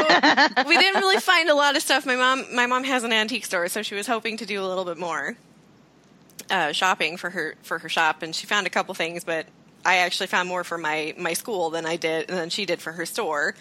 we 0.67 0.77
didn't 0.77 1.01
really 1.01 1.19
find 1.19 1.49
a 1.49 1.55
lot 1.55 1.75
of 1.75 1.81
stuff. 1.81 2.05
My 2.05 2.15
mom, 2.15 2.45
my 2.53 2.67
mom 2.67 2.83
has 2.83 3.03
an 3.03 3.11
antique 3.11 3.45
store, 3.45 3.67
so 3.67 3.81
she 3.81 3.95
was 3.95 4.07
hoping 4.07 4.37
to 4.37 4.45
do 4.45 4.61
a 4.61 4.67
little 4.67 4.85
bit 4.85 4.97
more 4.97 5.35
uh, 6.49 6.71
shopping 6.71 7.17
for 7.17 7.29
her 7.29 7.55
for 7.63 7.79
her 7.79 7.89
shop, 7.89 8.21
and 8.21 8.35
she 8.35 8.45
found 8.45 8.67
a 8.67 8.69
couple 8.69 8.93
things. 8.93 9.23
But 9.23 9.47
I 9.85 9.97
actually 9.97 10.27
found 10.27 10.47
more 10.49 10.63
for 10.63 10.77
my 10.77 11.13
my 11.17 11.33
school 11.33 11.69
than 11.69 11.85
I 11.85 11.95
did 11.95 12.27
than 12.27 12.49
she 12.49 12.65
did 12.65 12.81
for 12.81 12.91
her 12.91 13.05
store. 13.05 13.55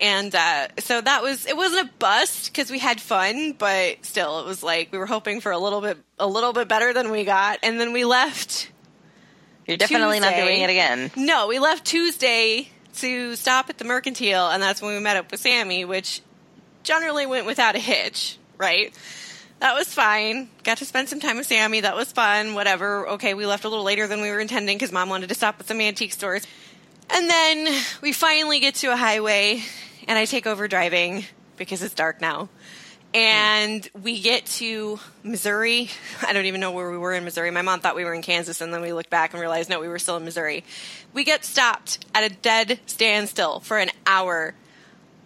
And 0.00 0.34
uh, 0.34 0.68
so 0.78 1.00
that 1.00 1.22
was 1.22 1.46
it 1.46 1.56
wasn't 1.56 1.88
a 1.88 1.92
bust 1.98 2.52
because 2.52 2.70
we 2.70 2.78
had 2.78 3.00
fun, 3.00 3.52
but 3.52 4.04
still 4.04 4.40
it 4.40 4.46
was 4.46 4.62
like 4.62 4.90
we 4.90 4.98
were 4.98 5.06
hoping 5.06 5.40
for 5.40 5.52
a 5.52 5.58
little 5.58 5.80
bit 5.80 5.98
a 6.18 6.26
little 6.26 6.52
bit 6.52 6.68
better 6.68 6.92
than 6.92 7.10
we 7.10 7.24
got, 7.24 7.60
and 7.62 7.80
then 7.80 7.92
we 7.92 8.04
left 8.04 8.71
you're 9.66 9.76
definitely 9.76 10.18
Tuesday. 10.18 10.30
not 10.30 10.44
doing 10.44 10.60
it 10.62 10.70
again. 10.70 11.10
No, 11.16 11.48
we 11.48 11.58
left 11.58 11.84
Tuesday 11.84 12.68
to 12.96 13.36
stop 13.36 13.70
at 13.70 13.78
the 13.78 13.84
Mercantile, 13.84 14.50
and 14.50 14.62
that's 14.62 14.82
when 14.82 14.94
we 14.94 15.00
met 15.00 15.16
up 15.16 15.30
with 15.30 15.40
Sammy, 15.40 15.84
which 15.84 16.20
generally 16.82 17.26
went 17.26 17.46
without 17.46 17.74
a 17.74 17.78
hitch, 17.78 18.38
right? 18.58 18.96
That 19.60 19.74
was 19.74 19.92
fine. 19.92 20.50
Got 20.64 20.78
to 20.78 20.84
spend 20.84 21.08
some 21.08 21.20
time 21.20 21.36
with 21.36 21.46
Sammy. 21.46 21.80
That 21.80 21.94
was 21.94 22.10
fun. 22.10 22.54
Whatever. 22.54 23.08
Okay, 23.10 23.34
we 23.34 23.46
left 23.46 23.64
a 23.64 23.68
little 23.68 23.84
later 23.84 24.08
than 24.08 24.20
we 24.20 24.30
were 24.30 24.40
intending 24.40 24.76
because 24.76 24.90
mom 24.90 25.08
wanted 25.08 25.28
to 25.28 25.36
stop 25.36 25.60
at 25.60 25.68
some 25.68 25.80
antique 25.80 26.12
stores. 26.12 26.44
And 27.10 27.30
then 27.30 27.82
we 28.00 28.12
finally 28.12 28.58
get 28.58 28.74
to 28.76 28.88
a 28.88 28.96
highway, 28.96 29.62
and 30.08 30.18
I 30.18 30.24
take 30.24 30.46
over 30.46 30.66
driving 30.66 31.24
because 31.56 31.82
it's 31.82 31.94
dark 31.94 32.20
now 32.20 32.48
and 33.14 33.88
we 34.00 34.20
get 34.20 34.46
to 34.46 34.98
Missouri. 35.22 35.90
I 36.26 36.32
don't 36.32 36.46
even 36.46 36.60
know 36.60 36.72
where 36.72 36.90
we 36.90 36.98
were 36.98 37.12
in 37.12 37.24
Missouri. 37.24 37.50
My 37.50 37.62
mom 37.62 37.80
thought 37.80 37.96
we 37.96 38.04
were 38.04 38.14
in 38.14 38.22
Kansas, 38.22 38.60
and 38.60 38.72
then 38.72 38.80
we 38.80 38.92
looked 38.92 39.10
back 39.10 39.32
and 39.32 39.40
realized 39.40 39.68
no, 39.68 39.80
we 39.80 39.88
were 39.88 39.98
still 39.98 40.16
in 40.16 40.24
Missouri. 40.24 40.64
We 41.12 41.24
get 41.24 41.44
stopped 41.44 42.04
at 42.14 42.24
a 42.24 42.34
dead 42.34 42.80
standstill 42.86 43.60
for 43.60 43.78
an 43.78 43.90
hour 44.06 44.54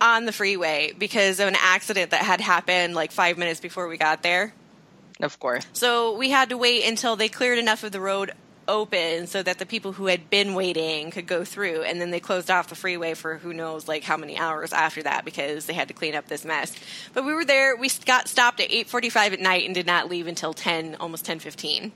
on 0.01 0.27
the 0.27 0.33
freeway 0.33 0.93
because 0.99 1.41
of 1.41 1.49
an 1.49 1.57
accident 1.59 2.11
that 2.11 2.23
had 2.23 2.41
happened 2.41 2.95
like 2.95 3.13
five 3.13 3.39
minutes 3.39 3.61
before 3.61 3.89
we 3.89 3.97
got 3.97 4.23
there. 4.23 4.53
Of 5.21 5.39
course. 5.39 5.65
So 5.73 6.17
we 6.17 6.31
had 6.31 6.51
to 6.51 6.59
wait 6.59 6.87
until 6.87 7.17
they 7.17 7.29
cleared 7.29 7.59
enough 7.59 7.85
of 7.85 7.93
the 7.93 8.01
road 8.01 8.33
open 8.69 9.27
so 9.27 9.43
that 9.43 9.59
the 9.59 9.67
people 9.67 9.93
who 9.93 10.07
had 10.07 10.31
been 10.31 10.55
waiting 10.55 11.11
could 11.11 11.27
go 11.27 11.45
through. 11.45 11.83
And 11.83 12.01
then 12.01 12.11
they 12.11 12.21
closed 12.21 12.51
off 12.51 12.69
the 12.69 12.75
freeway 12.75 13.15
for 13.15 13.37
who 13.39 13.53
knows 13.53 13.89
like 13.89 14.03
how 14.03 14.17
many 14.17 14.39
hours 14.39 14.73
after 14.73 15.03
that 15.03 15.25
because 15.25 15.67
they 15.67 15.73
had 15.73 15.89
to 15.89 15.95
clean 15.95 16.15
up 16.15 16.27
this 16.29 16.45
mess. 16.45 16.75
But 17.15 17.25
we 17.25 17.35
were 17.35 17.45
there. 17.45 17.77
We 17.77 17.91
got 18.05 18.29
stopped 18.29 18.61
at 18.61 18.71
8.45 18.71 19.33
at 19.35 19.41
night 19.41 19.65
and 19.67 19.75
did 19.75 19.87
not 19.87 20.09
leave 20.09 20.27
until 20.27 20.53
10 20.53 20.97
almost 20.97 21.25
10.15 21.25 21.93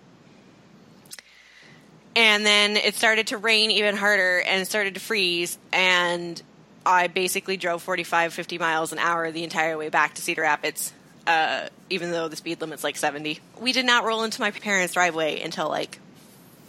and 2.17 2.45
then 2.45 2.77
it 2.77 2.97
started 2.97 3.29
to 3.29 3.37
rain 3.37 3.71
even 3.71 3.97
harder 3.97 4.41
and 4.41 4.61
it 4.61 4.65
started 4.67 4.95
to 4.95 5.01
freeze. 5.01 5.59
And 5.73 6.43
i 6.85 7.07
basically 7.07 7.57
drove 7.57 7.83
45 7.83 8.33
50 8.33 8.59
miles 8.59 8.93
an 8.93 8.99
hour 8.99 9.31
the 9.31 9.45
entire 9.45 9.77
way 9.77 9.89
back 9.89 10.15
to 10.15 10.23
cedar 10.23 10.43
rapids 10.43 10.93
uh, 11.27 11.69
even 11.91 12.11
though 12.11 12.29
the 12.29 12.37
speed 12.37 12.61
limit's 12.61 12.83
like 12.83 12.97
70 12.97 13.39
we 13.61 13.73
did 13.73 13.85
not 13.85 14.05
roll 14.05 14.25
into 14.25 14.41
my 14.41 14.51
parents 14.51 14.95
driveway 14.95 15.41
until 15.43 15.69
like 15.69 15.99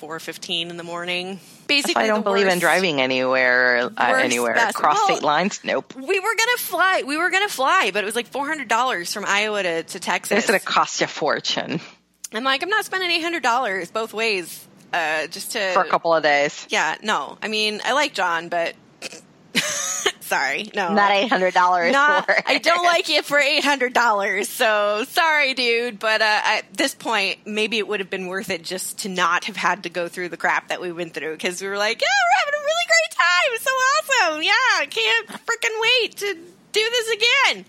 four 0.01 0.19
fifteen 0.19 0.71
in 0.71 0.77
the 0.77 0.83
morning. 0.83 1.39
Basically, 1.67 2.01
I 2.01 2.07
don't 2.07 2.23
believe 2.23 2.45
worst, 2.45 2.55
in 2.55 2.59
driving 2.59 2.99
anywhere 2.99 3.91
uh, 3.95 4.13
anywhere 4.15 4.55
best. 4.55 4.75
across 4.75 4.95
well, 4.95 5.15
state 5.15 5.23
lines. 5.23 5.59
Nope. 5.63 5.93
We 5.95 6.19
were 6.19 6.35
gonna 6.35 6.57
fly. 6.57 7.03
We 7.05 7.17
were 7.17 7.29
gonna 7.29 7.47
fly, 7.47 7.91
but 7.93 8.03
it 8.03 8.05
was 8.05 8.15
like 8.15 8.25
four 8.25 8.47
hundred 8.47 8.67
dollars 8.67 9.13
from 9.13 9.25
Iowa 9.27 9.61
to, 9.61 9.83
to 9.83 9.99
Texas. 9.99 10.39
It's 10.39 10.47
gonna 10.47 10.59
cost 10.59 11.01
you 11.01 11.05
a 11.05 11.07
fortune. 11.07 11.79
I'm 12.33 12.43
like, 12.43 12.63
I'm 12.63 12.69
not 12.69 12.83
spending 12.83 13.11
eight 13.11 13.21
hundred 13.21 13.43
dollars 13.43 13.91
both 13.91 14.11
ways, 14.11 14.67
uh, 14.91 15.27
just 15.27 15.51
to 15.51 15.71
for 15.73 15.83
a 15.83 15.87
couple 15.87 16.15
of 16.15 16.23
days. 16.23 16.65
Yeah, 16.69 16.95
no. 17.03 17.37
I 17.43 17.47
mean, 17.47 17.79
I 17.85 17.93
like 17.93 18.15
John, 18.15 18.49
but 18.49 18.73
sorry, 20.31 20.69
no, 20.73 20.93
not 20.93 21.11
eight 21.11 21.27
hundred 21.27 21.53
dollars. 21.53 21.91
No. 21.91 22.23
I 22.45 22.57
don't 22.63 22.85
like 22.85 23.09
it 23.09 23.25
for 23.25 23.37
eight 23.37 23.65
hundred 23.65 23.91
dollars. 23.91 24.47
So 24.47 25.03
sorry, 25.09 25.53
dude. 25.53 25.99
But 25.99 26.21
uh, 26.21 26.39
at 26.45 26.73
this 26.73 26.95
point, 26.95 27.39
maybe 27.45 27.77
it 27.77 27.87
would 27.87 27.99
have 27.99 28.09
been 28.09 28.27
worth 28.27 28.49
it 28.49 28.63
just 28.63 28.99
to 28.99 29.09
not 29.09 29.43
have 29.45 29.57
had 29.57 29.83
to 29.83 29.89
go 29.89 30.07
through 30.07 30.29
the 30.29 30.37
crap 30.37 30.69
that 30.69 30.79
we 30.79 30.89
went 30.93 31.13
through 31.13 31.33
because 31.33 31.61
we 31.61 31.67
were 31.67 31.77
like, 31.77 31.99
yeah, 31.99 32.07
we're 32.07 32.39
having 32.45 32.59
a 32.59 32.63
really 32.63 32.87
great 32.87 33.17
time. 33.17 33.49
It's 33.55 33.63
so 33.65 33.71
awesome. 33.71 34.43
Yeah, 34.43 34.51
I 34.79 34.85
can't 34.89 35.27
freaking 35.27 35.81
wait 35.81 36.17
to 36.17 36.33
do 36.71 36.89
this 36.91 37.11
again. 37.11 37.65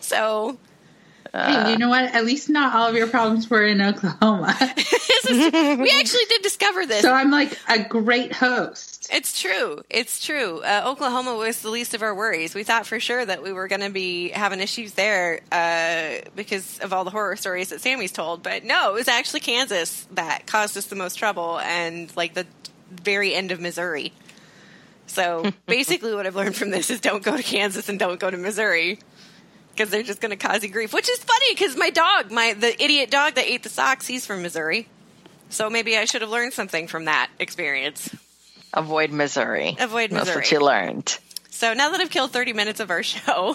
So 0.00 0.56
uh, 1.34 1.64
hey, 1.64 1.72
you 1.72 1.78
know 1.78 1.88
what? 1.88 2.04
At 2.14 2.24
least 2.24 2.48
not 2.48 2.76
all 2.76 2.88
of 2.88 2.94
your 2.94 3.08
problems 3.08 3.50
were 3.50 3.64
in 3.64 3.82
Oklahoma. 3.82 4.56
we 5.28 5.90
actually 5.90 6.24
did 6.28 6.42
discover 6.42 6.86
this. 6.86 7.02
So 7.02 7.12
I'm 7.12 7.32
like 7.32 7.58
a 7.68 7.82
great 7.82 8.32
host. 8.32 9.08
It's 9.12 9.40
true. 9.40 9.82
It's 9.90 10.24
true. 10.24 10.60
Uh, 10.60 10.84
Oklahoma 10.86 11.34
was 11.34 11.60
the 11.60 11.70
least 11.70 11.92
of 11.92 12.02
our 12.02 12.14
worries. 12.14 12.54
We 12.54 12.62
thought 12.62 12.86
for 12.86 13.00
sure 13.00 13.26
that 13.26 13.42
we 13.42 13.52
were 13.52 13.66
going 13.66 13.80
to 13.80 13.90
be 13.90 14.28
having 14.28 14.60
issues 14.60 14.92
there 14.92 15.40
uh, 15.50 16.28
because 16.36 16.78
of 16.78 16.92
all 16.92 17.02
the 17.02 17.10
horror 17.10 17.34
stories 17.34 17.70
that 17.70 17.80
Sammy's 17.80 18.12
told. 18.12 18.44
But 18.44 18.62
no, 18.62 18.90
it 18.90 18.94
was 18.94 19.08
actually 19.08 19.40
Kansas 19.40 20.06
that 20.12 20.46
caused 20.46 20.76
us 20.76 20.86
the 20.86 20.96
most 20.96 21.16
trouble 21.16 21.58
and 21.58 22.16
like 22.16 22.34
the 22.34 22.46
very 22.92 23.34
end 23.34 23.50
of 23.50 23.60
Missouri. 23.60 24.12
So 25.08 25.50
basically, 25.66 26.14
what 26.14 26.28
I've 26.28 26.36
learned 26.36 26.54
from 26.54 26.70
this 26.70 26.90
is 26.90 27.00
don't 27.00 27.24
go 27.24 27.36
to 27.36 27.42
Kansas 27.42 27.88
and 27.88 27.98
don't 27.98 28.20
go 28.20 28.30
to 28.30 28.36
Missouri 28.36 29.00
because 29.74 29.90
they're 29.90 30.02
just 30.02 30.20
going 30.20 30.30
to 30.30 30.36
cause 30.36 30.62
you 30.62 30.70
grief. 30.70 30.92
Which 30.94 31.08
is 31.08 31.18
funny 31.18 31.54
because 31.54 31.76
my 31.76 31.90
dog, 31.90 32.30
my 32.30 32.54
the 32.54 32.82
idiot 32.82 33.10
dog 33.10 33.34
that 33.34 33.46
ate 33.46 33.62
the 33.62 33.68
socks, 33.68 34.06
he's 34.06 34.26
from 34.26 34.42
Missouri. 34.42 34.88
So 35.50 35.70
maybe 35.70 35.96
I 35.96 36.04
should 36.04 36.22
have 36.22 36.30
learned 36.30 36.52
something 36.52 36.86
from 36.88 37.04
that 37.04 37.30
experience. 37.38 38.14
Avoid 38.72 39.10
Missouri. 39.10 39.76
Avoid 39.78 40.10
Missouri. 40.10 40.24
That's 40.24 40.36
what 40.36 40.52
you 40.52 40.60
learned. 40.60 41.18
So 41.50 41.74
now 41.74 41.90
that 41.90 42.00
I've 42.00 42.10
killed 42.10 42.32
30 42.32 42.52
minutes 42.52 42.80
of 42.80 42.90
our 42.90 43.04
show, 43.04 43.54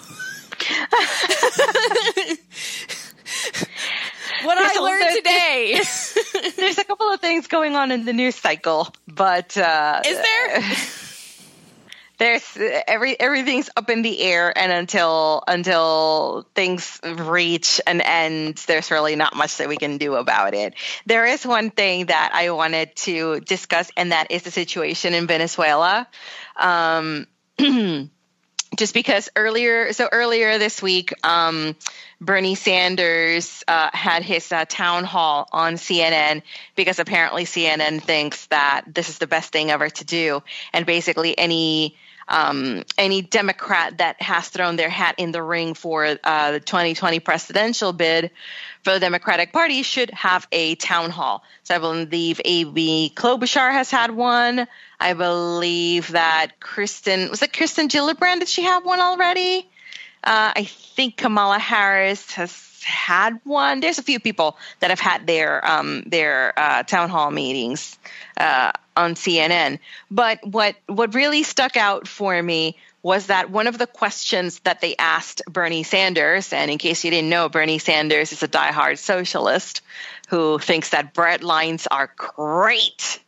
what 4.42 4.58
I 4.58 4.80
learned 4.80 5.16
today. 5.16 5.74
There's 6.56 6.78
a 6.78 6.84
couple 6.84 7.10
of 7.10 7.20
things 7.20 7.46
going 7.46 7.76
on 7.76 7.90
in 7.90 8.04
the 8.06 8.12
news 8.12 8.36
cycle, 8.36 8.88
but 9.06 9.56
uh, 9.56 10.00
is 10.06 10.16
there? 10.16 10.62
there's 12.20 12.58
every 12.86 13.18
everything's 13.18 13.70
up 13.76 13.88
in 13.88 14.02
the 14.02 14.20
air 14.20 14.56
and 14.56 14.70
until 14.70 15.42
until 15.48 16.46
things 16.54 17.00
reach 17.02 17.80
an 17.86 18.02
end 18.02 18.56
there's 18.66 18.90
really 18.90 19.16
not 19.16 19.34
much 19.34 19.56
that 19.56 19.68
we 19.68 19.78
can 19.78 19.96
do 19.96 20.14
about 20.14 20.52
it. 20.52 20.74
There 21.06 21.24
is 21.24 21.46
one 21.46 21.70
thing 21.70 22.06
that 22.06 22.30
i 22.34 22.50
wanted 22.50 22.94
to 22.96 23.40
discuss 23.40 23.90
and 23.96 24.12
that 24.12 24.30
is 24.30 24.42
the 24.42 24.50
situation 24.50 25.14
in 25.14 25.26
venezuela. 25.26 26.06
Um, 26.56 27.26
just 28.76 28.92
because 28.92 29.30
earlier 29.34 29.94
so 29.94 30.06
earlier 30.12 30.58
this 30.58 30.82
week 30.82 31.14
um, 31.24 31.74
bernie 32.20 32.54
sanders 32.54 33.64
uh, 33.66 33.88
had 33.94 34.22
his 34.22 34.52
uh, 34.52 34.66
town 34.68 35.04
hall 35.04 35.48
on 35.52 35.74
cnn 35.74 36.42
because 36.76 36.98
apparently 36.98 37.44
cnn 37.44 38.02
thinks 38.02 38.44
that 38.48 38.82
this 38.86 39.08
is 39.08 39.16
the 39.16 39.26
best 39.26 39.52
thing 39.52 39.70
ever 39.70 39.88
to 39.88 40.04
do. 40.04 40.42
And 40.74 40.84
basically 40.84 41.36
any 41.38 41.96
um, 42.30 42.84
any 42.96 43.22
Democrat 43.22 43.98
that 43.98 44.22
has 44.22 44.48
thrown 44.48 44.76
their 44.76 44.88
hat 44.88 45.16
in 45.18 45.32
the 45.32 45.42
ring 45.42 45.74
for 45.74 46.16
uh, 46.22 46.52
the 46.52 46.60
2020 46.60 47.20
presidential 47.20 47.92
bid 47.92 48.30
for 48.84 48.92
the 48.92 49.00
Democratic 49.00 49.52
Party 49.52 49.82
should 49.82 50.10
have 50.10 50.46
a 50.52 50.76
town 50.76 51.10
hall. 51.10 51.42
So 51.64 51.74
I 51.74 51.78
believe 51.78 52.40
Amy 52.44 53.10
Klobuchar 53.10 53.72
has 53.72 53.90
had 53.90 54.12
one. 54.12 54.66
I 54.98 55.14
believe 55.14 56.12
that 56.12 56.60
Kristen 56.60 57.30
was 57.30 57.42
it 57.42 57.52
Kristen 57.52 57.88
Gillibrand? 57.88 58.38
Did 58.38 58.48
she 58.48 58.62
have 58.62 58.84
one 58.84 59.00
already? 59.00 59.68
Uh, 60.22 60.52
I 60.54 60.64
think 60.64 61.16
Kamala 61.16 61.58
Harris 61.58 62.32
has 62.32 62.69
had 62.82 63.40
one. 63.44 63.80
There's 63.80 63.98
a 63.98 64.02
few 64.02 64.20
people 64.20 64.56
that 64.80 64.90
have 64.90 65.00
had 65.00 65.26
their 65.26 65.66
um, 65.66 66.02
their 66.06 66.58
uh, 66.58 66.82
town 66.82 67.10
hall 67.10 67.30
meetings 67.30 67.98
uh, 68.36 68.72
on 68.96 69.14
CNN. 69.14 69.78
But 70.10 70.46
what 70.46 70.76
what 70.86 71.14
really 71.14 71.42
stuck 71.42 71.76
out 71.76 72.08
for 72.08 72.42
me 72.42 72.76
was 73.02 73.26
that 73.26 73.50
one 73.50 73.66
of 73.66 73.78
the 73.78 73.86
questions 73.86 74.60
that 74.60 74.80
they 74.80 74.94
asked 74.96 75.42
Bernie 75.48 75.82
Sanders, 75.82 76.52
and 76.52 76.70
in 76.70 76.78
case 76.78 77.04
you 77.04 77.10
didn't 77.10 77.30
know, 77.30 77.48
Bernie 77.48 77.78
Sanders 77.78 78.32
is 78.32 78.42
a 78.42 78.48
diehard 78.48 78.98
socialist 78.98 79.80
who 80.28 80.58
thinks 80.58 80.90
that 80.90 81.14
bread 81.14 81.42
lines 81.42 81.86
are 81.86 82.12
great. 82.16 83.20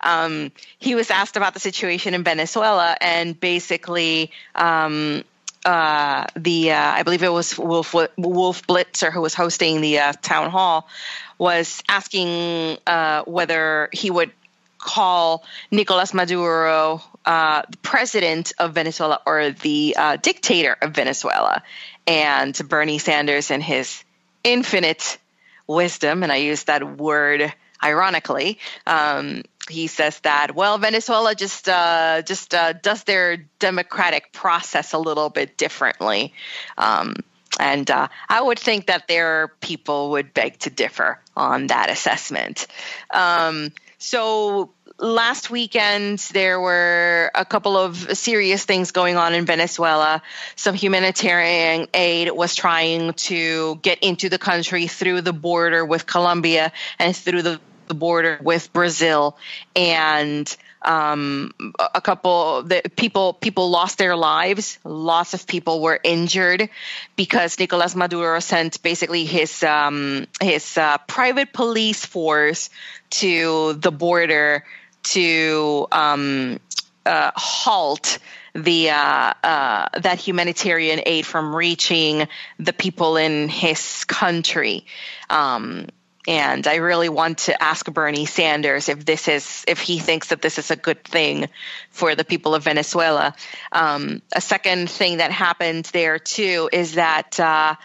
Um, 0.00 0.50
he 0.78 0.94
was 0.94 1.10
asked 1.10 1.36
about 1.36 1.54
the 1.54 1.60
situation 1.60 2.14
in 2.14 2.24
Venezuela, 2.24 2.96
and 3.00 3.38
basically, 3.38 4.30
um, 4.54 5.24
uh, 5.68 6.24
the 6.34 6.72
uh, 6.72 6.80
I 6.80 7.02
believe 7.02 7.22
it 7.22 7.30
was 7.30 7.58
Wolf 7.58 7.92
Wolf 8.16 8.66
Blitzer 8.66 9.12
who 9.12 9.20
was 9.20 9.34
hosting 9.34 9.82
the 9.82 9.98
uh, 9.98 10.12
town 10.14 10.50
hall 10.50 10.88
was 11.36 11.82
asking 11.90 12.78
uh, 12.86 13.24
whether 13.24 13.90
he 13.92 14.10
would 14.10 14.30
call 14.78 15.44
Nicolas 15.70 16.14
Maduro 16.14 17.02
uh, 17.26 17.62
the 17.68 17.76
president 17.78 18.54
of 18.58 18.72
Venezuela 18.72 19.20
or 19.26 19.50
the 19.50 19.94
dictator 20.22 20.74
of 20.80 20.92
Venezuela, 20.92 21.62
and 22.06 22.58
Bernie 22.66 22.98
Sanders 22.98 23.50
and 23.50 23.62
his 23.62 24.02
infinite 24.42 25.18
wisdom, 25.66 26.22
and 26.22 26.32
I 26.32 26.36
use 26.36 26.64
that 26.64 26.96
word 26.96 27.52
ironically, 27.84 28.58
um, 28.86 29.42
he 29.68 29.86
says 29.86 30.18
that 30.20 30.54
well, 30.54 30.78
Venezuela 30.78 31.34
just 31.34 31.68
uh, 31.68 32.22
just 32.22 32.54
uh, 32.54 32.72
does 32.72 33.04
their 33.04 33.36
democratic 33.58 34.32
process 34.32 34.92
a 34.92 34.98
little 34.98 35.30
bit 35.30 35.56
differently. 35.56 36.32
Um, 36.76 37.16
and 37.58 37.90
uh, 37.90 38.08
I 38.28 38.40
would 38.40 38.58
think 38.58 38.86
that 38.86 39.08
their 39.08 39.48
people 39.60 40.10
would 40.10 40.32
beg 40.32 40.58
to 40.60 40.70
differ 40.70 41.20
on 41.36 41.68
that 41.68 41.90
assessment. 41.90 42.66
Um, 43.12 43.72
so 43.98 44.70
last 44.98 45.50
weekend 45.50 46.18
there 46.32 46.60
were 46.60 47.30
a 47.34 47.44
couple 47.44 47.76
of 47.76 47.96
serious 48.16 48.64
things 48.64 48.90
going 48.90 49.16
on 49.16 49.34
in 49.34 49.44
Venezuela. 49.44 50.22
Some 50.56 50.74
humanitarian 50.74 51.88
aid 51.94 52.30
was 52.30 52.54
trying 52.54 53.12
to 53.14 53.76
get 53.76 53.98
into 54.00 54.28
the 54.28 54.38
country 54.38 54.86
through 54.86 55.22
the 55.22 55.32
border 55.32 55.84
with 55.84 56.06
Colombia 56.06 56.72
and 56.98 57.16
through 57.16 57.42
the 57.42 57.60
the 57.88 57.94
border 57.94 58.38
with 58.42 58.72
Brazil, 58.72 59.36
and 59.74 60.56
um, 60.82 61.52
a 61.94 62.00
couple 62.00 62.62
the 62.62 62.82
people 62.96 63.32
people 63.32 63.70
lost 63.70 63.98
their 63.98 64.16
lives. 64.16 64.78
Lots 64.84 65.34
of 65.34 65.46
people 65.46 65.80
were 65.80 65.98
injured 66.02 66.68
because 67.16 67.58
Nicolas 67.58 67.96
Maduro 67.96 68.38
sent 68.40 68.82
basically 68.82 69.24
his 69.24 69.62
um, 69.62 70.26
his 70.40 70.78
uh, 70.78 70.98
private 71.06 71.52
police 71.52 72.04
force 72.06 72.70
to 73.10 73.74
the 73.74 73.90
border 73.90 74.64
to 75.02 75.86
um, 75.90 76.60
uh, 77.06 77.32
halt 77.34 78.18
the 78.54 78.90
uh, 78.90 79.34
uh, 79.42 79.88
that 80.00 80.18
humanitarian 80.18 81.00
aid 81.06 81.26
from 81.26 81.54
reaching 81.54 82.28
the 82.58 82.72
people 82.72 83.16
in 83.16 83.48
his 83.48 84.04
country. 84.04 84.84
Um, 85.30 85.86
and 86.28 86.66
I 86.66 86.76
really 86.76 87.08
want 87.08 87.38
to 87.38 87.60
ask 87.60 87.90
Bernie 87.90 88.26
Sanders 88.26 88.90
if 88.90 89.02
this 89.06 89.28
is 89.28 89.64
if 89.66 89.80
he 89.80 89.98
thinks 89.98 90.28
that 90.28 90.42
this 90.42 90.58
is 90.58 90.70
a 90.70 90.76
good 90.76 91.02
thing 91.02 91.48
for 91.90 92.14
the 92.14 92.24
people 92.24 92.54
of 92.54 92.64
Venezuela. 92.64 93.34
Um, 93.72 94.20
a 94.36 94.40
second 94.42 94.90
thing 94.90 95.16
that 95.16 95.32
happened 95.32 95.86
there 95.86 96.18
too 96.18 96.68
is 96.70 96.96
that 96.96 97.40
uh, 97.40 97.76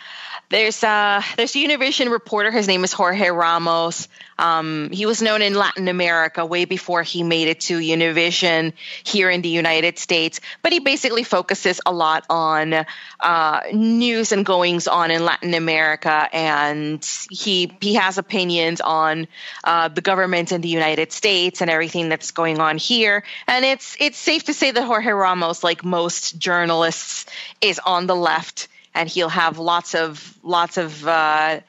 there's 0.54 0.84
uh, 0.84 1.22
there's 1.36 1.56
a 1.56 1.60
Univision 1.60 2.12
reporter. 2.12 2.52
His 2.52 2.68
name 2.68 2.84
is 2.84 2.94
Jorge 2.94 3.30
Ramos. 3.30 4.08
Um, 4.38 4.92
he 4.92 5.08
was 5.08 5.20
known 5.20 5.42
in 5.42 5.56
Latin 5.56 5.88
America 5.88 6.46
way 6.46 6.66
before 6.66 7.02
he 7.02 7.24
made 7.24 7.48
it 7.48 7.62
to 7.62 7.80
Univision 7.80 8.74
here 9.04 9.32
in 9.32 9.42
the 9.42 9.50
United 9.50 9.98
States. 9.98 10.42
But 10.62 10.72
he 10.72 10.80
basically 10.80 11.24
focuses 11.24 11.82
a 11.86 11.92
lot 11.92 12.26
on 12.30 12.86
uh, 13.20 13.62
news 13.74 14.32
and 14.32 14.46
goings 14.46 14.88
on 14.88 15.10
in 15.10 15.26
Latin 15.26 15.56
America, 15.56 16.30
and 16.32 17.04
he 17.32 17.76
he 17.82 17.96
has 17.96 18.20
opinions 18.20 18.80
on 18.80 19.28
uh, 19.64 19.88
the 19.88 20.02
government 20.02 20.52
in 20.52 20.62
the 20.62 20.70
United 20.70 21.12
States 21.12 21.62
and 21.62 21.72
everything 21.72 22.10
that's 22.10 22.30
going 22.30 22.60
on 22.60 22.78
here. 22.78 23.24
And 23.48 23.66
it's 23.66 23.98
it's 24.00 24.20
safe 24.20 24.44
to 24.44 24.54
say 24.54 24.70
that 24.70 24.84
Jorge 24.84 25.12
Ramos, 25.12 25.64
like 25.64 25.84
most 25.84 26.38
journalists, 26.38 27.26
is 27.60 27.80
on 27.84 28.06
the 28.06 28.16
left, 28.16 28.68
and 28.94 29.10
he'll 29.10 29.30
have 29.30 29.60
lots 29.60 29.96
of 29.96 30.38
lots 30.44 30.78
of. 30.78 31.08
Uh, 31.08 31.60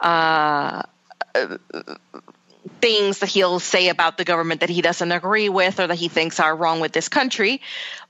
uh, 0.00 0.82
things 2.80 3.18
that 3.18 3.28
he'll 3.28 3.60
say 3.60 3.88
about 3.88 4.16
the 4.16 4.24
government 4.24 4.60
that 4.60 4.70
he 4.70 4.80
doesn't 4.80 5.12
agree 5.12 5.48
with 5.48 5.80
or 5.80 5.86
that 5.86 5.96
he 5.96 6.08
thinks 6.08 6.40
are 6.40 6.54
wrong 6.54 6.80
with 6.80 6.92
this 6.92 7.08
country. 7.08 7.60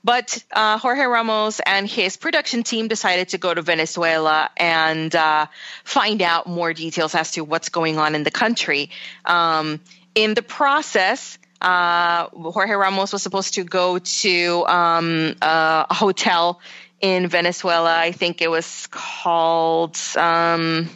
But 0.03 0.43
uh, 0.51 0.77
Jorge 0.77 1.03
Ramos 1.03 1.59
and 1.65 1.87
his 1.87 2.17
production 2.17 2.63
team 2.63 2.87
decided 2.87 3.29
to 3.29 3.37
go 3.37 3.53
to 3.53 3.61
Venezuela 3.61 4.49
and 4.57 5.13
uh, 5.15 5.47
find 5.83 6.21
out 6.21 6.47
more 6.47 6.73
details 6.73 7.15
as 7.15 7.31
to 7.31 7.43
what's 7.43 7.69
going 7.69 7.97
on 7.97 8.15
in 8.15 8.23
the 8.23 8.31
country. 8.31 8.89
Um, 9.25 9.79
in 10.15 10.33
the 10.33 10.41
process, 10.41 11.37
uh, 11.61 12.27
Jorge 12.29 12.73
Ramos 12.73 13.13
was 13.13 13.21
supposed 13.21 13.53
to 13.55 13.63
go 13.63 13.99
to 13.99 14.65
um, 14.67 15.35
a 15.41 15.93
hotel 15.93 16.59
in 17.01 17.27
Venezuela. 17.27 17.97
I 17.97 18.11
think 18.11 18.41
it 18.41 18.49
was 18.49 18.87
called. 18.91 19.97
Um, 20.15 20.89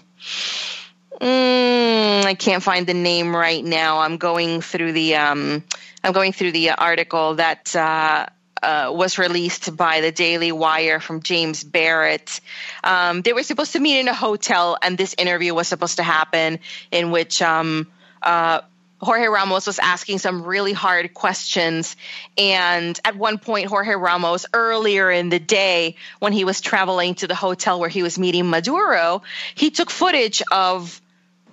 Mm, 1.21 2.25
I 2.25 2.33
can't 2.33 2.61
find 2.61 2.85
the 2.85 2.93
name 2.93 3.35
right 3.35 3.63
now. 3.63 3.99
I'm 3.99 4.17
going 4.17 4.61
through 4.61 4.91
the 4.91 5.15
um, 5.15 5.63
I'm 6.03 6.11
going 6.11 6.33
through 6.33 6.51
the 6.51 6.71
article 6.71 7.35
that 7.35 7.73
uh, 7.75 8.25
uh, 8.61 8.91
was 8.93 9.17
released 9.17 9.75
by 9.77 10.01
the 10.01 10.11
Daily 10.11 10.51
Wire 10.51 10.99
from 10.99 11.21
James 11.21 11.63
Barrett. 11.63 12.41
Um, 12.83 13.21
they 13.21 13.31
were 13.31 13.43
supposed 13.43 13.73
to 13.73 13.79
meet 13.79 13.99
in 13.99 14.07
a 14.07 14.13
hotel, 14.13 14.77
and 14.81 14.97
this 14.97 15.15
interview 15.17 15.53
was 15.53 15.67
supposed 15.67 15.97
to 15.97 16.03
happen, 16.03 16.59
in 16.91 17.11
which 17.11 17.41
um, 17.41 17.87
uh, 18.21 18.61
Jorge 19.01 19.27
Ramos 19.27 19.67
was 19.67 19.79
asking 19.79 20.19
some 20.19 20.43
really 20.43 20.73
hard 20.73 21.13
questions. 21.13 21.95
And 22.37 22.99
at 23.03 23.15
one 23.15 23.37
point, 23.37 23.67
Jorge 23.67 23.93
Ramos, 23.93 24.45
earlier 24.53 25.11
in 25.11 25.29
the 25.29 25.39
day, 25.39 25.95
when 26.19 26.33
he 26.33 26.45
was 26.45 26.61
traveling 26.61 27.15
to 27.15 27.27
the 27.27 27.35
hotel 27.35 27.79
where 27.79 27.89
he 27.89 28.03
was 28.03 28.17
meeting 28.17 28.49
Maduro, 28.49 29.21
he 29.53 29.69
took 29.69 29.89
footage 29.89 30.41
of 30.51 31.01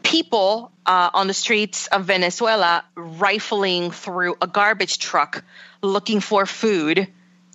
people 0.03 0.73
uh, 0.87 1.11
on 1.15 1.27
the 1.27 1.35
streets 1.35 1.87
of 1.89 2.05
Venezuela 2.05 2.85
rifling 2.95 3.91
through 3.91 4.37
a 4.41 4.47
garbage 4.47 4.99
truck 4.99 5.45
looking 5.83 6.21
for 6.21 6.47
food 6.47 7.09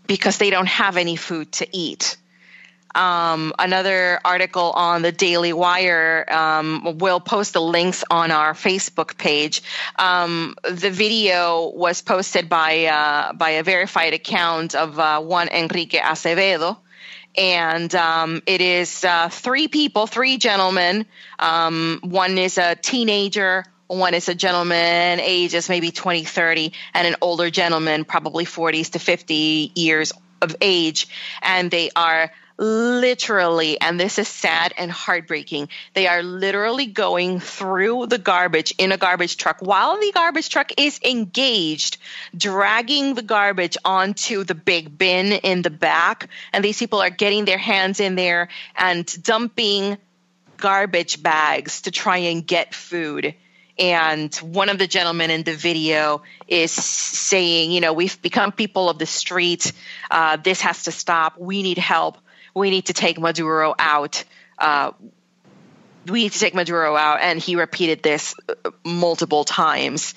because 0.05 0.37
they 0.37 0.49
don't 0.49 0.67
have 0.67 0.97
any 0.97 1.15
food 1.15 1.51
to 1.53 1.67
eat. 1.75 2.17
Um, 2.97 3.53
another 3.59 4.19
article 4.25 4.71
on 4.71 5.03
the 5.03 5.11
Daily 5.11 5.53
Wire. 5.53 6.25
Um, 6.27 6.97
we'll 6.97 7.19
post 7.19 7.53
the 7.53 7.61
links 7.61 8.03
on 8.09 8.31
our 8.31 8.53
Facebook 8.53 9.19
page. 9.19 9.61
Um, 9.97 10.55
the 10.63 10.89
video 10.89 11.69
was 11.69 12.01
posted 12.01 12.49
by 12.49 12.85
uh, 12.85 13.33
by 13.33 13.51
a 13.51 13.63
verified 13.63 14.15
account 14.15 14.73
of 14.73 14.97
uh, 14.97 15.21
Juan 15.21 15.47
Enrique 15.49 15.99
Acevedo, 15.99 16.77
and 17.37 17.93
um, 17.93 18.41
it 18.47 18.61
is 18.61 19.05
uh, 19.05 19.29
three 19.29 19.67
people, 19.67 20.07
three 20.07 20.37
gentlemen. 20.39 21.05
Um, 21.37 21.99
one 22.01 22.39
is 22.39 22.57
a 22.57 22.73
teenager, 22.73 23.63
one 23.85 24.15
is 24.15 24.27
a 24.27 24.33
gentleman, 24.33 25.19
ages 25.19 25.69
maybe 25.69 25.91
20, 25.91 26.23
30, 26.23 26.73
and 26.95 27.07
an 27.07 27.15
older 27.21 27.51
gentleman, 27.51 28.05
probably 28.05 28.45
40s 28.45 28.93
to 28.93 28.99
50 28.99 29.71
years 29.75 30.13
of 30.41 30.55
age. 30.61 31.07
And 31.43 31.69
they 31.69 31.91
are 31.95 32.31
literally, 32.57 33.79
and 33.79 33.99
this 33.99 34.17
is 34.17 34.27
sad 34.27 34.73
and 34.77 34.91
heartbreaking, 34.91 35.69
they 35.93 36.07
are 36.07 36.23
literally 36.23 36.87
going 36.87 37.39
through 37.39 38.07
the 38.07 38.17
garbage 38.17 38.73
in 38.77 38.91
a 38.91 38.97
garbage 38.97 39.37
truck 39.37 39.57
while 39.61 39.99
the 39.99 40.11
garbage 40.13 40.49
truck 40.49 40.71
is 40.77 40.99
engaged, 41.03 41.97
dragging 42.35 43.13
the 43.13 43.21
garbage 43.21 43.77
onto 43.85 44.43
the 44.43 44.55
big 44.55 44.97
bin 44.97 45.31
in 45.31 45.61
the 45.61 45.69
back. 45.69 46.29
And 46.51 46.63
these 46.63 46.79
people 46.79 46.99
are 47.01 47.09
getting 47.09 47.45
their 47.45 47.57
hands 47.57 47.99
in 47.99 48.15
there 48.15 48.49
and 48.75 49.05
dumping 49.23 49.97
garbage 50.57 51.21
bags 51.21 51.81
to 51.81 51.91
try 51.91 52.17
and 52.17 52.45
get 52.45 52.73
food 52.73 53.35
and 53.79 54.33
one 54.35 54.69
of 54.69 54.79
the 54.79 54.87
gentlemen 54.87 55.29
in 55.29 55.43
the 55.43 55.53
video 55.53 56.23
is 56.47 56.71
saying, 56.71 57.71
you 57.71 57.79
know, 57.79 57.93
we've 57.93 58.19
become 58.21 58.51
people 58.51 58.89
of 58.89 58.97
the 58.97 59.05
street. 59.05 59.71
Uh, 60.09 60.37
this 60.37 60.61
has 60.61 60.83
to 60.83 60.91
stop. 60.91 61.37
We 61.37 61.61
need 61.61 61.77
help. 61.77 62.17
We 62.57 62.69
need 62.69 62.85
to 62.87 62.93
take 62.93 63.19
Maduro 63.19 63.75
out. 63.77 64.23
Uh, 64.57 64.91
we 66.07 66.23
need 66.23 66.31
to 66.31 66.39
take 66.39 66.55
Maduro 66.55 66.95
out. 66.95 67.19
And 67.21 67.39
he 67.39 67.55
repeated 67.55 68.01
this 68.01 68.33
uh, 68.49 68.71
multiple 68.83 69.43
times. 69.43 70.13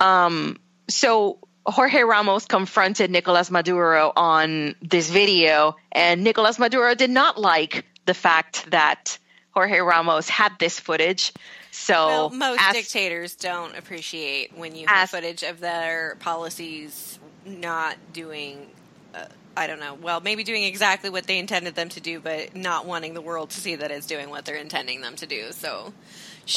Um, 0.00 0.58
so 0.88 1.38
Jorge 1.66 2.02
Ramos 2.02 2.44
confronted 2.46 3.10
Nicolas 3.10 3.50
Maduro 3.50 4.12
on 4.14 4.74
this 4.82 5.08
video, 5.08 5.76
and 5.90 6.22
Nicolas 6.22 6.58
Maduro 6.58 6.94
did 6.94 7.10
not 7.10 7.40
like 7.40 7.86
the 8.04 8.12
fact 8.14 8.70
that 8.70 9.18
Jorge 9.52 9.78
Ramos 9.80 10.28
had 10.28 10.52
this 10.58 10.78
footage. 10.78 11.32
So 11.70 12.06
Well, 12.06 12.30
most 12.30 12.60
as- 12.60 12.74
dictators 12.74 13.34
don't 13.36 13.76
appreciate 13.76 14.56
when 14.56 14.76
you 14.76 14.82
as- 14.86 15.10
have 15.10 15.10
footage 15.10 15.42
of 15.42 15.60
their 15.60 16.16
policies 16.20 17.18
not 17.46 17.96
doing. 18.12 18.68
Uh, 19.14 19.24
I 19.56 19.66
don't 19.66 19.78
know. 19.80 19.94
Well, 19.94 20.20
maybe 20.20 20.42
doing 20.44 20.64
exactly 20.64 21.10
what 21.10 21.26
they 21.26 21.38
intended 21.38 21.74
them 21.74 21.88
to 21.90 22.00
do, 22.00 22.18
but 22.20 22.56
not 22.56 22.86
wanting 22.86 23.14
the 23.14 23.20
world 23.20 23.50
to 23.50 23.60
see 23.60 23.76
that 23.76 23.90
it's 23.90 24.06
doing 24.06 24.28
what 24.30 24.44
they're 24.44 24.56
intending 24.56 25.00
them 25.00 25.14
to 25.16 25.26
do. 25.26 25.52
So 25.52 25.92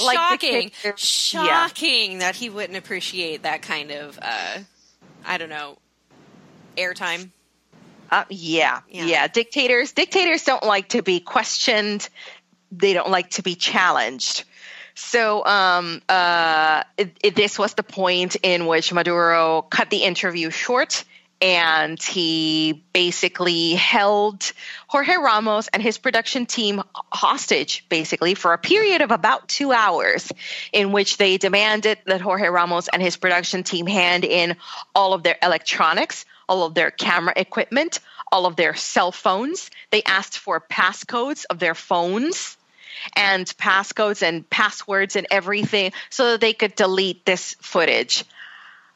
Like 0.03 0.17
shocking, 0.17 0.69
dictators- 0.69 1.31
yeah. 1.33 1.45
shocking 1.67 2.19
that 2.19 2.35
he 2.35 2.49
wouldn't 2.49 2.77
appreciate 2.77 3.43
that 3.43 3.61
kind 3.61 3.91
of. 3.91 4.17
Uh, 4.21 4.59
I 5.25 5.37
don't 5.37 5.49
know. 5.49 5.77
Airtime. 6.75 7.29
Uh, 8.09 8.23
yeah, 8.29 8.81
Yeah. 8.89 9.05
yeah, 9.05 9.27
Dictators, 9.27 9.91
dictators 9.91 10.43
don't 10.43 10.63
like 10.63 10.89
to 10.89 11.03
be 11.03 11.19
questioned. 11.19 12.07
They 12.71 12.93
don't 12.93 13.09
like 13.09 13.31
to 13.31 13.43
be 13.43 13.55
challenged. 13.55 14.43
So 14.95 15.45
um, 15.45 16.01
uh, 16.09 16.83
it, 16.97 17.15
it- 17.23 17.35
this 17.35 17.59
was 17.59 17.73
the 17.75 17.83
point 17.83 18.37
in 18.43 18.65
which 18.65 18.91
Maduro 18.93 19.61
cut 19.61 19.89
the 19.89 20.03
interview 20.03 20.49
short, 20.49 21.03
and 21.41 22.01
he 22.01 22.83
basically 22.93 23.75
held 23.75 24.51
Jorge 24.87 25.15
Ramos 25.17 25.67
and 25.67 25.81
his 25.81 25.97
production 25.97 26.45
team 26.45 26.81
hostage, 27.11 27.85
basically 27.89 28.33
for 28.33 28.53
a 28.53 28.57
period 28.57 29.01
of 29.01 29.11
about 29.11 29.47
two 29.47 29.71
hours, 29.71 30.31
in 30.73 30.91
which 30.91 31.17
they 31.17 31.37
demanded 31.37 31.99
that 32.05 32.21
Jorge 32.21 32.47
Ramos 32.47 32.87
and 32.87 33.01
his 33.01 33.17
production 33.17 33.63
team 33.63 33.85
hand 33.85 34.23
in 34.25 34.55
all 34.95 35.13
of 35.13 35.23
their 35.23 35.37
electronics, 35.41 36.25
all 36.49 36.63
of 36.63 36.73
their 36.73 36.91
camera 36.91 37.33
equipment, 37.35 37.99
all 38.31 38.45
of 38.45 38.55
their 38.55 38.75
cell 38.75 39.11
phones. 39.11 39.69
They 39.91 40.03
asked 40.03 40.39
for 40.39 40.59
passcodes 40.59 41.45
of 41.49 41.59
their 41.59 41.75
phones 41.75 42.57
and 43.15 43.45
passcodes 43.57 44.23
and 44.23 44.49
passwords 44.49 45.15
and 45.15 45.27
everything 45.29 45.91
so 46.09 46.31
that 46.31 46.41
they 46.41 46.53
could 46.53 46.75
delete 46.75 47.25
this 47.25 47.55
footage. 47.61 48.25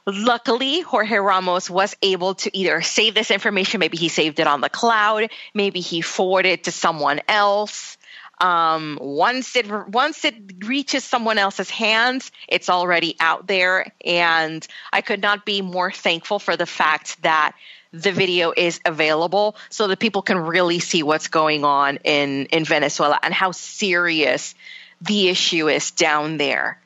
Luckily, 0.05 0.81
Jorge 0.81 1.17
Ramos 1.17 1.69
was 1.69 1.95
able 2.01 2.35
to 2.35 2.57
either 2.57 2.81
save 2.81 3.13
this 3.13 3.29
information, 3.29 3.79
maybe 3.79 3.97
he 3.97 4.07
saved 4.07 4.39
it 4.39 4.47
on 4.47 4.61
the 4.61 4.69
cloud, 4.69 5.29
maybe 5.53 5.79
he 5.79 6.01
forwarded 6.01 6.51
it 6.51 6.63
to 6.65 6.71
someone 6.71 7.21
else. 7.27 7.97
Um, 8.39 8.97
once 8.99 9.55
it 9.55 9.69
once 9.89 10.25
it 10.25 10.35
reaches 10.65 11.03
someone 11.03 11.37
else's 11.37 11.69
hands, 11.69 12.31
it's 12.47 12.69
already 12.69 13.15
out 13.19 13.45
there, 13.45 13.93
and 14.03 14.65
I 14.91 15.01
could 15.01 15.21
not 15.21 15.45
be 15.45 15.61
more 15.61 15.91
thankful 15.91 16.39
for 16.39 16.57
the 16.57 16.65
fact 16.65 17.21
that 17.21 17.53
the 17.93 18.11
video 18.11 18.51
is 18.55 18.79
available 18.83 19.55
so 19.69 19.87
that 19.87 19.99
people 19.99 20.23
can 20.23 20.39
really 20.39 20.79
see 20.79 21.03
what's 21.03 21.27
going 21.27 21.63
on 21.63 21.97
in 21.97 22.47
in 22.47 22.65
Venezuela 22.65 23.19
and 23.21 23.31
how 23.31 23.51
serious 23.51 24.55
the 25.01 25.29
issue 25.29 25.69
is 25.69 25.91
down 25.91 26.37
there. 26.37 26.79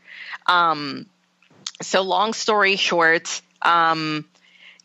Um, 0.48 1.06
so 1.82 2.02
long 2.02 2.34
story 2.34 2.76
short, 2.76 3.42
um, 3.62 4.26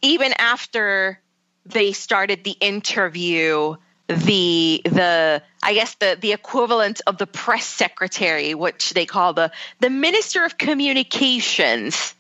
even 0.03 0.33
after 0.39 1.21
they 1.67 1.93
started 1.93 2.45
the 2.45 2.57
interview, 2.61 3.77
the 4.09 4.83
the 4.85 5.43
I 5.63 5.75
guess 5.75 5.95
the 5.97 6.19
the 6.21 6.33
equivalent 6.33 7.01
of 7.07 7.19
the 7.19 7.27
press 7.27 7.67
secretary, 7.67 8.55
which 8.55 8.91
they 8.91 9.07
call 9.07 9.35
the 9.35 9.53
the 9.79 9.91
minister 9.91 10.45
of 10.45 10.59
communications, 10.59 12.15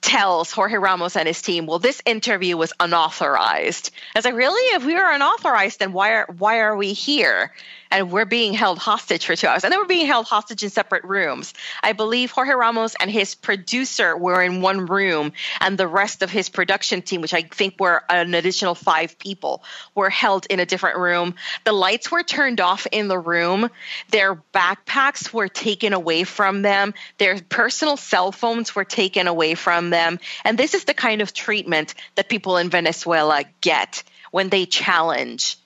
tells 0.00 0.52
Jorge 0.52 0.76
Ramos 0.76 1.16
and 1.16 1.26
his 1.26 1.42
team, 1.42 1.66
"Well, 1.66 1.78
this 1.78 2.00
interview 2.04 2.56
was 2.56 2.72
unauthorized." 2.78 3.90
I 4.14 4.18
was 4.18 4.24
like, 4.24 4.34
"Really? 4.34 4.74
If 4.74 4.84
we 4.84 4.94
were 4.94 5.10
unauthorized, 5.10 5.80
then 5.80 5.92
why 5.92 6.10
are 6.10 6.26
why 6.38 6.60
are 6.60 6.76
we 6.76 6.92
here?" 6.92 7.52
And 7.94 8.10
we're 8.10 8.24
being 8.24 8.54
held 8.54 8.78
hostage 8.78 9.24
for 9.24 9.36
two 9.36 9.46
hours, 9.46 9.62
and 9.62 9.72
then 9.72 9.78
we're 9.78 9.86
being 9.86 10.08
held 10.08 10.26
hostage 10.26 10.64
in 10.64 10.70
separate 10.70 11.04
rooms. 11.04 11.54
I 11.80 11.92
believe 11.92 12.32
Jorge 12.32 12.52
Ramos 12.52 12.96
and 12.98 13.08
his 13.08 13.36
producer 13.36 14.16
were 14.16 14.42
in 14.42 14.60
one 14.60 14.86
room, 14.86 15.32
and 15.60 15.78
the 15.78 15.86
rest 15.86 16.20
of 16.22 16.28
his 16.28 16.48
production 16.48 17.02
team, 17.02 17.20
which 17.20 17.32
I 17.32 17.42
think 17.42 17.78
were 17.78 18.02
an 18.10 18.34
additional 18.34 18.74
five 18.74 19.16
people, 19.20 19.62
were 19.94 20.10
held 20.10 20.44
in 20.46 20.58
a 20.58 20.66
different 20.66 20.98
room. 20.98 21.36
The 21.62 21.72
lights 21.72 22.10
were 22.10 22.24
turned 22.24 22.60
off 22.60 22.88
in 22.90 23.06
the 23.06 23.16
room. 23.16 23.70
Their 24.10 24.34
backpacks 24.34 25.32
were 25.32 25.46
taken 25.46 25.92
away 25.92 26.24
from 26.24 26.62
them. 26.62 26.94
Their 27.18 27.40
personal 27.40 27.96
cell 27.96 28.32
phones 28.32 28.74
were 28.74 28.84
taken 28.84 29.28
away 29.28 29.54
from 29.54 29.90
them. 29.90 30.18
And 30.44 30.58
this 30.58 30.74
is 30.74 30.82
the 30.82 30.94
kind 30.94 31.22
of 31.22 31.32
treatment 31.32 31.94
that 32.16 32.28
people 32.28 32.56
in 32.56 32.70
Venezuela 32.70 33.44
get 33.60 34.02
when 34.32 34.48
they 34.48 34.66
challenge 34.66 35.58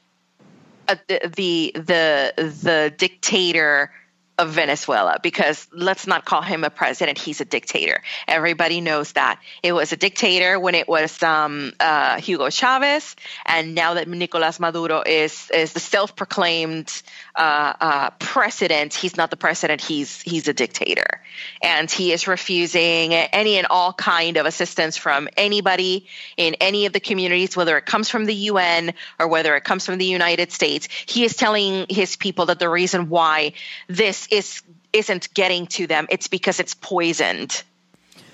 the, 0.88 1.30
the 1.34 1.72
the 1.74 2.32
the 2.36 2.94
dictator 2.96 3.90
of 4.38 4.50
Venezuela 4.50 5.18
because 5.20 5.66
let's 5.72 6.06
not 6.06 6.24
call 6.24 6.42
him 6.42 6.62
a 6.62 6.70
president. 6.70 7.18
He's 7.18 7.40
a 7.40 7.44
dictator. 7.44 8.02
Everybody 8.28 8.80
knows 8.80 9.12
that. 9.12 9.40
It 9.62 9.72
was 9.72 9.92
a 9.92 9.96
dictator 9.96 10.60
when 10.60 10.76
it 10.76 10.88
was 10.88 11.20
um, 11.22 11.72
uh, 11.80 12.20
Hugo 12.20 12.48
Chavez. 12.48 13.16
And 13.44 13.74
now 13.74 13.94
that 13.94 14.06
Nicolas 14.08 14.60
Maduro 14.60 15.02
is 15.04 15.50
is 15.52 15.72
the 15.72 15.80
self-proclaimed 15.80 17.02
uh, 17.38 17.72
uh, 17.80 18.10
president 18.18 18.92
he's 18.94 19.16
not 19.16 19.30
the 19.30 19.36
president. 19.36 19.80
He's 19.80 20.20
he's 20.22 20.48
a 20.48 20.52
dictator. 20.52 21.22
And 21.62 21.88
he 21.88 22.12
is 22.12 22.26
refusing 22.26 23.14
any 23.14 23.58
and 23.58 23.66
all 23.70 23.92
kind 23.92 24.36
of 24.36 24.44
assistance 24.44 24.96
from 24.96 25.28
anybody 25.36 26.06
in 26.36 26.54
any 26.54 26.86
of 26.86 26.92
the 26.92 27.00
communities 27.00 27.56
whether 27.56 27.78
it 27.78 27.86
comes 27.86 28.08
from 28.08 28.24
the 28.24 28.34
UN 28.34 28.92
or 29.20 29.28
whether 29.28 29.54
it 29.54 29.62
comes 29.62 29.86
from 29.86 29.98
the 29.98 30.04
United 30.04 30.50
States. 30.50 30.88
He 31.06 31.24
is 31.24 31.36
telling 31.36 31.86
his 31.88 32.16
people 32.16 32.46
that 32.46 32.58
the 32.58 32.68
reason 32.68 33.08
why 33.08 33.52
this 33.86 34.26
is 34.32 34.60
isn't 34.92 35.32
getting 35.32 35.68
to 35.68 35.86
them 35.86 36.08
it's 36.10 36.26
because 36.26 36.58
it's 36.58 36.74
poisoned. 36.74 37.62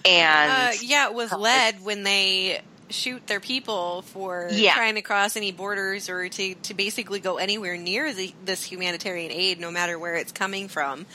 And 0.07 0.51
Uh, 0.51 0.73
yeah, 0.83 1.09
it 1.09 1.15
was 1.15 1.31
lead 1.33 1.85
when 1.85 2.05
they 2.05 2.63
shoot 2.91 3.27
their 3.27 3.41
people 3.41 4.03
for 4.03 4.49
Yeah. 4.53 4.75
trying 4.75 4.95
to 4.97 5.03
cross 5.03 5.37
any 5.37 5.53
borders 5.53 6.09
or 6.09 6.29
to, 6.29 6.55
to 6.55 6.75
basically 6.75 7.21
go 7.21 7.37
anywhere 7.39 7.77
near 7.77 8.13
the, 8.13 8.35
this 8.45 8.63
humanitarian 8.65 9.31
aid, 9.33 9.59
no 9.61 9.71
matter 9.71 9.99
where 9.99 10.17
it's 10.17 10.33
coming 10.33 10.69
from. 10.69 11.07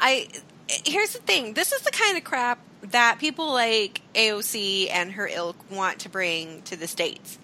I 0.00 0.28
here's 0.84 1.12
the 1.14 1.18
thing: 1.20 1.54
this 1.54 1.72
is 1.72 1.80
the 1.82 1.90
kind 1.90 2.16
of 2.16 2.24
crap 2.24 2.58
that 2.82 3.18
people 3.18 3.52
like 3.52 4.00
AOC 4.14 4.90
and 4.90 5.12
her 5.12 5.26
ilk 5.26 5.56
want 5.70 6.00
to 6.00 6.08
bring 6.08 6.62
to 6.62 6.76
the 6.76 6.86
states. 6.86 7.38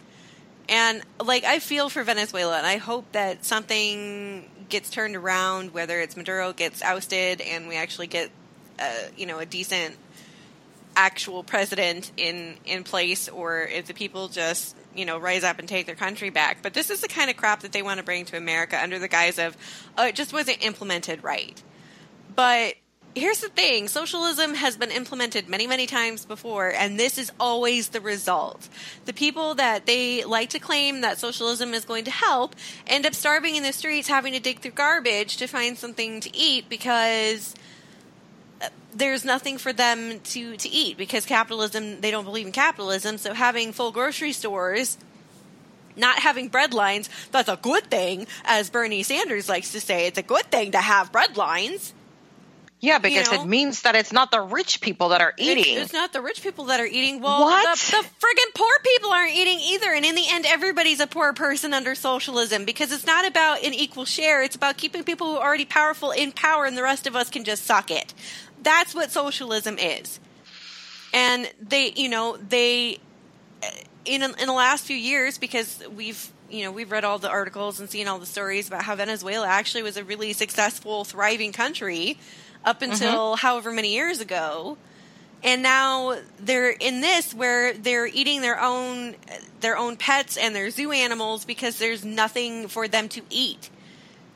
And 0.68 1.02
like 1.22 1.44
I 1.44 1.58
feel 1.58 1.88
for 1.88 2.02
Venezuela, 2.04 2.56
and 2.58 2.66
I 2.66 2.76
hope 2.76 3.10
that 3.12 3.44
something 3.44 4.48
gets 4.68 4.88
turned 4.88 5.16
around, 5.16 5.74
whether 5.74 6.00
it's 6.00 6.16
Maduro 6.16 6.52
gets 6.52 6.80
ousted 6.82 7.40
and 7.42 7.68
we 7.68 7.76
actually 7.76 8.06
get, 8.06 8.30
uh, 8.78 8.92
you 9.16 9.26
know, 9.26 9.40
a 9.40 9.46
decent 9.46 9.94
actual 10.96 11.42
president 11.42 12.12
in 12.16 12.57
in 12.64 12.85
place 12.85 13.28
or 13.28 13.62
if 13.62 13.87
the 13.87 13.94
people 13.94 14.28
just 14.28 14.76
you 14.94 15.04
know 15.04 15.18
rise 15.18 15.44
up 15.44 15.59
and 15.59 15.68
take 15.68 15.87
their 15.87 15.94
country 15.94 16.30
back. 16.30 16.62
But 16.62 16.74
this 16.74 16.90
is 16.90 17.00
the 17.00 17.09
kind 17.09 17.30
of 17.30 17.37
crap 17.37 17.61
that 17.61 17.72
they 17.72 17.83
want 17.83 17.98
to 17.98 18.04
bring 18.04 18.24
to 18.26 18.37
america 18.37 18.80
under 18.80 18.98
the 18.98 19.09
guise 19.09 19.38
of 19.38 19.57
oh 19.98 20.07
it 20.07 20.14
just 20.14 20.33
wasn't 20.33 20.64
implemented 20.64 21.22
right. 21.24 21.61
But 22.35 22.74
here's 23.14 23.40
the 23.40 23.48
thing. 23.48 23.87
Socialism 23.87 24.54
has 24.54 24.76
been 24.76 24.90
implemented 24.90 25.48
many 25.48 25.66
many 25.66 25.87
times 25.87 26.24
before 26.24 26.70
and 26.70 26.98
this 26.98 27.18
is 27.18 27.33
always 27.40 27.88
the 27.88 28.00
result. 28.00 28.68
The 29.04 29.12
people 29.12 29.54
that 29.57 29.87
they 29.87 30.24
like 30.24 30.50
to 30.50 30.59
claim 30.59 31.00
that 31.00 31.18
socialism 31.18 31.74
is 31.74 31.85
going 31.85 32.04
to 32.04 32.11
help 32.11 32.54
end 32.87 33.07
up 33.07 33.14
starving 33.14 33.57
in 33.57 33.62
the 33.62 33.72
streets 33.72 34.09
having 34.09 34.33
to 34.33 34.40
dig 34.40 34.61
through 34.61 34.72
garbage 34.72 35.37
to 35.38 35.46
find 35.46 35.76
something 35.76 36.20
to 36.20 36.37
eat 36.37 36.68
because 36.68 37.54
there's 38.94 39.24
nothing 39.24 39.59
for 39.59 39.72
them 39.72 40.20
to, 40.20 40.57
to 40.57 40.68
eat 40.68 40.96
because 40.96 41.27
capitalism 41.27 42.00
they 42.00 42.11
don't 42.11 42.24
believe 42.24 42.46
in 42.46 42.53
capitalism 42.53 43.18
so 43.18 43.35
having 43.35 43.72
full 43.72 43.90
grocery 43.92 44.33
stores 44.33 44.96
not 45.96 46.18
having 46.18 46.48
bread 46.48 46.72
lines 46.74 47.09
that's 47.31 47.48
a 47.48 47.57
good 47.61 47.85
thing 47.90 48.27
as 48.44 48.70
bernie 48.70 49.03
sanders 49.03 49.48
likes 49.48 49.72
to 49.72 49.81
say 49.81 50.07
it's 50.07 50.18
a 50.18 50.22
good 50.22 50.44
thing 50.50 50.72
to 50.72 50.79
have 50.79 51.11
bread 51.12 51.37
lines 51.37 51.92
Yeah, 52.81 52.98
because 52.98 53.33
know? 53.33 53.40
it 53.42 53.46
means 53.46 53.83
that 53.83 53.94
it's 53.96 54.12
not 54.12 54.31
the 54.31 54.42
rich 54.42 54.81
people 54.83 55.09
that 55.11 55.22
are 55.22 55.33
eating. 55.38 55.74
It's, 55.77 55.85
it's 55.85 55.92
not 55.94 56.12
the 56.12 56.20
rich 56.20 56.42
people 56.42 56.66
that 56.66 56.81
are 56.81 56.87
eating. 56.87 57.22
Well, 57.22 57.40
What? 57.40 57.79
the, 57.79 57.92
the 57.96 58.03
friggin' 58.20 58.53
poor 58.55 58.74
people 58.83 59.11
aren't 59.11 59.33
eating 59.33 59.58
either. 59.73 59.90
And 59.94 60.04
in 60.04 60.15
the 60.15 60.27
end, 60.29 60.44
everybody's 60.44 61.00
a 61.00 61.06
poor 61.06 61.33
person 61.33 61.73
under 61.73 61.94
socialism 61.94 62.67
because 62.67 62.92
it's 62.92 63.06
not 63.06 63.27
about 63.27 63.65
an 63.65 63.73
equal 63.73 64.04
share. 64.04 64.42
It's 64.42 64.54
about 64.56 64.77
keeping 64.77 65.02
people 65.02 65.29
who 65.29 65.37
are 65.38 65.46
already 65.48 65.65
powerful 65.65 66.10
in 66.10 66.31
power, 66.33 66.67
and 66.67 66.77
the 66.77 66.83
rest 66.83 67.06
of 67.06 67.17
us 67.17 67.31
can 67.31 67.44
just 67.44 67.65
suck 67.65 67.90
it. 67.90 68.12
That's 68.65 68.94
what 68.94 69.12
socialism 69.12 69.79
is. 69.79 70.19
And 71.12 71.50
they, 71.60 71.92
you 71.94 72.08
know, 72.08 72.37
they 72.37 72.98
uh, 73.62 73.69
in 74.04 74.23
in 74.23 74.46
the 74.46 74.52
last 74.52 74.85
few 74.85 74.96
years 74.96 75.38
because 75.38 75.83
we've 75.94 76.29
you 76.50 76.65
know 76.65 76.73
we've 76.73 76.90
read 76.90 77.04
all 77.04 77.19
the 77.19 77.31
articles 77.31 77.79
and 77.79 77.88
seen 77.88 78.08
all 78.08 78.19
the 78.19 78.27
stories 78.27 78.67
about 78.67 78.83
how 78.83 78.96
Venezuela 78.96 79.46
actually 79.46 79.83
was 79.83 79.96
a 79.96 80.04
really 80.04 80.33
successful 80.33 81.04
thriving 81.04 81.52
country 81.52 82.19
up 82.65 82.81
mm-hmm. 82.81 82.92
until 82.92 83.37
however 83.37 83.71
many 83.71 83.92
years 83.94 84.21
ago. 84.21 84.77
And 85.42 85.62
now 85.62 86.17
they're 86.40 86.71
in 86.71 87.02
this 87.02 87.35
where 87.35 87.75
they're 87.75 88.06
eating 88.06 88.40
their 88.40 88.60
own 88.60 89.10
uh, 89.31 89.37
their 89.60 89.77
own 89.77 89.96
pets 89.96 90.37
and 90.37 90.54
their 90.54 90.71
zoo 90.71 90.90
animals 90.90 91.44
because 91.44 91.79
there's 91.79 92.04
nothing 92.04 92.69
for 92.69 92.88
them 92.88 93.08
to 93.10 93.21
eat 93.31 93.69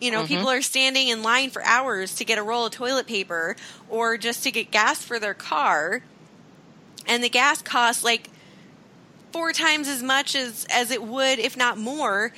you 0.01 0.11
know 0.11 0.26
people 0.26 0.49
are 0.49 0.62
standing 0.62 1.09
in 1.09 1.22
line 1.22 1.51
for 1.51 1.62
hours 1.64 2.14
to 2.14 2.24
get 2.24 2.38
a 2.38 2.42
roll 2.42 2.66
of 2.66 2.72
toilet 2.72 3.07
paper 3.07 3.57
or 3.88 4.16
just 4.16 4.42
to 4.44 4.51
get 4.51 4.70
gas 4.70 5.03
for 5.03 5.18
their 5.18 5.34
car 5.34 6.03
and 7.09 7.24
the 7.24 7.28
gas 7.28 7.62
costs 7.62 8.05
like 8.05 8.30
four 9.32 9.53
times 9.53 9.88
as 9.88 10.03
much 10.03 10.36
as 10.36 10.66
as 10.70 10.90
it 10.90 11.03
would, 11.03 11.38
if 11.38 11.57
not 11.57 11.78
more, 11.78 12.32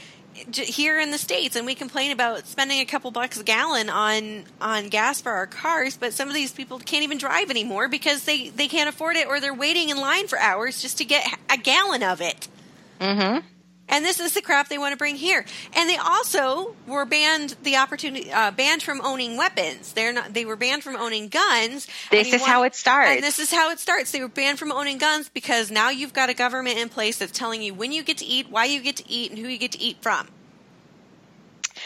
here 0.53 0.99
in 0.99 1.11
the 1.11 1.19
states. 1.19 1.57
And 1.57 1.67
we 1.67 1.75
complain 1.75 2.13
about 2.13 2.47
spending 2.47 2.81
a 2.81 2.85
couple 2.85 3.11
bucks 3.11 3.39
a 3.39 3.45
gallon 3.45 3.91
on 3.91 4.45
on 4.61 4.89
gas 4.89 5.21
for 5.21 5.33
our 5.33 5.47
cars, 5.47 5.97
but 5.97 6.13
some 6.13 6.29
of 6.29 6.35
these 6.35 6.53
people 6.53 6.79
can't 6.79 7.05
even 7.05 7.19
drive 7.19 7.51
anymore 7.51 7.89
because 7.89 8.25
they 8.25 8.49
they 8.51 8.69
can't 8.69 8.89
afford 8.89 9.17
it, 9.17 9.27
or 9.27 9.41
they're 9.41 9.55
waiting 9.55 9.89
in 9.91 9.99
line 9.99 10.29
for 10.29 10.39
hours 10.39 10.81
just 10.81 10.99
to 10.99 11.05
get 11.05 11.27
a 11.51 11.57
gallon 11.57 12.03
of 12.03 12.21
it. 12.21 12.49
Mm-hmm. 13.01 13.47
And 13.91 14.05
this 14.05 14.21
is 14.21 14.35
the 14.35 14.41
crap 14.41 14.69
they 14.69 14.79
want 14.79 14.93
to 14.93 14.97
bring 14.97 15.17
here. 15.17 15.45
And 15.75 15.89
they 15.89 15.97
also 15.97 16.75
were 16.87 17.05
banned 17.05 17.57
the 17.63 17.77
opportunity 17.77 18.33
uh, 18.33 18.51
banned 18.53 18.83
from 18.83 19.01
owning 19.03 19.37
weapons. 19.37 19.93
They're 19.93 20.13
not. 20.13 20.33
They 20.33 20.45
were 20.45 20.57
banned 20.57 20.83
from 20.83 20.97
owning 20.97 21.29
guns. 21.29 21.87
This 22.11 22.33
is 22.33 22.43
how 22.43 22.63
it 22.63 22.75
starts. 22.75 23.11
And 23.11 23.23
this 23.23 23.39
is 23.39 23.51
how 23.51 23.71
it 23.71 23.79
starts. 23.79 24.13
They 24.13 24.21
were 24.21 24.29
banned 24.29 24.59
from 24.59 24.73
owning 24.73 24.99
guns 24.99 25.29
because 25.29 25.71
now 25.71 25.91
you've 25.91 26.13
got 26.13 26.31
a 26.31 26.35
government 26.35 26.79
in 26.79 26.89
place 26.89 27.19
that's 27.19 27.33
telling 27.33 27.63
you 27.63 27.75
when 27.75 27.93
you 27.93 28.03
get 28.03 28.19
to 28.19 28.25
eat, 28.25 28.51
why 28.51 28.65
you 28.65 28.81
get 28.81 28.97
to 28.97 29.11
eat, 29.11 29.31
and 29.31 29.39
who 29.39 29.49
you 29.49 29.59
get 29.59 29.73
to 29.73 29.81
eat 29.81 29.99
from. 30.01 30.29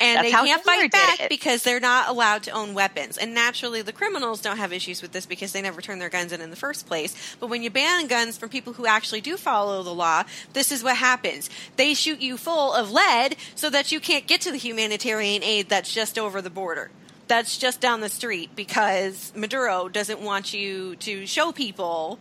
And 0.05 0.19
That's 0.19 0.27
they 0.27 0.47
can't 0.49 0.63
fight 0.63 0.93
back 0.93 1.21
it. 1.21 1.29
because 1.31 1.63
they're 1.63 1.81
not 1.81 2.09
allowed 2.09 2.43
to 2.45 2.51
own 2.51 2.75
weapons. 2.75 3.17
And 3.17 3.33
naturally, 3.35 3.81
the 3.81 3.93
criminals 3.93 4.43
don't 4.43 4.59
have 4.59 4.73
issues 4.73 5.01
with 5.01 5.13
this 5.13 5.25
because 5.25 5.53
they 5.53 5.63
never 5.63 5.81
turn 5.81 5.99
their 5.99 6.11
guns 6.11 6.31
in 6.33 6.41
in 6.43 6.51
the 6.51 6.57
first 6.57 6.87
place. 6.87 7.15
But 7.41 7.47
when 7.47 7.63
you 7.63 7.71
ban 7.71 8.07
guns 8.07 8.37
from 8.37 8.51
people 8.51 8.75
who 8.75 8.87
actually 8.87 9.23
do 9.23 9.37
follow 9.37 9.83
the 9.83 9.95
law, 9.95 10.25
this 10.53 10.71
is 10.71 10.83
what 10.85 10.99
happens. 10.99 11.49
They 11.77 11.95
shoot 11.95 12.21
you 12.21 12.37
full 12.37 12.75
of 12.75 12.91
lead 12.91 13.37
so 13.55 13.71
that 13.71 13.93
you 13.93 13.99
can't 14.01 14.27
get 14.27 14.43
to 14.43 14.51
the 14.53 14.59
humanitarian 14.59 15.43
aid 15.43 15.69
that's 15.71 15.93
just 15.93 16.19
over 16.19 16.43
the 16.43 16.51
border. 16.51 16.91
That's 17.27 17.57
just 17.57 17.81
down 17.81 18.01
the 18.01 18.11
street 18.11 18.55
because 18.55 19.33
Maduro 19.35 19.89
doesn't 19.89 20.21
want 20.21 20.53
you 20.53 20.97
to 20.97 21.27
show 21.27 21.53
people 21.53 22.19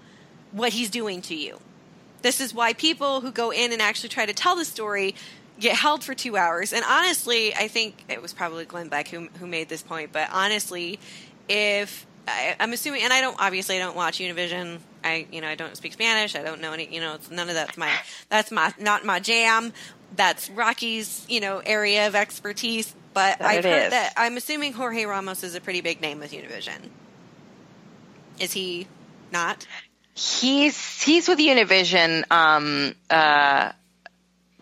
what 0.52 0.72
he's 0.72 0.90
doing 0.90 1.22
to 1.24 1.36
you. 1.36 1.60
This 2.22 2.40
is 2.40 2.54
why 2.54 2.72
people 2.72 3.20
who 3.20 3.32
go 3.32 3.52
in 3.52 3.74
and 3.74 3.82
actually 3.82 4.08
try 4.10 4.26
to 4.26 4.34
tell 4.34 4.56
the 4.56 4.64
story 4.64 5.14
get 5.60 5.76
held 5.76 6.04
for 6.04 6.14
two 6.14 6.38
hours. 6.38 6.74
And 6.74 6.84
honestly, 6.88 7.54
I 7.56 7.68
think 7.68 8.04
it 8.10 8.22
was 8.22 8.34
probably 8.34 8.66
Glenn 8.66 8.90
Beck 8.90 9.08
who 9.08 9.28
who 9.40 9.48
made 9.48 9.70
this 9.70 9.82
point. 9.82 10.12
But 10.12 10.30
honestly, 10.32 11.00
if 11.48 12.06
I, 12.28 12.56
I'm 12.60 12.74
assuming, 12.74 13.04
and 13.04 13.14
I 13.14 13.22
don't 13.22 13.40
obviously 13.40 13.76
I 13.76 13.80
don't 13.80 13.96
watch 13.96 14.20
Univision. 14.20 14.80
I 15.04 15.28
you 15.32 15.42
know 15.42 15.48
I 15.48 15.56
don't 15.56 15.76
speak 15.76 15.94
Spanish. 15.94 16.36
I 16.36 16.44
don't 16.44 16.62
know 16.62 16.74
any. 16.74 16.94
You 16.94 17.02
know, 17.02 17.16
it's, 17.16 17.30
none 17.30 17.50
of 17.50 17.56
that's 17.56 17.78
my 17.78 17.92
that's 18.30 18.52
my 18.52 18.74
not 18.80 19.06
my 19.06 19.20
jam. 19.20 19.74
That's 20.16 20.50
Rocky's 20.50 21.26
you 21.30 21.40
know 21.40 21.62
area 21.66 22.08
of 22.08 22.16
expertise. 22.16 22.94
But 23.14 23.38
That 23.40 23.48
I've 23.48 23.64
heard 23.64 23.84
is. 23.84 23.90
that 23.92 24.14
I'm 24.18 24.38
assuming 24.38 24.74
Jorge 24.74 25.06
Ramos 25.06 25.44
is 25.44 25.54
a 25.54 25.62
pretty 25.62 25.82
big 25.82 26.02
name 26.02 26.20
with 26.20 26.32
Univision. 26.32 26.80
Is 28.40 28.54
he 28.54 28.88
not? 29.32 29.68
He's 30.16 31.02
he's 31.04 31.28
with 31.28 31.38
Univision. 31.40 32.24
Um, 32.32 32.96
uh, 33.10 33.72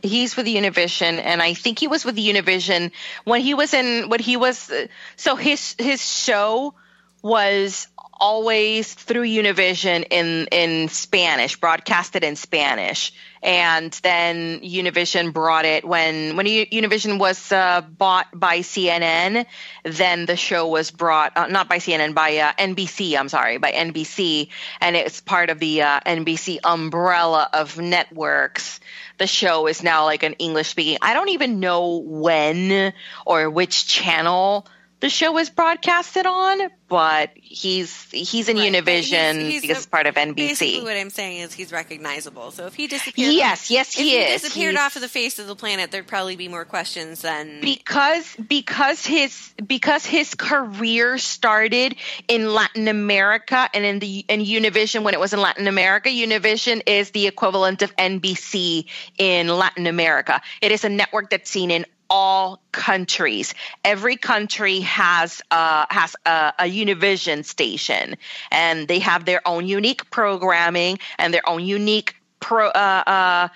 he's 0.03 0.35
with 0.35 0.45
Univision, 0.45 1.19
and 1.23 1.41
I 1.41 1.53
think 1.53 1.79
he 1.79 1.87
was 1.87 2.05
with 2.05 2.17
Univision 2.17 2.91
when 3.23 3.41
he 3.41 3.53
was 3.53 3.73
in 3.73 4.09
when 4.09 4.19
he 4.19 4.37
was. 4.37 4.71
So 5.15 5.35
his 5.35 5.75
his 5.77 6.05
show 6.05 6.73
was 7.21 7.87
always 8.19 8.93
through 8.93 9.23
Univision 9.23 10.05
in 10.09 10.47
in 10.51 10.89
Spanish, 10.89 11.59
broadcasted 11.59 12.23
in 12.23 12.35
Spanish, 12.35 13.13
and 13.43 13.91
then 14.03 14.59
Univision 14.61 15.33
brought 15.33 15.65
it 15.65 15.83
when 15.83 16.35
when 16.35 16.45
Univision 16.45 17.19
was 17.19 17.51
uh, 17.51 17.81
bought 17.81 18.27
by 18.33 18.59
CNN. 18.59 19.45
Then 19.83 20.25
the 20.25 20.35
show 20.35 20.67
was 20.67 20.91
brought 20.91 21.35
uh, 21.35 21.47
not 21.47 21.67
by 21.67 21.77
CNN 21.77 22.13
by 22.13 22.37
uh, 22.37 22.53
NBC. 22.53 23.17
I'm 23.17 23.29
sorry, 23.29 23.57
by 23.57 23.71
NBC, 23.71 24.49
and 24.79 24.95
it's 24.95 25.21
part 25.21 25.49
of 25.49 25.59
the 25.59 25.81
uh, 25.81 25.99
NBC 26.01 26.59
umbrella 26.63 27.49
of 27.51 27.77
networks. 27.79 28.79
The 29.17 29.27
show 29.27 29.67
is 29.67 29.83
now 29.83 30.05
like 30.05 30.23
an 30.23 30.33
English 30.33 30.69
speaking. 30.69 30.97
I 31.01 31.13
don't 31.13 31.29
even 31.29 31.59
know 31.59 31.97
when 31.97 32.93
or 33.25 33.49
which 33.49 33.87
channel 33.87 34.67
the 35.01 35.09
show 35.09 35.37
is 35.37 35.49
broadcasted 35.49 36.25
on, 36.25 36.69
but 36.87 37.31
he's 37.35 38.05
he's 38.11 38.47
in 38.49 38.57
Right, 38.57 38.71
Univision 38.71 39.33
he's- 39.41 39.51
he's 39.53 39.61
because 39.61 39.85
a- 39.85 39.89
part 39.89 40.07
of 40.07 40.15
NBC. 40.15 40.83
what 40.83 40.95
I'm 40.95 41.09
saying 41.09 41.39
is 41.39 41.53
he's 41.53 41.71
recognizable. 41.71 42.51
So 42.51 42.67
if 42.67 42.75
he 42.75 42.87
disappeared, 42.87 43.33
Yes, 43.33 43.69
yes, 43.69 43.89
if 43.97 44.03
he 44.03 44.11
he 44.11 44.17
is. 44.17 44.41
disappeared 44.41 44.73
He's- 44.75 44.85
off 44.85 44.95
of 44.95 45.01
the 45.01 45.09
face 45.09 45.39
of 45.39 45.47
the 45.47 45.55
planet, 45.55 45.91
there'd 45.91 46.07
probably 46.07 46.35
be 46.35 46.47
more 46.47 46.65
questions 46.65 47.21
than 47.21 47.61
because 47.61 48.35
because 48.47 49.05
his 49.05 49.51
because 49.65 50.05
his 50.05 50.35
career 50.35 51.17
started 51.17 51.95
in 52.27 52.53
Latin 52.53 52.87
America 52.87 53.69
and 53.73 53.83
in 53.85 53.99
the 53.99 54.23
in 54.27 54.41
Univision 54.41 55.03
when 55.03 55.13
it 55.13 55.19
was 55.19 55.33
in 55.33 55.41
Latin 55.41 55.67
America 55.67 56.09
Univision 56.09 56.81
is 56.85 57.11
the 57.11 57.27
equivalent 57.27 57.81
of 57.81 57.95
NBC 57.95 58.85
in 59.17 59.47
Latin 59.47 59.87
America 59.87 60.41
it 60.61 60.71
is 60.71 60.83
a 60.83 60.89
network 60.89 61.29
that's 61.29 61.49
seen 61.49 61.71
in 61.71 61.85
all 62.13 62.61
countries 62.73 63.55
every 63.85 64.17
country 64.17 64.81
has 64.81 65.41
uh 65.49 65.85
has 65.89 66.13
a, 66.25 66.53
a 66.59 66.63
Univision 66.65 67.45
station 67.45 68.17
and 68.51 68.87
they 68.89 68.99
have 68.99 69.23
their 69.23 69.41
own 69.47 69.65
unique 69.65 70.11
programming 70.11 70.99
and 71.17 71.33
their 71.33 71.47
own 71.47 71.63
unique 71.63 72.15
pro 72.41 72.67
uh, 72.67 73.03
uh 73.07 73.47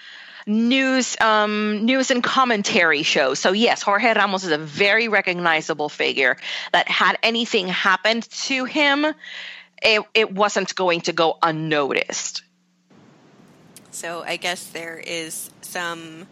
news 0.47 1.18
um, 1.20 1.86
news 1.86 2.12
and 2.12 2.24
commentary 2.24 3.03
show. 3.03 3.34
So 3.34 3.51
yes, 3.51 3.82
Jorge 3.82 4.14
Ramos 4.14 4.43
is 4.43 4.51
a 4.51 4.58
very 4.58 5.08
recognizable 5.08 5.89
figure 5.89 6.38
that 6.72 6.88
had 6.88 7.18
anything 7.24 7.68
happened 7.68 8.30
to 8.45 8.66
him, 8.66 9.06
it, 9.82 10.01
it 10.14 10.32
wasn't 10.32 10.74
going 10.76 11.01
to 11.01 11.14
go 11.14 11.38
unnoticed. 11.41 12.43
So 13.91 14.24
I 14.26 14.36
guess 14.38 14.68
there 14.70 14.97
is 14.97 15.49
some 15.62 16.28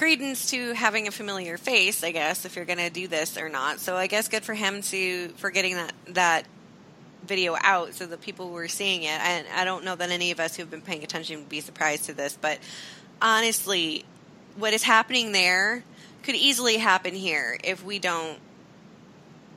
credence 0.00 0.48
to 0.48 0.72
having 0.72 1.08
a 1.08 1.10
familiar 1.10 1.58
face, 1.58 2.02
I 2.02 2.10
guess, 2.10 2.46
if 2.46 2.56
you're 2.56 2.64
going 2.64 2.78
to 2.78 2.88
do 2.88 3.06
this 3.06 3.36
or 3.36 3.50
not. 3.50 3.80
So 3.80 3.96
I 3.96 4.06
guess 4.06 4.28
good 4.28 4.42
for 4.44 4.54
him 4.54 4.80
to 4.80 5.28
for 5.36 5.50
getting 5.50 5.74
that 5.74 5.92
that 6.06 6.46
video 7.26 7.54
out 7.62 7.92
so 7.92 8.06
that 8.06 8.22
people 8.22 8.48
were 8.48 8.66
seeing 8.66 9.02
it. 9.02 9.20
And 9.20 9.46
I 9.54 9.66
don't 9.66 9.84
know 9.84 9.94
that 9.94 10.08
any 10.08 10.30
of 10.30 10.40
us 10.40 10.56
who've 10.56 10.70
been 10.70 10.80
paying 10.80 11.04
attention 11.04 11.40
would 11.40 11.50
be 11.50 11.60
surprised 11.60 12.04
to 12.04 12.14
this, 12.14 12.38
but 12.40 12.58
honestly, 13.20 14.06
what 14.56 14.72
is 14.72 14.82
happening 14.82 15.32
there 15.32 15.84
could 16.22 16.34
easily 16.34 16.78
happen 16.78 17.14
here 17.14 17.58
if 17.62 17.84
we 17.84 17.98
don't 17.98 18.38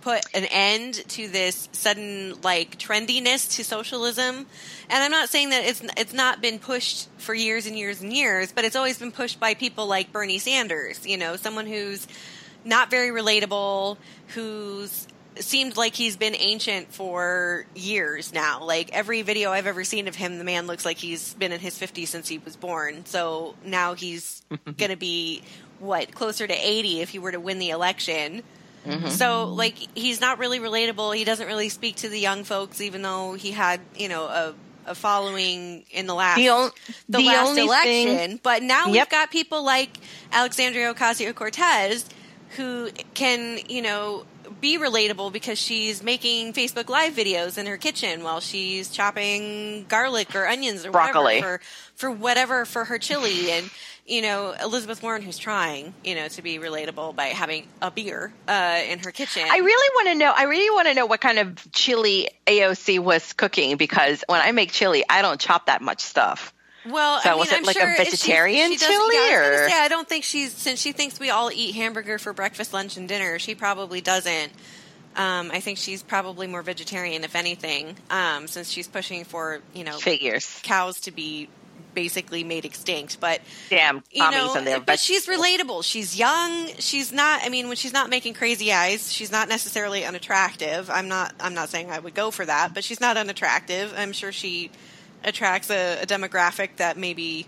put 0.03 0.21
an 0.33 0.43
end 0.45 0.95
to 1.07 1.29
this 1.29 1.69
sudden 1.71 2.35
like 2.41 2.77
trendiness 2.77 3.55
to 3.55 3.63
socialism. 3.63 4.45
And 4.89 5.03
I'm 5.03 5.11
not 5.11 5.29
saying 5.29 5.51
that 5.51 5.63
it's 5.63 5.81
it's 5.97 6.13
not 6.13 6.41
been 6.41 6.59
pushed 6.59 7.07
for 7.17 7.33
years 7.33 7.65
and 7.65 7.77
years 7.77 8.01
and 8.01 8.11
years, 8.11 8.51
but 8.51 8.65
it's 8.65 8.75
always 8.75 8.99
been 8.99 9.13
pushed 9.13 9.39
by 9.39 9.53
people 9.53 9.87
like 9.87 10.11
Bernie 10.11 10.39
Sanders, 10.39 11.07
you 11.07 11.17
know, 11.17 11.37
someone 11.37 11.67
who's 11.67 12.05
not 12.65 12.91
very 12.91 13.09
relatable, 13.09 13.97
who's 14.29 15.07
seemed 15.37 15.77
like 15.77 15.95
he's 15.95 16.17
been 16.17 16.35
ancient 16.35 16.93
for 16.93 17.65
years 17.73 18.33
now. 18.33 18.63
Like 18.63 18.91
every 18.91 19.21
video 19.21 19.51
I've 19.51 19.67
ever 19.67 19.85
seen 19.85 20.09
of 20.09 20.15
him, 20.15 20.37
the 20.37 20.43
man 20.43 20.67
looks 20.67 20.83
like 20.85 20.97
he's 20.97 21.33
been 21.35 21.53
in 21.53 21.61
his 21.61 21.79
50s 21.79 22.07
since 22.07 22.27
he 22.27 22.39
was 22.39 22.55
born. 22.57 23.05
So 23.05 23.55
now 23.65 23.93
he's 23.93 24.43
going 24.77 24.91
to 24.91 24.97
be 24.97 25.43
what 25.79 26.13
closer 26.13 26.45
to 26.45 26.53
80 26.53 27.01
if 27.01 27.09
he 27.09 27.19
were 27.19 27.31
to 27.31 27.39
win 27.39 27.59
the 27.59 27.69
election. 27.69 28.43
Mm-hmm. 28.85 29.07
So 29.09 29.45
like 29.45 29.75
he's 29.95 30.19
not 30.21 30.39
really 30.39 30.59
relatable. 30.59 31.15
He 31.15 31.23
doesn't 31.23 31.47
really 31.47 31.69
speak 31.69 31.97
to 31.97 32.09
the 32.09 32.19
young 32.19 32.43
folks, 32.43 32.81
even 32.81 33.01
though 33.01 33.33
he 33.33 33.51
had 33.51 33.79
you 33.97 34.09
know 34.09 34.23
a, 34.25 34.53
a 34.87 34.95
following 34.95 35.85
in 35.91 36.05
the 36.07 36.13
last 36.13 36.37
The 36.37 36.49
on- 36.49 36.71
the, 37.07 37.19
the 37.19 37.23
last 37.25 37.57
election. 37.57 38.15
thing- 38.17 38.39
but 38.43 38.61
now 38.63 38.91
we've 38.91 39.09
got 39.09 39.31
people 39.31 39.63
like 39.63 39.89
Alexandria 40.31 40.93
Ocasio 40.93 41.33
Cortez 41.33 42.05
who 42.57 42.89
can 43.13 43.59
you 43.69 43.81
know 43.81 44.25
be 44.59 44.77
relatable 44.77 45.31
because 45.31 45.57
she's 45.57 46.03
making 46.03 46.53
Facebook 46.53 46.89
Live 46.89 47.13
videos 47.13 47.57
in 47.57 47.65
her 47.65 47.77
kitchen 47.77 48.23
while 48.23 48.39
she's 48.41 48.89
chopping 48.89 49.85
garlic 49.87 50.35
or 50.35 50.45
onions 50.47 50.85
or 50.85 50.91
Broccoli. 50.91 51.41
for 51.41 51.61
for 51.95 52.11
whatever 52.11 52.65
for 52.65 52.85
her 52.85 52.97
chili 52.97 53.49
and 53.51 53.69
you 54.05 54.21
know 54.21 54.53
Elizabeth 54.61 55.01
Warren 55.01 55.21
who's 55.21 55.37
trying 55.37 55.93
you 56.03 56.15
know 56.15 56.27
to 56.27 56.41
be 56.41 56.59
relatable 56.59 57.15
by 57.15 57.25
having 57.27 57.67
a 57.81 57.89
beer 57.89 58.33
uh, 58.47 58.81
in 58.89 58.99
her 58.99 59.11
kitchen. 59.11 59.43
I 59.49 59.57
really 59.59 59.89
want 59.95 60.07
to 60.09 60.15
know. 60.15 60.33
I 60.35 60.43
really 60.43 60.69
want 60.69 60.87
to 60.89 60.93
know 60.93 61.05
what 61.05 61.21
kind 61.21 61.39
of 61.39 61.71
chili 61.71 62.29
AOC 62.47 62.99
was 62.99 63.33
cooking 63.33 63.77
because 63.77 64.23
when 64.27 64.41
I 64.41 64.51
make 64.51 64.71
chili, 64.71 65.03
I 65.09 65.21
don't 65.21 65.39
chop 65.39 65.67
that 65.67 65.81
much 65.81 66.01
stuff. 66.01 66.53
Well, 66.85 67.21
So 67.21 67.29
I 67.29 67.31
mean, 67.31 67.39
was 67.39 67.51
it 67.51 67.57
I'm 67.59 67.63
like 67.63 67.77
a 67.77 67.79
sure 67.79 67.95
she- 67.95 68.03
vegetarian 68.03 68.71
she 68.71 68.77
does- 68.77 68.87
chili, 68.89 69.15
yeah, 69.15 69.21
I 69.21 69.33
or- 69.35 69.51
gonna 69.57 69.69
say, 69.69 69.79
I 69.79 69.87
don't 69.87 70.09
think 70.09 70.25
she's 70.25 70.51
since 70.51 70.81
she 70.81 70.91
thinks 70.91 71.17
we 71.17 71.29
all 71.29 71.49
eat 71.49 71.73
hamburger 71.75 72.19
for 72.19 72.33
breakfast, 72.33 72.73
lunch, 72.73 72.97
and 72.97 73.07
dinner. 73.07 73.39
She 73.39 73.55
probably 73.55 74.01
doesn't. 74.01 74.51
Um, 75.15 75.51
I 75.53 75.59
think 75.61 75.77
she's 75.77 76.01
probably 76.03 76.47
more 76.47 76.61
vegetarian, 76.63 77.23
if 77.23 77.35
anything, 77.35 77.95
um, 78.09 78.47
since 78.47 78.69
she's 78.69 78.87
pushing 78.87 79.23
for 79.23 79.61
you 79.73 79.83
know 79.85 79.97
Figures. 79.97 80.59
cows 80.63 80.99
to 81.01 81.11
be 81.11 81.47
basically 81.93 82.43
made 82.43 82.65
extinct. 82.65 83.19
But 83.19 83.41
Damn 83.69 84.03
you 84.11 84.29
know, 84.31 84.53
their 84.61 84.79
but 84.79 84.99
she's 84.99 85.27
relatable. 85.27 85.83
She's 85.83 86.17
young. 86.17 86.67
She's 86.79 87.11
not. 87.11 87.41
I 87.43 87.49
mean, 87.49 87.67
when 87.67 87.77
she's 87.77 87.93
not 87.93 88.09
making 88.09 88.33
crazy 88.33 88.71
eyes, 88.71 89.11
she's 89.11 89.31
not 89.31 89.49
necessarily 89.49 90.05
unattractive. 90.05 90.89
I'm 90.89 91.07
not. 91.07 91.33
I'm 91.39 91.53
not 91.53 91.69
saying 91.69 91.91
I 91.91 91.99
would 91.99 92.15
go 92.15 92.31
for 92.31 92.45
that, 92.45 92.73
but 92.73 92.83
she's 92.83 92.99
not 92.99 93.17
unattractive. 93.17 93.93
I'm 93.97 94.13
sure 94.13 94.31
she 94.31 94.71
attracts 95.23 95.69
a, 95.69 96.01
a 96.01 96.05
demographic 96.05 96.77
that 96.77 96.97
maybe. 96.97 97.47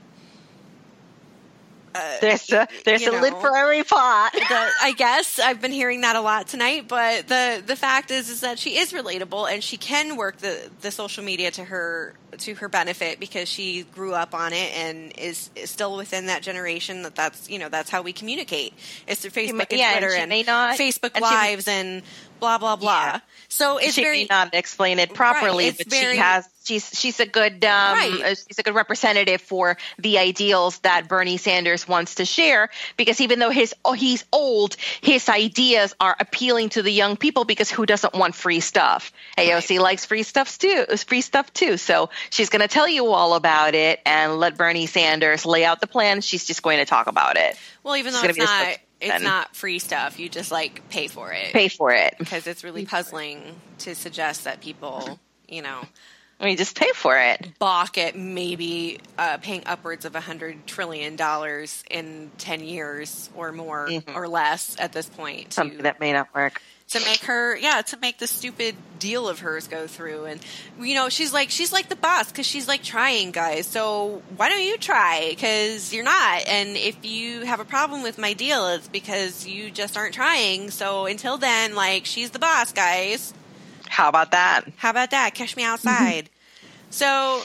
Uh, 1.93 2.17
There's 2.19 2.51
a 2.51 2.67
there's 2.83 3.07
a 3.07 3.11
lid 3.11 3.33
for 3.35 3.55
every 3.55 3.83
pot. 3.83 4.31
the, 4.33 4.69
I 4.81 4.93
guess 4.97 5.39
I've 5.39 5.61
been 5.61 5.71
hearing 5.71 6.01
that 6.01 6.17
a 6.17 6.21
lot 6.21 6.45
tonight, 6.45 6.89
but 6.89 7.29
the 7.29 7.63
the 7.65 7.77
fact 7.77 8.11
is 8.11 8.29
is 8.29 8.41
that 8.41 8.59
she 8.59 8.77
is 8.77 8.91
relatable 8.91 9.49
and 9.49 9.63
she 9.63 9.77
can 9.77 10.17
work 10.17 10.35
the 10.39 10.69
the 10.81 10.91
social 10.91 11.23
media 11.23 11.51
to 11.51 11.63
her 11.63 12.13
to 12.37 12.55
her 12.55 12.67
benefit 12.69 13.19
because 13.19 13.47
she 13.47 13.83
grew 13.93 14.13
up 14.13 14.33
on 14.33 14.51
it 14.53 14.75
and 14.75 15.13
is, 15.17 15.49
is 15.55 15.69
still 15.69 15.95
within 15.95 16.25
that 16.25 16.41
generation 16.41 17.03
that 17.03 17.15
that's 17.15 17.49
you 17.49 17.59
know 17.59 17.69
that's 17.69 17.89
how 17.89 18.01
we 18.01 18.13
communicate. 18.13 18.73
It's 19.07 19.21
through 19.21 19.31
Facebook 19.31 19.67
and 19.69 19.79
yeah, 19.79 19.91
and 19.91 19.99
Twitter 19.99 20.15
and, 20.15 20.29
may 20.29 20.43
not- 20.43 20.77
Facebook 20.77 21.11
and 21.15 21.21
lives 21.21 21.67
and 21.67 22.01
blah 22.39 22.57
blah 22.57 22.75
blah. 22.75 23.03
Yeah. 23.05 23.19
So 23.47 23.77
it's 23.77 23.93
she 23.93 24.03
very 24.03 24.21
may 24.23 24.27
not 24.29 24.53
explain 24.53 24.99
it 24.99 25.13
properly, 25.13 25.67
it's 25.67 25.77
but 25.77 25.87
very- 25.87 26.13
she 26.13 26.19
has. 26.19 26.47
She's 26.65 26.99
she's 26.99 27.19
a 27.19 27.27
good 27.27 27.63
um, 27.63 27.93
Right. 27.95 28.21
uh, 28.25 28.29
she's 28.29 28.57
a 28.57 28.63
good 28.63 28.73
representative 28.73 29.39
for 29.39 29.77
the 29.99 30.17
ideals 30.17 30.79
that 30.79 31.07
Bernie 31.07 31.37
Sanders 31.37 31.87
wants 31.87 32.15
to 32.15 32.25
share. 32.25 32.71
Because 32.97 33.21
even 33.21 33.37
though 33.37 33.51
his 33.51 33.75
oh, 33.85 33.93
he's 33.93 34.25
old, 34.31 34.75
his 34.99 35.29
ideas 35.29 35.93
are 35.99 36.15
appealing 36.19 36.69
to 36.69 36.81
the 36.81 36.89
young 36.89 37.17
people. 37.17 37.45
Because 37.45 37.69
who 37.69 37.85
doesn't 37.85 38.15
want 38.15 38.33
free 38.33 38.61
stuff? 38.61 39.13
AOC 39.37 39.79
likes 39.79 40.07
free 40.07 40.23
stuff 40.23 40.57
too. 40.57 40.85
Free 41.05 41.21
stuff 41.21 41.53
too. 41.53 41.77
So 41.77 42.09
she's 42.29 42.49
going 42.49 42.61
to 42.61 42.67
tell 42.67 42.87
you 42.87 43.07
all 43.07 43.35
about 43.35 43.75
it 43.75 43.99
and 44.05 44.39
let 44.39 44.57
Bernie 44.57 44.85
Sanders 44.85 45.45
lay 45.45 45.65
out 45.65 45.81
the 45.81 45.87
plan. 45.87 46.21
She's 46.21 46.45
just 46.45 46.61
going 46.63 46.77
to 46.79 46.85
talk 46.85 47.07
about 47.07 47.37
it. 47.37 47.57
well, 47.83 47.95
even 47.97 48.13
though 48.13 48.23
it's 48.23 48.37
not 48.37 48.77
it's 49.01 49.23
not 49.23 49.55
free 49.55 49.79
stuff. 49.79 50.19
You 50.19 50.29
just 50.29 50.51
like 50.51 50.87
pay 50.89 51.07
for 51.07 51.31
it 51.31 51.51
Pay 51.53 51.67
for 51.67 51.91
it. 51.91 52.15
because 52.17 52.47
it's 52.47 52.63
really 52.63 52.85
puzzling 52.85 53.41
to 53.79 53.93
suggest 53.95 54.45
that 54.45 54.61
people 54.61 55.19
you 55.47 55.61
know. 55.61 55.81
I 56.37 56.43
mean, 56.45 56.57
just 56.57 56.77
pay 56.77 56.89
for 56.93 57.17
it. 57.17 57.57
balk 57.59 57.97
at 57.97 58.17
maybe 58.17 58.99
uh, 59.17 59.37
paying 59.37 59.63
upwards 59.65 60.03
of 60.03 60.15
a 60.15 60.19
hundred 60.19 60.67
trillion 60.67 61.15
dollars 61.15 61.81
in 61.89 62.29
ten 62.37 62.61
years 62.61 63.29
or 63.35 63.51
more 63.53 63.89
or 64.13 64.27
less 64.27 64.75
at 64.79 64.91
this 64.91 65.07
point 65.07 65.41
Mm-hmm. 65.43 65.51
Something 65.51 65.77
to, 65.77 65.83
that 65.83 65.99
may 66.01 66.11
not 66.11 66.33
work. 66.35 66.61
To 66.87 66.99
make 66.99 67.23
her 67.23 67.57
yeah 67.57 67.81
to 67.81 67.97
make 67.97 68.19
the 68.19 68.27
stupid 68.27 68.75
deal 68.99 69.27
of 69.27 69.39
hers 69.39 69.67
go 69.67 69.87
through. 69.87 70.25
And 70.25 70.39
you 70.79 70.95
know 70.95 71.09
she's 71.09 71.33
like 71.33 71.49
she's 71.49 71.73
like 71.73 71.89
the 71.89 71.95
boss 71.95 72.31
because 72.31 72.45
she's 72.45 72.67
like 72.67 72.83
trying 72.83 73.31
guys. 73.31 73.67
So 73.67 74.21
why 74.37 74.49
don't 74.49 74.63
you 74.63 74.77
try? 74.77 75.27
Because 75.29 75.93
you're 75.93 76.03
not. 76.03 76.47
And 76.47 76.77
if 76.77 77.03
you 77.03 77.41
have 77.41 77.59
a 77.59 77.65
problem 77.65 78.03
with 78.03 78.17
my 78.17 78.33
deal 78.33 78.67
it's 78.69 78.87
because 78.87 79.47
you 79.47 79.71
just 79.71 79.97
aren't 79.97 80.13
trying. 80.13 80.71
So 80.71 81.05
until 81.05 81.37
then 81.37 81.75
like 81.75 82.05
she's 82.05 82.31
the 82.31 82.39
boss 82.39 82.71
guys. 82.71 83.33
How 83.87 84.09
about 84.09 84.31
that? 84.31 84.65
how 84.77 84.89
about 84.89 85.11
that? 85.11 85.33
Catch 85.35 85.55
me 85.55 85.63
mm-hmm. 85.63 85.71
outside. 85.73 86.29
so, 86.89 87.41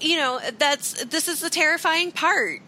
you 0.00 0.16
know, 0.18 0.40
that's 0.58 1.04
this 1.04 1.28
is 1.28 1.40
the 1.40 1.50
terrifying 1.50 2.12
part, 2.12 2.60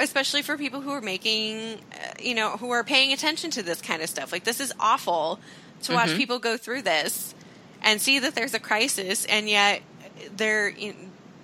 especially 0.00 0.42
for 0.42 0.56
people 0.56 0.80
who 0.80 0.90
are 0.90 1.00
making, 1.00 1.80
uh, 1.92 2.12
you 2.20 2.34
know, 2.34 2.50
who 2.56 2.70
are 2.70 2.84
paying 2.84 3.12
attention 3.12 3.50
to 3.52 3.62
this 3.62 3.80
kind 3.80 4.02
of 4.02 4.08
stuff. 4.08 4.32
Like 4.32 4.44
this 4.44 4.60
is 4.60 4.72
awful 4.80 5.38
to 5.82 5.92
watch 5.94 6.10
people 6.16 6.38
go 6.38 6.56
through 6.56 6.82
this 6.82 7.34
and 7.82 8.00
see 8.00 8.18
that 8.20 8.34
there's 8.34 8.54
a 8.54 8.60
crisis, 8.60 9.24
and 9.26 9.48
yet 9.48 9.82
they're 10.36 10.72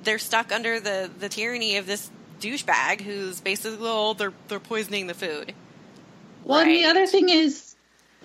they're 0.04 0.18
stuck 0.18 0.52
under 0.52 0.78
the 0.80 1.10
the 1.18 1.28
tyranny 1.28 1.76
of 1.76 1.86
this 1.86 2.10
douchebag 2.40 3.00
who's 3.00 3.40
basically 3.40 3.78
oh 3.82 4.14
they're 4.14 4.32
they're 4.46 4.60
poisoning 4.60 5.06
the 5.08 5.14
food. 5.14 5.52
Well, 6.44 6.60
and 6.60 6.70
the 6.70 6.84
other 6.84 7.06
thing 7.06 7.28
is, 7.28 7.74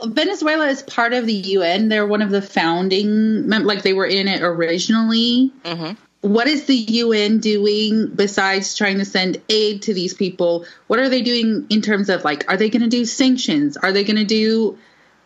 Venezuela 0.03 0.67
is 0.67 0.82
part 0.84 1.13
of 1.13 1.26
the 1.26 1.34
UN. 1.34 1.89
They're 1.89 2.05
one 2.07 2.21
of 2.21 2.30
the 2.30 2.41
founding, 2.41 3.49
like 3.49 3.82
they 3.82 3.93
were 3.93 4.05
in 4.05 4.28
it 4.28 4.41
originally. 4.41 5.51
Mhm. 5.65 5.97
What 6.24 6.47
is 6.47 6.67
the 6.67 6.76
UN 6.76 7.39
doing 7.39 8.07
besides 8.07 8.78
trying 8.78 8.99
to 8.99 9.05
send 9.05 9.41
aid 9.49 9.82
to 9.84 9.93
these 9.93 10.13
people? 10.13 10.65
What 10.88 10.99
are 10.99 11.09
they 11.09 11.21
doing 11.21 11.67
in 11.69 11.82
terms 11.82 12.07
of 12.07 12.24
like, 12.24 12.49
are 12.49 12.55
they 12.55 12.69
going 12.69 12.84
to 12.84 12.88
do 12.88 13.03
sanctions? 13.03 13.76
Are 13.76 13.91
they 13.91 14.05
going 14.05 14.15
to 14.15 14.24
do 14.24 14.78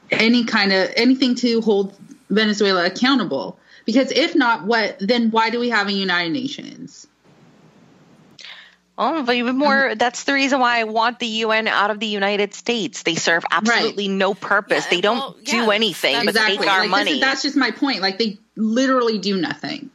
any 0.09 0.43
kind 0.43 0.73
of 0.73 0.89
anything 0.95 1.35
to 1.35 1.61
hold 1.61 1.95
Venezuela 2.31 2.83
accountable? 2.87 3.59
Because 3.85 4.11
if 4.11 4.35
not, 4.35 4.65
what 4.65 4.97
then? 4.99 5.29
Why 5.29 5.51
do 5.51 5.59
we 5.59 5.69
have 5.69 5.87
a 5.87 5.91
United 5.91 6.33
Nations? 6.33 7.05
Oh, 8.97 9.21
but 9.21 9.35
even 9.35 9.51
um, 9.51 9.57
more, 9.59 9.93
that's 9.93 10.23
the 10.23 10.33
reason 10.33 10.59
why 10.59 10.79
I 10.79 10.85
want 10.85 11.19
the 11.19 11.27
UN 11.27 11.67
out 11.67 11.91
of 11.91 11.99
the 11.99 12.07
United 12.07 12.55
States. 12.55 13.03
They 13.03 13.13
serve 13.13 13.45
absolutely 13.51 14.07
no 14.07 14.33
purpose. 14.33 14.85
Yeah, 14.85 14.89
they 14.89 15.01
don't 15.01 15.17
well, 15.17 15.37
do 15.43 15.57
yeah, 15.57 15.69
anything 15.69 16.25
but 16.25 16.33
that's- 16.33 16.57
take 16.57 16.67
our 16.67 16.81
like, 16.81 16.89
money. 16.89 17.11
is- 17.11 17.21
that's 17.21 17.43
just 17.43 17.55
my 17.55 17.69
point. 17.69 18.01
Like 18.01 18.17
they 18.17 18.39
literally 18.55 19.19
do 19.19 19.39
nothing. 19.39 19.91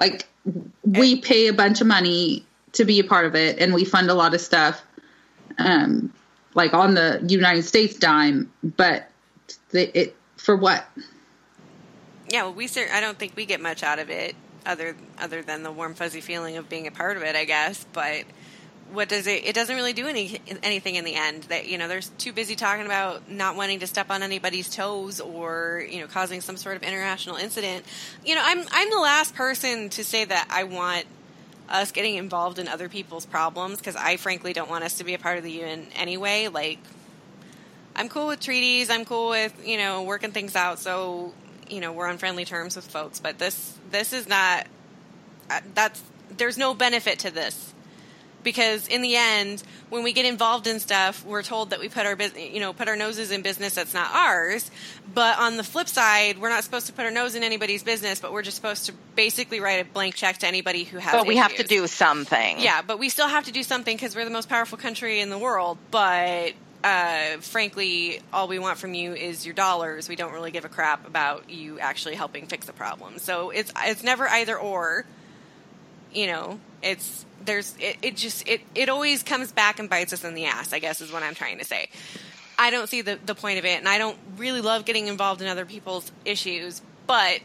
Like 0.00 0.26
we 0.84 1.20
pay 1.20 1.46
a 1.46 1.52
bunch 1.52 1.80
of 1.80 1.86
money 1.86 2.44
to 2.72 2.84
be 2.84 2.98
a 2.98 3.04
part 3.04 3.26
of 3.26 3.36
it, 3.36 3.58
and 3.58 3.74
we 3.74 3.84
fund 3.84 4.10
a 4.10 4.14
lot 4.14 4.34
of 4.34 4.40
stuff, 4.40 4.82
um, 5.58 6.12
like 6.54 6.72
on 6.72 6.94
the 6.94 7.22
United 7.28 7.64
States 7.64 7.96
dime. 7.96 8.50
But 8.64 9.08
the, 9.70 9.96
it 9.96 10.16
for 10.36 10.56
what? 10.56 10.84
Yeah, 12.30 12.44
well, 12.44 12.54
we 12.54 12.66
cer- 12.66 12.88
I 12.92 13.00
don't 13.00 13.18
think 13.18 13.36
we 13.36 13.44
get 13.44 13.60
much 13.60 13.82
out 13.82 13.98
of 13.98 14.08
it 14.08 14.34
other 14.64 14.96
other 15.18 15.42
than 15.42 15.62
the 15.62 15.70
warm 15.70 15.94
fuzzy 15.94 16.20
feeling 16.20 16.56
of 16.56 16.68
being 16.68 16.86
a 16.86 16.90
part 16.90 17.16
of 17.16 17.22
it, 17.22 17.36
I 17.36 17.44
guess. 17.44 17.84
But 17.92 18.24
what 18.92 19.08
does 19.08 19.26
it? 19.26 19.44
It 19.46 19.54
doesn't 19.54 19.74
really 19.74 19.92
do 19.92 20.06
any 20.06 20.40
anything 20.62 20.96
in 20.96 21.04
the 21.04 21.14
end. 21.14 21.44
That 21.44 21.66
you 21.68 21.78
know, 21.78 21.88
they're 21.88 22.00
too 22.18 22.32
busy 22.32 22.56
talking 22.56 22.86
about 22.86 23.30
not 23.30 23.56
wanting 23.56 23.80
to 23.80 23.86
step 23.86 24.10
on 24.10 24.22
anybody's 24.22 24.68
toes 24.74 25.20
or 25.20 25.84
you 25.88 26.00
know 26.00 26.06
causing 26.06 26.40
some 26.40 26.56
sort 26.56 26.76
of 26.76 26.82
international 26.82 27.36
incident. 27.36 27.84
You 28.24 28.34
know, 28.34 28.42
I'm 28.44 28.64
I'm 28.70 28.90
the 28.90 28.98
last 29.00 29.34
person 29.34 29.90
to 29.90 30.04
say 30.04 30.24
that 30.24 30.48
I 30.50 30.64
want 30.64 31.06
us 31.68 31.92
getting 31.92 32.16
involved 32.16 32.58
in 32.58 32.66
other 32.66 32.88
people's 32.88 33.26
problems 33.26 33.78
because 33.78 33.94
I 33.96 34.16
frankly 34.16 34.52
don't 34.52 34.68
want 34.68 34.82
us 34.84 34.98
to 34.98 35.04
be 35.04 35.14
a 35.14 35.18
part 35.18 35.38
of 35.38 35.44
the 35.44 35.52
UN 35.52 35.86
anyway. 35.94 36.48
Like 36.48 36.78
I'm 37.94 38.08
cool 38.08 38.26
with 38.28 38.40
treaties. 38.40 38.90
I'm 38.90 39.04
cool 39.04 39.30
with 39.30 39.54
you 39.66 39.78
know 39.78 40.02
working 40.02 40.32
things 40.32 40.56
out. 40.56 40.78
So 40.78 41.32
you 41.68 41.80
know 41.80 41.92
we're 41.92 42.08
on 42.08 42.18
friendly 42.18 42.44
terms 42.44 42.76
with 42.76 42.86
folks. 42.86 43.20
But 43.20 43.38
this 43.38 43.78
this 43.90 44.12
is 44.12 44.28
not. 44.28 44.66
uh, 45.48 45.60
That's 45.74 46.02
there's 46.36 46.56
no 46.58 46.74
benefit 46.74 47.18
to 47.20 47.30
this 47.30 47.72
because 48.42 48.88
in 48.88 49.02
the 49.02 49.16
end, 49.16 49.62
when 49.88 50.02
we 50.02 50.12
get 50.12 50.24
involved 50.24 50.66
in 50.66 50.80
stuff, 50.80 51.24
we're 51.24 51.42
told 51.42 51.70
that 51.70 51.80
we 51.80 51.88
put 51.88 52.06
our 52.06 52.16
bus- 52.16 52.36
you 52.36 52.60
know 52.60 52.72
put 52.72 52.88
our 52.88 52.96
noses 52.96 53.30
in 53.30 53.42
business 53.42 53.74
that's 53.74 53.94
not 53.94 54.10
ours. 54.12 54.70
But 55.12 55.38
on 55.38 55.56
the 55.56 55.64
flip 55.64 55.88
side, 55.88 56.38
we're 56.38 56.48
not 56.50 56.64
supposed 56.64 56.86
to 56.86 56.92
put 56.92 57.04
our 57.04 57.10
nose 57.10 57.34
in 57.34 57.42
anybody's 57.42 57.82
business, 57.82 58.20
but 58.20 58.32
we're 58.32 58.42
just 58.42 58.56
supposed 58.56 58.86
to 58.86 58.92
basically 59.16 59.60
write 59.60 59.84
a 59.84 59.84
blank 59.84 60.14
check 60.14 60.38
to 60.38 60.46
anybody 60.46 60.84
who 60.84 60.98
has. 60.98 61.12
but 61.12 61.26
we 61.26 61.36
have 61.36 61.54
to 61.56 61.64
do 61.64 61.86
something. 61.86 62.60
Yeah, 62.60 62.82
but 62.82 62.98
we 62.98 63.08
still 63.08 63.28
have 63.28 63.44
to 63.46 63.52
do 63.52 63.62
something 63.62 63.96
because 63.96 64.14
we're 64.14 64.24
the 64.24 64.30
most 64.30 64.48
powerful 64.48 64.78
country 64.78 65.20
in 65.20 65.30
the 65.30 65.38
world. 65.38 65.78
But 65.90 66.52
uh, 66.82 67.36
frankly, 67.40 68.20
all 68.32 68.48
we 68.48 68.58
want 68.58 68.78
from 68.78 68.94
you 68.94 69.12
is 69.14 69.44
your 69.44 69.54
dollars. 69.54 70.08
We 70.08 70.16
don't 70.16 70.32
really 70.32 70.50
give 70.50 70.64
a 70.64 70.68
crap 70.68 71.06
about 71.06 71.50
you 71.50 71.78
actually 71.78 72.14
helping 72.14 72.46
fix 72.46 72.66
the 72.66 72.72
problem. 72.72 73.18
So 73.18 73.50
it's 73.50 73.72
it's 73.84 74.02
never 74.02 74.28
either 74.28 74.58
or. 74.58 75.04
You 76.12 76.26
know, 76.26 76.58
it's 76.82 77.24
there's 77.44 77.74
it, 77.78 77.96
it 78.02 78.16
just 78.16 78.46
it 78.48 78.60
it 78.74 78.88
always 78.88 79.22
comes 79.22 79.52
back 79.52 79.78
and 79.78 79.88
bites 79.88 80.12
us 80.12 80.24
in 80.24 80.34
the 80.34 80.46
ass. 80.46 80.72
I 80.72 80.78
guess 80.78 81.00
is 81.00 81.12
what 81.12 81.22
I'm 81.22 81.34
trying 81.34 81.58
to 81.58 81.64
say. 81.64 81.88
I 82.58 82.70
don't 82.70 82.88
see 82.88 83.02
the 83.02 83.18
the 83.24 83.34
point 83.34 83.58
of 83.58 83.64
it, 83.64 83.78
and 83.78 83.88
I 83.88 83.98
don't 83.98 84.18
really 84.36 84.60
love 84.60 84.84
getting 84.84 85.06
involved 85.06 85.42
in 85.42 85.48
other 85.48 85.64
people's 85.64 86.10
issues, 86.24 86.82
but 87.06 87.40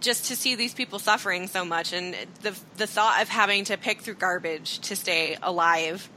just 0.00 0.26
to 0.26 0.36
see 0.36 0.54
these 0.54 0.74
people 0.74 0.98
suffering 0.98 1.46
so 1.46 1.64
much 1.64 1.92
and 1.92 2.16
the 2.42 2.58
the 2.76 2.86
thought 2.86 3.20
of 3.22 3.28
having 3.28 3.64
to 3.64 3.76
pick 3.76 4.00
through 4.00 4.14
garbage 4.14 4.78
to 4.80 4.96
stay 4.96 5.36
alive 5.42 6.08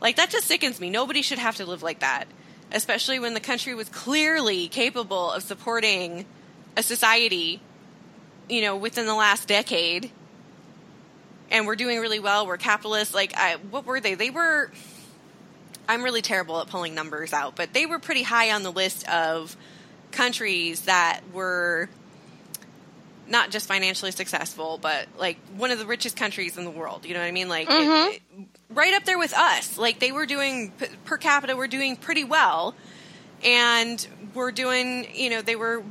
like 0.00 0.16
that 0.16 0.28
just 0.28 0.46
sickens 0.46 0.78
me 0.80 0.90
nobody 0.90 1.22
should 1.22 1.38
have 1.38 1.56
to 1.56 1.64
live 1.64 1.82
like 1.82 2.00
that 2.00 2.28
especially 2.72 3.18
when 3.18 3.34
the 3.34 3.40
country 3.40 3.74
was 3.74 3.88
clearly 3.88 4.68
capable 4.68 5.30
of 5.30 5.42
supporting 5.42 6.26
a 6.76 6.82
society, 6.82 7.60
you 8.48 8.60
know, 8.60 8.76
within 8.76 9.06
the 9.06 9.14
last 9.14 9.48
decade. 9.48 10.10
And 11.50 11.66
we're 11.66 11.76
doing 11.76 12.00
really 12.00 12.18
well. 12.18 12.46
We're 12.46 12.56
capitalists. 12.56 13.14
Like, 13.14 13.32
I, 13.36 13.56
what 13.70 13.86
were 13.86 14.00
they? 14.00 14.14
They 14.14 14.30
were. 14.30 14.70
I'm 15.88 16.02
really 16.02 16.22
terrible 16.22 16.60
at 16.60 16.66
pulling 16.68 16.94
numbers 16.96 17.32
out, 17.32 17.54
but 17.54 17.72
they 17.72 17.86
were 17.86 18.00
pretty 18.00 18.24
high 18.24 18.50
on 18.50 18.64
the 18.64 18.72
list 18.72 19.08
of 19.08 19.56
countries 20.10 20.82
that 20.82 21.20
were 21.32 21.88
not 23.28 23.50
just 23.50 23.66
financially 23.68 24.10
successful, 24.12 24.78
but 24.80 25.06
like 25.18 25.36
one 25.56 25.70
of 25.70 25.78
the 25.78 25.86
richest 25.86 26.16
countries 26.16 26.56
in 26.58 26.64
the 26.64 26.70
world. 26.70 27.04
You 27.04 27.14
know 27.14 27.20
what 27.20 27.26
I 27.26 27.32
mean? 27.32 27.48
Like 27.48 27.68
Mhm. 27.68 28.08
it- 28.14 28.22
it- 28.38 28.46
right 28.70 28.94
up 28.94 29.04
there 29.04 29.18
with 29.18 29.32
us. 29.34 29.76
Like 29.78 29.98
they 30.00 30.10
were 30.12 30.26
doing 30.26 30.72
p- 30.72 30.86
per 31.04 31.16
capita, 31.18 31.56
we're 31.56 31.66
doing 31.68 31.96
pretty 31.96 32.24
well, 32.24 32.74
and 33.44 34.04
we're 34.34 34.52
doing. 34.52 35.08
You 35.14 35.30
know, 35.30 35.42
they 35.42 35.56
were 35.56 35.82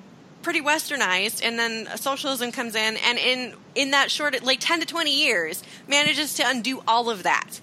pretty 0.46 0.62
westernized, 0.62 1.44
and 1.44 1.58
then 1.58 1.88
socialism 1.98 2.52
comes 2.52 2.76
in, 2.76 2.98
and 2.98 3.18
in 3.18 3.54
in 3.74 3.92
that 3.92 4.12
short, 4.12 4.42
like 4.44 4.60
ten 4.62 4.80
to 4.80 4.86
twenty 4.86 5.26
years, 5.26 5.64
manages 5.88 6.36
to 6.36 6.48
undo 6.48 6.84
all 6.88 7.10
of 7.10 7.24
that. 7.24 7.60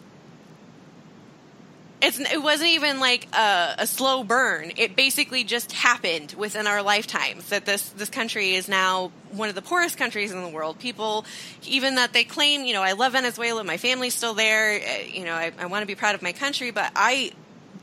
It's, 2.02 2.18
it 2.18 2.42
wasn't 2.42 2.70
even 2.70 2.98
like 2.98 3.28
a, 3.32 3.76
a 3.78 3.86
slow 3.86 4.24
burn. 4.24 4.72
It 4.76 4.96
basically 4.96 5.44
just 5.44 5.70
happened 5.70 6.34
within 6.36 6.66
our 6.66 6.82
lifetimes 6.82 7.50
that 7.50 7.64
this 7.64 7.88
this 7.90 8.10
country 8.10 8.54
is 8.54 8.68
now 8.68 9.12
one 9.30 9.48
of 9.48 9.54
the 9.54 9.62
poorest 9.62 9.96
countries 9.96 10.32
in 10.32 10.42
the 10.42 10.48
world. 10.48 10.80
People, 10.80 11.24
even 11.64 11.94
that 11.94 12.12
they 12.12 12.24
claim, 12.24 12.64
you 12.64 12.74
know, 12.74 12.82
I 12.82 12.92
love 12.92 13.12
Venezuela, 13.12 13.62
my 13.62 13.76
family's 13.76 14.14
still 14.14 14.34
there, 14.34 14.80
uh, 14.80 15.04
you 15.06 15.24
know, 15.24 15.34
I, 15.34 15.52
I 15.56 15.66
want 15.66 15.82
to 15.82 15.86
be 15.86 15.94
proud 15.94 16.16
of 16.16 16.22
my 16.22 16.32
country, 16.32 16.72
but 16.72 16.90
I 16.96 17.30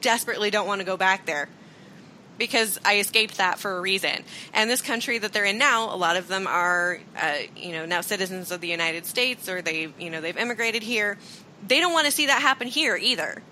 desperately 0.02 0.52
don't 0.52 0.68
want 0.68 0.82
to 0.82 0.86
go 0.86 0.97
back 0.97 1.26
there 1.26 1.47
because 2.39 2.79
I 2.83 2.97
escaped 2.97 3.37
that 3.37 3.59
for 3.59 3.77
a 3.77 3.81
reason. 3.81 4.23
And 4.53 4.69
this 4.69 4.81
country 4.81 5.19
that 5.19 5.33
they're 5.33 5.45
in 5.45 5.59
now, 5.59 5.93
a 5.93 5.97
lot 5.97 6.15
of 6.15 6.27
them 6.27 6.47
are, 6.47 6.99
uh, 7.15 7.35
you 7.55 7.73
know, 7.73 7.85
now 7.85 8.01
citizens 8.01 8.51
of 8.51 8.61
the 8.61 8.67
United 8.67 9.05
States 9.05 9.47
or 9.47 9.61
they, 9.61 9.89
you 9.99 10.09
know, 10.09 10.21
they've 10.21 10.37
immigrated 10.37 10.81
here. 10.81 11.19
They 11.67 11.79
don't 11.79 11.93
want 11.93 12.07
to 12.07 12.11
see 12.11 12.25
that 12.27 12.41
happen 12.41 12.67
here 12.67 12.95
either. 12.95 13.43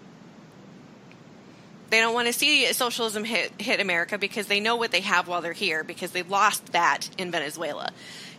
They 1.89 1.99
don't 1.99 2.13
want 2.13 2.27
to 2.27 2.33
see 2.33 2.65
socialism 2.73 3.23
hit 3.23 3.61
hit 3.61 3.79
America 3.79 4.17
because 4.17 4.47
they 4.47 4.59
know 4.59 4.75
what 4.75 4.91
they 4.91 5.01
have 5.01 5.27
while 5.27 5.41
they're 5.41 5.53
here 5.53 5.83
because 5.83 6.11
they 6.11 6.23
lost 6.23 6.73
that 6.73 7.09
in 7.17 7.31
Venezuela. 7.31 7.91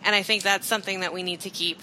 And 0.04 0.14
I 0.14 0.22
think 0.22 0.42
that's 0.42 0.66
something 0.66 1.00
that 1.00 1.12
we 1.14 1.22
need 1.22 1.40
to 1.40 1.50
keep 1.50 1.80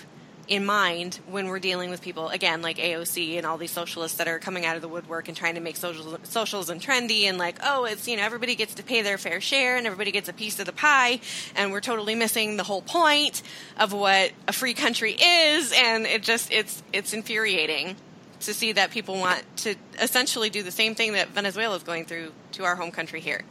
in 0.47 0.65
mind 0.65 1.19
when 1.27 1.47
we're 1.47 1.59
dealing 1.59 1.89
with 1.89 2.01
people 2.01 2.29
again 2.29 2.61
like 2.61 2.77
AOC 2.77 3.37
and 3.37 3.45
all 3.45 3.57
these 3.57 3.71
socialists 3.71 4.17
that 4.17 4.27
are 4.27 4.39
coming 4.39 4.65
out 4.65 4.75
of 4.75 4.81
the 4.81 4.87
woodwork 4.87 5.27
and 5.27 5.35
trying 5.35 5.55
to 5.55 5.61
make 5.61 5.75
social, 5.75 6.17
socialism 6.23 6.79
trendy 6.79 7.23
and 7.23 7.37
like 7.37 7.57
oh 7.63 7.85
it's 7.85 8.07
you 8.07 8.15
know 8.17 8.23
everybody 8.23 8.55
gets 8.55 8.75
to 8.75 8.83
pay 8.83 9.01
their 9.01 9.17
fair 9.17 9.41
share 9.41 9.77
and 9.77 9.87
everybody 9.87 10.11
gets 10.11 10.29
a 10.29 10.33
piece 10.33 10.59
of 10.59 10.65
the 10.65 10.73
pie 10.73 11.19
and 11.55 11.71
we're 11.71 11.81
totally 11.81 12.15
missing 12.15 12.57
the 12.57 12.63
whole 12.63 12.81
point 12.81 13.41
of 13.77 13.93
what 13.93 14.31
a 14.47 14.53
free 14.53 14.73
country 14.73 15.13
is 15.13 15.73
and 15.75 16.05
it 16.05 16.21
just 16.21 16.51
it's 16.51 16.83
it's 16.93 17.13
infuriating 17.13 17.95
to 18.41 18.53
see 18.53 18.73
that 18.73 18.91
people 18.91 19.15
want 19.15 19.43
to 19.57 19.75
essentially 19.99 20.49
do 20.49 20.63
the 20.63 20.71
same 20.71 20.95
thing 20.95 21.13
that 21.13 21.29
Venezuela 21.29 21.75
is 21.75 21.83
going 21.83 22.05
through 22.05 22.31
to 22.53 22.63
our 22.63 22.75
home 22.75 22.91
country 22.91 23.19
here. 23.19 23.41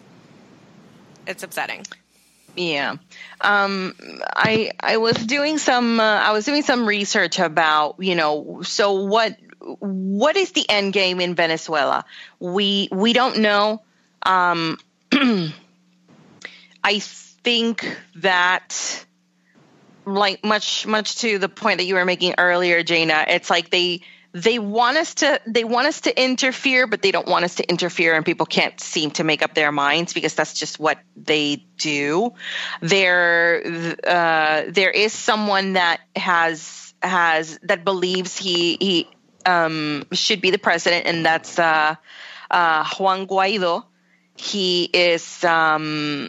It's 1.26 1.42
upsetting. 1.42 1.84
Yeah. 2.56 2.96
Um, 3.40 3.94
I 4.22 4.70
I 4.78 4.98
was 4.98 5.16
doing 5.16 5.58
some 5.58 5.98
uh, 5.98 6.02
I 6.02 6.32
was 6.32 6.44
doing 6.44 6.62
some 6.62 6.86
research 6.86 7.38
about 7.38 7.96
you 7.98 8.14
know 8.14 8.62
so 8.62 9.04
what 9.04 9.36
what 9.60 10.36
is 10.36 10.52
the 10.52 10.68
end 10.68 10.92
game 10.92 11.20
in 11.20 11.34
Venezuela? 11.34 12.04
We 12.38 12.88
we 12.92 13.12
don't 13.12 13.38
know. 13.38 13.82
Um, 14.22 14.78
I 16.84 16.98
think 17.00 17.98
that 18.16 19.04
like 20.06 20.44
much 20.44 20.86
much 20.86 21.16
to 21.16 21.38
the 21.38 21.48
point 21.48 21.78
that 21.78 21.84
you 21.84 21.94
were 21.94 22.04
making 22.04 22.34
earlier, 22.38 22.82
Jana. 22.82 23.24
It's 23.28 23.50
like 23.50 23.70
they 23.70 24.02
they 24.34 24.58
want 24.58 24.96
us 24.96 25.14
to 25.14 25.40
they 25.46 25.62
want 25.62 25.86
us 25.86 26.02
to 26.02 26.22
interfere, 26.22 26.88
but 26.88 27.00
they 27.02 27.12
don't 27.12 27.28
want 27.28 27.44
us 27.44 27.54
to 27.56 27.68
interfere, 27.70 28.14
and 28.14 28.26
people 28.26 28.46
can't 28.46 28.78
seem 28.80 29.12
to 29.12 29.24
make 29.24 29.42
up 29.42 29.54
their 29.54 29.70
minds 29.70 30.12
because 30.12 30.34
that's 30.34 30.54
just 30.54 30.80
what 30.80 30.98
they 31.16 31.64
do. 31.78 32.34
There 32.80 33.62
uh, 34.04 34.62
there 34.68 34.90
is 34.90 35.12
someone 35.12 35.74
that 35.74 36.00
has 36.16 36.94
has 37.00 37.60
that 37.62 37.84
believes 37.84 38.36
he 38.36 38.76
he 38.80 39.08
um, 39.46 40.04
should 40.12 40.40
be 40.40 40.50
the 40.50 40.58
president, 40.58 41.06
and 41.06 41.24
that's 41.24 41.56
uh, 41.56 41.94
uh, 42.50 42.84
Juan 42.98 43.26
Guaido 43.28 43.84
he 44.36 44.90
is 44.92 45.44
um, 45.44 46.28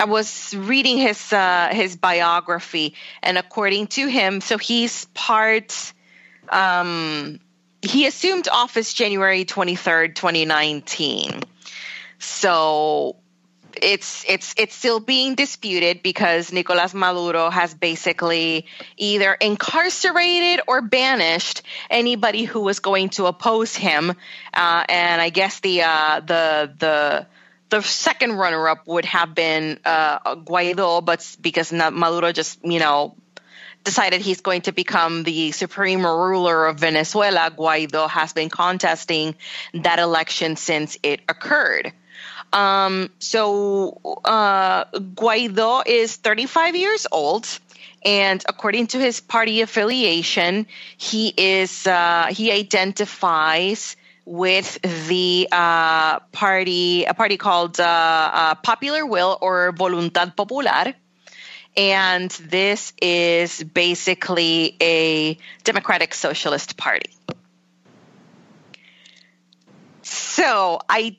i 0.00 0.04
was 0.04 0.52
reading 0.56 0.98
his 0.98 1.32
uh, 1.32 1.68
his 1.70 1.96
biography 1.96 2.94
and 3.22 3.38
according 3.38 3.86
to 3.86 4.08
him 4.08 4.40
so 4.40 4.58
he's 4.58 5.04
part 5.14 5.92
um, 6.50 7.40
he 7.82 8.06
assumed 8.06 8.48
office 8.52 8.92
january 8.92 9.44
23rd 9.44 10.14
2019 10.14 11.42
so 12.18 13.16
it's 13.82 14.24
it's 14.28 14.54
it's 14.56 14.74
still 14.74 15.00
being 15.00 15.34
disputed 15.34 16.02
because 16.02 16.52
Nicolas 16.52 16.94
Maduro 16.94 17.50
has 17.50 17.74
basically 17.74 18.66
either 18.96 19.32
incarcerated 19.34 20.60
or 20.66 20.82
banished 20.82 21.62
anybody 21.88 22.44
who 22.44 22.60
was 22.60 22.80
going 22.80 23.10
to 23.10 23.26
oppose 23.26 23.74
him, 23.74 24.10
uh, 24.10 24.84
and 24.88 25.20
I 25.20 25.30
guess 25.30 25.60
the 25.60 25.82
uh, 25.82 26.20
the 26.20 26.72
the 26.78 27.26
the 27.70 27.82
second 27.82 28.32
runner 28.32 28.68
up 28.68 28.86
would 28.86 29.04
have 29.04 29.34
been 29.34 29.78
uh, 29.84 30.36
Guaido, 30.36 31.04
but 31.04 31.36
because 31.40 31.72
Maduro 31.72 32.32
just 32.32 32.64
you 32.64 32.80
know 32.80 33.14
decided 33.84 34.20
he's 34.20 34.40
going 34.40 34.62
to 34.62 34.72
become 34.72 35.22
the 35.22 35.52
supreme 35.52 36.04
ruler 36.04 36.66
of 36.66 36.78
Venezuela, 36.78 37.50
Guaido 37.56 38.08
has 38.08 38.32
been 38.32 38.50
contesting 38.50 39.34
that 39.74 39.98
election 39.98 40.56
since 40.56 40.98
it 41.02 41.20
occurred. 41.28 41.92
Um, 42.52 43.10
so 43.18 44.00
uh, 44.24 44.84
Guaido 44.84 45.82
is 45.86 46.16
35 46.16 46.76
years 46.76 47.06
old, 47.10 47.46
and 48.04 48.42
according 48.48 48.88
to 48.88 48.98
his 48.98 49.20
party 49.20 49.60
affiliation, 49.60 50.66
he 50.96 51.32
is 51.36 51.86
uh, 51.86 52.26
he 52.30 52.50
identifies 52.50 53.96
with 54.24 54.78
the 55.08 55.48
uh, 55.50 56.20
party 56.32 57.04
a 57.04 57.14
party 57.14 57.36
called 57.36 57.78
uh, 57.78 57.84
uh, 57.84 58.54
Popular 58.56 59.06
Will 59.06 59.38
or 59.40 59.72
Voluntad 59.72 60.36
Popular. 60.36 60.94
And 61.76 62.30
this 62.30 62.92
is 63.00 63.62
basically 63.62 64.76
a 64.80 65.38
democratic 65.64 66.14
socialist 66.14 66.76
party. 66.76 67.10
So 70.02 70.80
I 70.88 71.16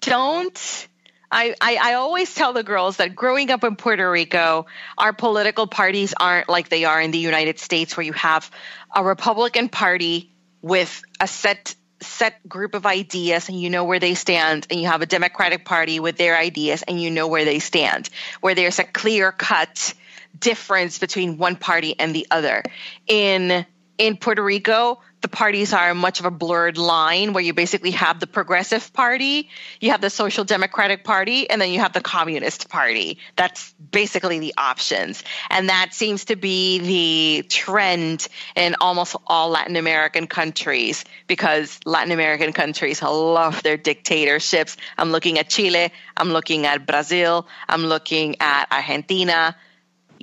don't 0.00 0.88
I, 1.34 1.54
I, 1.60 1.78
I, 1.82 1.94
always 1.94 2.32
tell 2.32 2.52
the 2.52 2.62
girls 2.62 2.98
that 2.98 3.16
growing 3.16 3.50
up 3.50 3.64
in 3.64 3.74
Puerto 3.74 4.08
Rico, 4.08 4.66
our 4.96 5.12
political 5.12 5.66
parties 5.66 6.14
aren't 6.16 6.48
like 6.48 6.68
they 6.68 6.84
are 6.84 7.00
in 7.00 7.10
the 7.10 7.18
United 7.18 7.58
States, 7.58 7.96
where 7.96 8.06
you 8.06 8.12
have 8.12 8.48
a 8.94 9.02
Republican 9.02 9.68
Party 9.68 10.30
with 10.62 11.02
a 11.20 11.26
set 11.26 11.74
set 12.04 12.48
group 12.48 12.74
of 12.74 12.86
ideas 12.86 13.48
and 13.48 13.60
you 13.60 13.70
know 13.70 13.84
where 13.84 13.98
they 13.98 14.14
stand, 14.14 14.66
and 14.70 14.80
you 14.80 14.86
have 14.86 15.02
a 15.02 15.06
Democratic 15.06 15.64
Party 15.64 16.00
with 16.00 16.16
their 16.16 16.36
ideas 16.36 16.82
and 16.82 17.00
you 17.00 17.10
know 17.10 17.26
where 17.26 17.44
they 17.44 17.58
stand, 17.58 18.08
where 18.40 18.54
there's 18.54 18.78
a 18.78 18.84
clear 18.84 19.32
cut 19.32 19.94
difference 20.38 20.98
between 20.98 21.38
one 21.38 21.56
party 21.56 21.98
and 21.98 22.14
the 22.14 22.26
other. 22.30 22.62
In 23.06 23.66
in 23.96 24.16
Puerto 24.16 24.42
Rico, 24.42 25.00
the 25.24 25.28
parties 25.28 25.72
are 25.72 25.94
much 25.94 26.20
of 26.20 26.26
a 26.26 26.30
blurred 26.30 26.76
line 26.76 27.32
where 27.32 27.42
you 27.42 27.54
basically 27.54 27.92
have 27.92 28.20
the 28.20 28.26
Progressive 28.26 28.92
Party, 28.92 29.48
you 29.80 29.90
have 29.90 30.02
the 30.02 30.10
Social 30.10 30.44
Democratic 30.44 31.02
Party, 31.02 31.48
and 31.48 31.62
then 31.62 31.70
you 31.70 31.80
have 31.80 31.94
the 31.94 32.02
Communist 32.02 32.68
Party. 32.68 33.16
That's 33.34 33.72
basically 33.90 34.38
the 34.38 34.52
options. 34.58 35.24
And 35.48 35.70
that 35.70 35.94
seems 35.94 36.26
to 36.26 36.36
be 36.36 36.78
the 36.78 37.48
trend 37.48 38.28
in 38.54 38.76
almost 38.82 39.16
all 39.26 39.48
Latin 39.48 39.76
American 39.76 40.26
countries 40.26 41.06
because 41.26 41.80
Latin 41.86 42.12
American 42.12 42.52
countries 42.52 43.00
love 43.00 43.62
their 43.62 43.78
dictatorships. 43.78 44.76
I'm 44.98 45.10
looking 45.10 45.38
at 45.38 45.48
Chile, 45.48 45.90
I'm 46.18 46.34
looking 46.34 46.66
at 46.66 46.84
Brazil, 46.84 47.46
I'm 47.66 47.86
looking 47.86 48.36
at 48.40 48.66
Argentina 48.70 49.56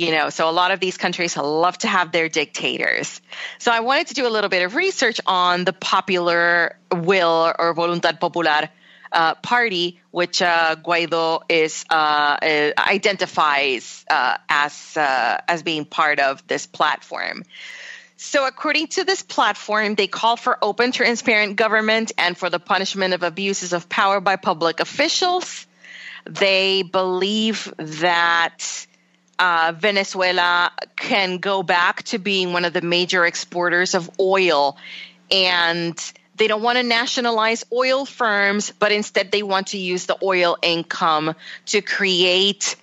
you 0.02 0.12
know 0.12 0.30
so 0.30 0.50
a 0.50 0.56
lot 0.62 0.72
of 0.72 0.80
these 0.80 0.98
countries 0.98 1.38
love 1.38 1.78
to 1.78 1.88
have 1.88 2.12
their 2.12 2.28
dictators 2.28 3.22
so 3.60 3.72
i 3.72 3.82
wanted 3.82 4.08
to 4.08 4.16
do 4.16 4.26
a 4.28 4.34
little 4.36 4.50
bit 4.50 4.64
of 4.64 4.76
research 4.76 5.22
on 5.28 5.64
the 5.64 5.74
popular 5.74 6.76
will 6.92 7.54
or 7.60 7.76
voluntad 7.76 8.20
popular 8.20 8.70
uh, 9.12 9.36
party 9.36 10.00
which 10.10 10.42
uh, 10.42 10.76
guaido 10.76 11.42
is 11.50 11.86
uh, 11.90 12.38
identifies 12.78 14.04
uh, 14.10 14.38
as 14.50 14.98
uh, 14.98 15.38
as 15.48 15.62
being 15.62 15.86
part 15.86 16.20
of 16.20 16.46
this 16.48 16.66
platform 16.66 17.44
So, 18.24 18.46
according 18.46 18.88
to 18.96 19.04
this 19.04 19.24
platform, 19.24 19.96
they 19.96 20.06
call 20.06 20.38
for 20.38 20.54
open, 20.62 20.92
transparent 20.92 21.56
government 21.56 22.12
and 22.20 22.38
for 22.38 22.52
the 22.52 22.60
punishment 22.60 23.16
of 23.16 23.24
abuses 23.24 23.74
of 23.74 23.90
power 23.90 24.22
by 24.22 24.36
public 24.36 24.80
officials. 24.80 25.66
They 26.30 26.84
believe 26.84 27.74
that 27.78 28.62
uh, 29.42 29.74
Venezuela 29.76 30.72
can 30.96 31.40
go 31.40 31.64
back 31.64 32.04
to 32.04 32.20
being 32.20 32.54
one 32.54 32.64
of 32.64 32.74
the 32.74 32.82
major 32.82 33.26
exporters 33.26 33.96
of 33.96 34.08
oil. 34.20 34.78
And 35.32 35.98
they 36.36 36.48
don't 36.48 36.62
want 36.62 36.78
to 36.78 36.84
nationalize 36.84 37.66
oil 37.74 38.06
firms, 38.06 38.72
but 38.78 38.92
instead 38.92 39.32
they 39.32 39.42
want 39.42 39.68
to 39.68 39.80
use 39.80 40.06
the 40.06 40.16
oil 40.22 40.58
income 40.62 41.34
to 41.66 41.82
create 41.82 42.76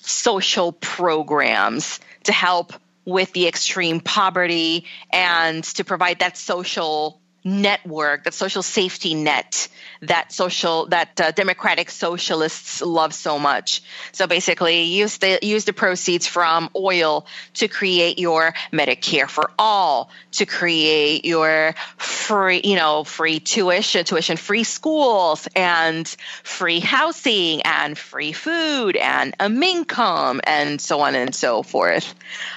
social 0.00 0.72
programs 0.72 2.00
to 2.24 2.32
help 2.32 2.72
with 3.04 3.30
the 3.34 3.46
extreme 3.46 4.00
poverty 4.00 4.86
and 5.12 5.62
to 5.62 5.84
provide 5.84 6.20
that 6.20 6.38
social 6.38 7.20
network, 7.44 8.24
that 8.24 8.34
social 8.34 8.62
safety 8.62 9.14
net 9.14 9.68
that 10.02 10.32
social 10.32 10.86
that 10.86 11.20
uh, 11.20 11.30
democratic 11.32 11.90
socialists 11.90 12.80
love 12.80 13.12
so 13.12 13.38
much. 13.38 13.82
So 14.12 14.26
basically, 14.26 14.84
use 14.84 15.18
the 15.18 15.38
use 15.42 15.64
the 15.64 15.72
proceeds 15.72 16.26
from 16.26 16.70
oil 16.74 17.26
to 17.54 17.68
create 17.68 18.18
your 18.18 18.54
Medicare 18.72 19.28
for 19.28 19.50
all, 19.58 20.10
to 20.32 20.46
create 20.46 21.24
your 21.24 21.74
free, 21.98 22.60
you 22.64 22.76
know, 22.76 23.04
free 23.04 23.40
tuition, 23.40 24.04
tuition 24.04 24.36
free 24.36 24.64
schools, 24.64 25.46
and 25.54 26.08
free 26.42 26.80
housing, 26.80 27.62
and 27.62 27.98
free 27.98 28.32
food, 28.32 28.96
and 28.96 29.34
a 29.38 29.50
income, 29.70 30.40
and 30.44 30.80
so 30.80 31.00
on 31.00 31.14
and 31.14 31.34
so 31.34 31.62
forth. 31.62 32.14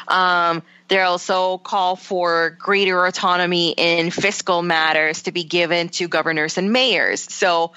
Um, 0.07 0.63
they 0.87 0.99
also 0.99 1.57
call 1.57 1.95
for 1.95 2.51
greater 2.59 3.05
autonomy 3.05 3.71
in 3.71 4.11
fiscal 4.11 4.61
matters 4.61 5.23
to 5.23 5.31
be 5.31 5.43
given 5.43 5.89
to 5.89 6.07
governors 6.07 6.57
and 6.57 6.71
mayors. 6.71 7.21
So, 7.33 7.71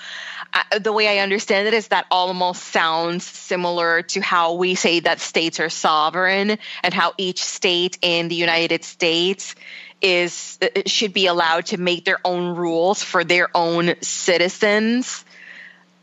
the 0.80 0.92
way 0.92 1.08
I 1.08 1.22
understand 1.22 1.68
it 1.68 1.74
is 1.74 1.88
that 1.88 2.06
almost 2.10 2.62
sounds 2.62 3.24
similar 3.24 4.02
to 4.02 4.20
how 4.20 4.54
we 4.54 4.74
say 4.74 5.00
that 5.00 5.20
states 5.20 5.60
are 5.60 5.68
sovereign 5.68 6.58
and 6.82 6.94
how 6.94 7.12
each 7.18 7.44
state 7.44 7.98
in 8.02 8.28
the 8.28 8.34
United 8.34 8.84
States 8.84 9.54
is 10.00 10.58
should 10.86 11.12
be 11.12 11.26
allowed 11.26 11.66
to 11.66 11.78
make 11.78 12.04
their 12.04 12.18
own 12.24 12.54
rules 12.56 13.02
for 13.02 13.24
their 13.24 13.48
own 13.54 13.94
citizens. 14.02 15.24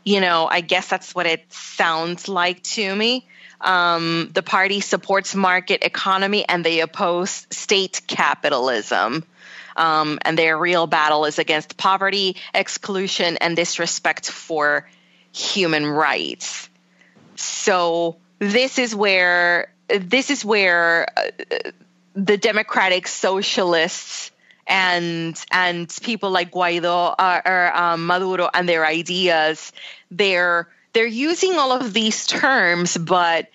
You 0.04 0.20
know, 0.20 0.46
I 0.50 0.60
guess 0.60 0.88
that's 0.88 1.14
what 1.14 1.26
it 1.26 1.44
sounds 1.52 2.28
like 2.28 2.62
to 2.62 2.94
me. 2.94 3.26
Um, 3.64 4.30
the 4.32 4.42
party 4.42 4.80
supports 4.80 5.34
market 5.34 5.84
economy 5.84 6.46
and 6.46 6.64
they 6.64 6.80
oppose 6.80 7.46
state 7.50 8.02
capitalism. 8.06 9.24
Um, 9.76 10.18
and 10.22 10.38
their 10.38 10.56
real 10.56 10.86
battle 10.86 11.24
is 11.24 11.38
against 11.38 11.76
poverty, 11.76 12.36
exclusion, 12.52 13.38
and 13.38 13.56
disrespect 13.56 14.30
for 14.30 14.88
human 15.32 15.86
rights. 15.86 16.68
So 17.34 18.18
this 18.38 18.78
is 18.78 18.94
where 18.94 19.72
this 19.88 20.30
is 20.30 20.44
where 20.44 21.08
uh, 21.16 21.70
the 22.14 22.36
democratic 22.36 23.08
socialists 23.08 24.30
and 24.66 25.42
and 25.50 25.94
people 26.02 26.30
like 26.30 26.52
Guaido 26.52 27.14
uh, 27.18 27.40
or 27.44 27.76
um, 27.76 28.06
Maduro 28.06 28.48
and 28.54 28.68
their 28.68 28.86
ideas 28.86 29.72
they're 30.10 30.68
they're 30.94 31.06
using 31.06 31.58
all 31.58 31.72
of 31.72 31.92
these 31.92 32.26
terms, 32.26 32.96
but 32.96 33.48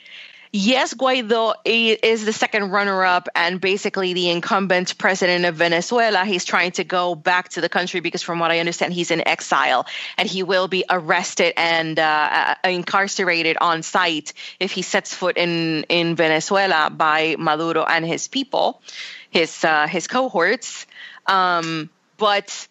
yes, 0.51 0.93
Guaido 0.93 1.53
is 1.65 2.25
the 2.25 2.33
second 2.33 2.71
runner 2.71 3.03
up 3.03 3.29
and 3.33 3.61
basically 3.61 4.13
the 4.13 4.29
incumbent 4.29 4.97
president 4.97 5.45
of 5.45 5.55
Venezuela. 5.55 6.25
He's 6.25 6.43
trying 6.43 6.71
to 6.73 6.83
go 6.83 7.15
back 7.15 7.49
to 7.49 7.61
the 7.61 7.69
country 7.69 8.01
because, 8.01 8.21
from 8.21 8.39
what 8.39 8.51
I 8.51 8.59
understand, 8.59 8.93
he's 8.93 9.09
in 9.09 9.25
exile 9.27 9.87
and 10.17 10.27
he 10.27 10.43
will 10.43 10.67
be 10.67 10.83
arrested 10.89 11.53
and 11.57 11.97
uh, 11.97 12.55
uh 12.63 12.69
incarcerated 12.69 13.57
on 13.61 13.83
sight 13.83 14.33
if 14.59 14.71
he 14.71 14.81
sets 14.81 15.13
foot 15.13 15.37
in, 15.37 15.83
in 15.83 16.15
Venezuela 16.15 16.89
by 16.89 17.35
Maduro 17.39 17.83
and 17.83 18.05
his 18.05 18.27
people, 18.27 18.81
his, 19.29 19.63
uh, 19.63 19.87
his 19.87 20.07
cohorts. 20.07 20.85
Um, 21.25 21.89
but 22.17 22.67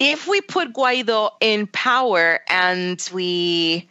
if 0.00 0.26
we 0.26 0.40
put 0.40 0.72
Guaido 0.72 1.30
in 1.40 1.66
power 1.66 2.40
and 2.48 3.08
we 3.12 3.86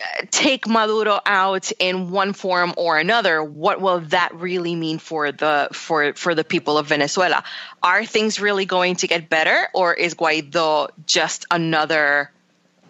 uh, 0.00 0.24
take 0.30 0.68
Maduro 0.68 1.20
out 1.26 1.72
in 1.80 2.12
one 2.12 2.32
form 2.32 2.72
or 2.76 2.96
another, 2.96 3.42
what 3.42 3.80
will 3.80 4.00
that 4.00 4.32
really 4.34 4.76
mean 4.76 4.98
for 4.98 5.32
the 5.32 5.68
for 5.72 6.14
for 6.14 6.34
the 6.36 6.44
people 6.44 6.78
of 6.78 6.86
Venezuela? 6.86 7.42
Are 7.82 8.06
things 8.06 8.40
really 8.40 8.64
going 8.64 8.94
to 8.96 9.08
get 9.08 9.28
better, 9.28 9.68
or 9.74 9.92
is 9.92 10.14
Guaido 10.14 10.88
just 11.06 11.44
another 11.50 12.30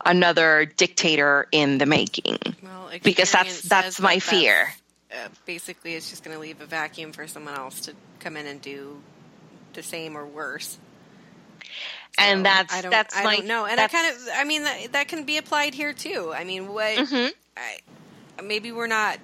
another 0.04 0.66
dictator 0.66 1.48
in 1.50 1.78
the 1.78 1.86
making? 1.86 2.38
Well, 2.62 2.90
because 3.02 3.32
that's 3.32 3.62
that's 3.62 3.98
my 3.98 4.16
that 4.16 4.22
fear. 4.22 4.74
Uh, 5.10 5.28
basically, 5.46 5.94
it's 5.94 6.10
just 6.10 6.22
going 6.22 6.36
to 6.36 6.40
leave 6.40 6.60
a 6.60 6.66
vacuum 6.66 7.12
for 7.12 7.26
someone 7.26 7.54
else 7.54 7.80
to 7.80 7.94
come 8.20 8.36
in 8.36 8.46
and 8.46 8.60
do 8.60 9.00
the 9.72 9.82
same 9.82 10.16
or 10.16 10.26
worse 10.26 10.78
and 12.18 12.44
that's 12.44 12.74
I 12.74 12.82
don't, 12.82 12.90
that's 12.90 13.16
I 13.16 13.24
my 13.24 13.36
don't 13.36 13.46
know. 13.46 13.66
And 13.66 13.80
I 13.80 13.88
kind 13.88 14.14
of 14.14 14.22
I 14.34 14.44
mean 14.44 14.64
that, 14.64 14.92
that 14.92 15.08
can 15.08 15.24
be 15.24 15.36
applied 15.36 15.74
here 15.74 15.92
too. 15.92 16.32
I 16.34 16.44
mean, 16.44 16.68
what 16.68 16.96
mm-hmm. 16.96 17.28
I, 17.56 18.42
maybe 18.42 18.72
we're 18.72 18.86
not 18.86 19.18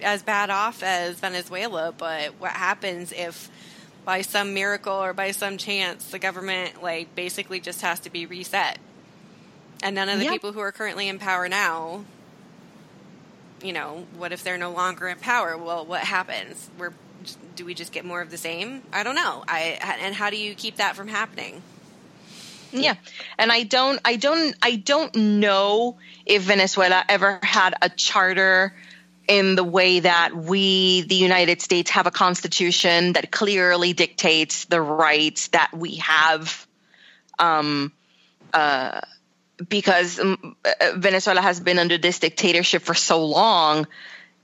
as 0.00 0.22
bad 0.22 0.50
off 0.50 0.82
as 0.82 1.18
Venezuela, 1.18 1.92
but 1.96 2.34
what 2.38 2.52
happens 2.52 3.12
if 3.12 3.50
by 4.04 4.22
some 4.22 4.54
miracle 4.54 4.94
or 4.94 5.12
by 5.12 5.32
some 5.32 5.58
chance 5.58 6.10
the 6.10 6.18
government 6.18 6.82
like 6.82 7.14
basically 7.14 7.60
just 7.60 7.82
has 7.82 8.00
to 8.00 8.10
be 8.10 8.26
reset, 8.26 8.78
and 9.82 9.94
none 9.94 10.08
of 10.08 10.18
the 10.18 10.24
yep. 10.24 10.32
people 10.32 10.52
who 10.52 10.60
are 10.60 10.72
currently 10.72 11.08
in 11.08 11.18
power 11.18 11.48
now 11.48 12.04
you 13.62 13.72
know, 13.72 14.06
what 14.16 14.32
if 14.32 14.44
they're 14.44 14.58
no 14.58 14.70
longer 14.70 15.08
in 15.08 15.18
power? 15.18 15.56
Well, 15.56 15.84
what 15.84 16.02
happens? 16.02 16.70
We're 16.78 16.92
do 17.56 17.64
we 17.64 17.74
just 17.74 17.92
get 17.92 18.04
more 18.04 18.20
of 18.20 18.30
the 18.30 18.36
same? 18.36 18.82
I 18.92 19.02
don't 19.02 19.16
know. 19.16 19.44
I 19.48 19.78
and 20.00 20.14
how 20.14 20.30
do 20.30 20.36
you 20.36 20.54
keep 20.54 20.76
that 20.76 20.96
from 20.96 21.08
happening? 21.08 21.62
Yeah. 22.72 22.94
And 23.38 23.50
I 23.50 23.62
don't 23.62 24.00
I 24.04 24.16
don't 24.16 24.54
I 24.62 24.76
don't 24.76 25.14
know 25.14 25.98
if 26.26 26.42
Venezuela 26.42 27.04
ever 27.08 27.40
had 27.42 27.74
a 27.80 27.88
charter 27.88 28.74
in 29.26 29.54
the 29.54 29.64
way 29.64 30.00
that 30.00 30.34
we 30.34 31.02
the 31.02 31.14
United 31.14 31.60
States 31.60 31.90
have 31.90 32.06
a 32.06 32.10
constitution 32.10 33.12
that 33.14 33.30
clearly 33.30 33.92
dictates 33.92 34.64
the 34.66 34.80
rights 34.80 35.48
that 35.48 35.70
we 35.76 35.96
have 35.96 36.66
um 37.38 37.92
uh 38.52 39.00
because 39.68 40.20
um, 40.20 40.56
uh, 40.64 40.92
Venezuela 40.96 41.40
has 41.40 41.60
been 41.60 41.78
under 41.78 41.98
this 41.98 42.20
dictatorship 42.20 42.82
for 42.82 42.94
so 42.94 43.26
long 43.26 43.86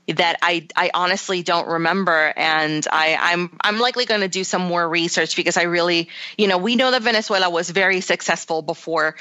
that 0.07 0.37
I, 0.41 0.67
I 0.75 0.91
honestly 0.93 1.41
don't 1.43 1.67
remember. 1.67 2.33
And 2.35 2.85
I, 2.91 3.17
I'm 3.19 3.57
I'm 3.61 3.79
likely 3.79 4.05
going 4.05 4.21
to 4.21 4.27
do 4.27 4.43
some 4.43 4.61
more 4.61 4.87
research 4.87 5.35
because 5.35 5.57
I 5.57 5.63
really 5.63 6.09
you 6.37 6.47
know 6.47 6.57
we 6.57 6.75
know 6.75 6.91
that 6.91 7.01
Venezuela 7.01 7.49
was 7.49 7.69
very 7.69 8.01
successful 8.01 8.61
before 8.61 9.15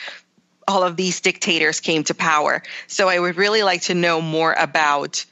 all 0.67 0.83
of 0.83 0.97
these 0.97 1.21
dictators 1.21 1.81
came 1.81 2.05
to 2.05 2.15
power. 2.15 2.63
So 2.87 3.09
I 3.09 3.19
would 3.19 3.37
really 3.37 3.63
like 3.63 3.83
to 3.83 3.95
know 3.95 4.21
more 4.21 4.53
about 4.53 5.25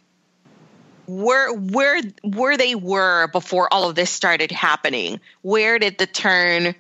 where 1.06 1.52
where 1.52 2.00
where 2.22 2.56
they 2.56 2.74
were 2.74 3.28
before 3.28 3.72
all 3.72 3.88
of 3.88 3.94
this 3.94 4.10
started 4.10 4.50
happening. 4.50 5.20
Where 5.42 5.78
did 5.78 5.98
the 5.98 6.06
turn 6.06 6.74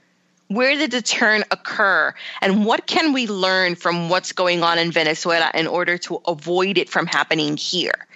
where 0.54 0.76
did 0.76 0.90
the 0.90 1.02
turn 1.02 1.44
occur? 1.50 2.14
And 2.40 2.64
what 2.64 2.86
can 2.86 3.12
we 3.12 3.26
learn 3.26 3.74
from 3.74 4.08
what's 4.08 4.32
going 4.32 4.62
on 4.62 4.78
in 4.78 4.92
Venezuela 4.92 5.50
in 5.54 5.66
order 5.66 5.98
to 5.98 6.20
avoid 6.26 6.78
it 6.78 6.88
from 6.88 7.06
happening 7.06 7.56
here? 7.56 8.06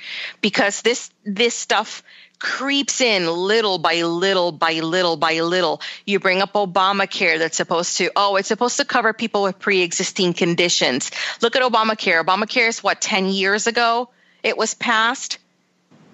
Because 0.41 0.83
this 0.83 1.11
this 1.25 1.55
stuff 1.55 2.03
creeps 2.39 3.01
in 3.01 3.27
little 3.27 3.79
by 3.79 4.03
little 4.03 4.53
by 4.53 4.81
little 4.81 5.17
by 5.17 5.41
little. 5.41 5.81
You 6.05 6.21
bring 6.21 6.43
up 6.43 6.53
Obamacare 6.53 7.39
that's 7.39 7.57
supposed 7.57 7.97
to, 7.99 8.11
oh, 8.15 8.37
it's 8.37 8.49
supposed 8.49 8.77
to 8.77 8.85
cover 8.85 9.13
people 9.13 9.43
with 9.43 9.59
pre 9.59 9.83
existing 9.83 10.35
conditions. 10.35 11.11
Look 11.41 11.57
at 11.57 11.63
Obamacare. 11.63 12.23
Obamacare 12.23 12.69
is 12.69 12.83
what, 12.83 13.01
10 13.01 13.27
years 13.27 13.67
ago 13.67 14.11
it 14.43 14.57
was 14.57 14.75
passed? 14.75 15.39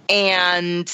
And 0.09 0.93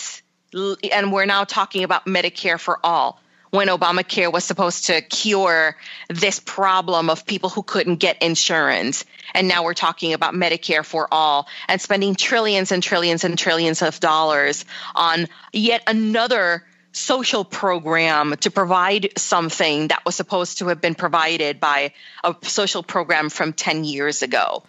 and 0.92 1.12
we're 1.12 1.26
now 1.26 1.44
talking 1.44 1.84
about 1.84 2.06
Medicare 2.06 2.58
for 2.58 2.78
all 2.82 3.20
when 3.50 3.68
Obamacare 3.68 4.32
was 4.32 4.44
supposed 4.44 4.86
to 4.86 5.00
cure 5.00 5.76
this 6.08 6.40
problem 6.40 7.10
of 7.10 7.26
people 7.26 7.50
who 7.50 7.62
couldn't 7.62 7.96
get 7.96 8.22
insurance. 8.22 9.04
And 9.34 9.48
now 9.48 9.64
we're 9.64 9.74
talking 9.74 10.12
about 10.12 10.34
Medicare 10.34 10.84
for 10.84 11.08
all 11.10 11.48
and 11.68 11.80
spending 11.80 12.14
trillions 12.14 12.72
and 12.72 12.82
trillions 12.82 13.24
and 13.24 13.38
trillions 13.38 13.82
of 13.82 14.00
dollars 14.00 14.64
on 14.94 15.26
yet 15.52 15.82
another 15.86 16.64
social 16.92 17.44
program 17.44 18.34
to 18.40 18.50
provide 18.50 19.10
something 19.16 19.88
that 19.88 20.04
was 20.04 20.16
supposed 20.16 20.58
to 20.58 20.68
have 20.68 20.80
been 20.80 20.94
provided 20.94 21.60
by 21.60 21.92
a 22.24 22.34
social 22.42 22.82
program 22.82 23.28
from 23.28 23.52
10 23.52 23.84
years 23.84 24.22
ago. 24.22 24.64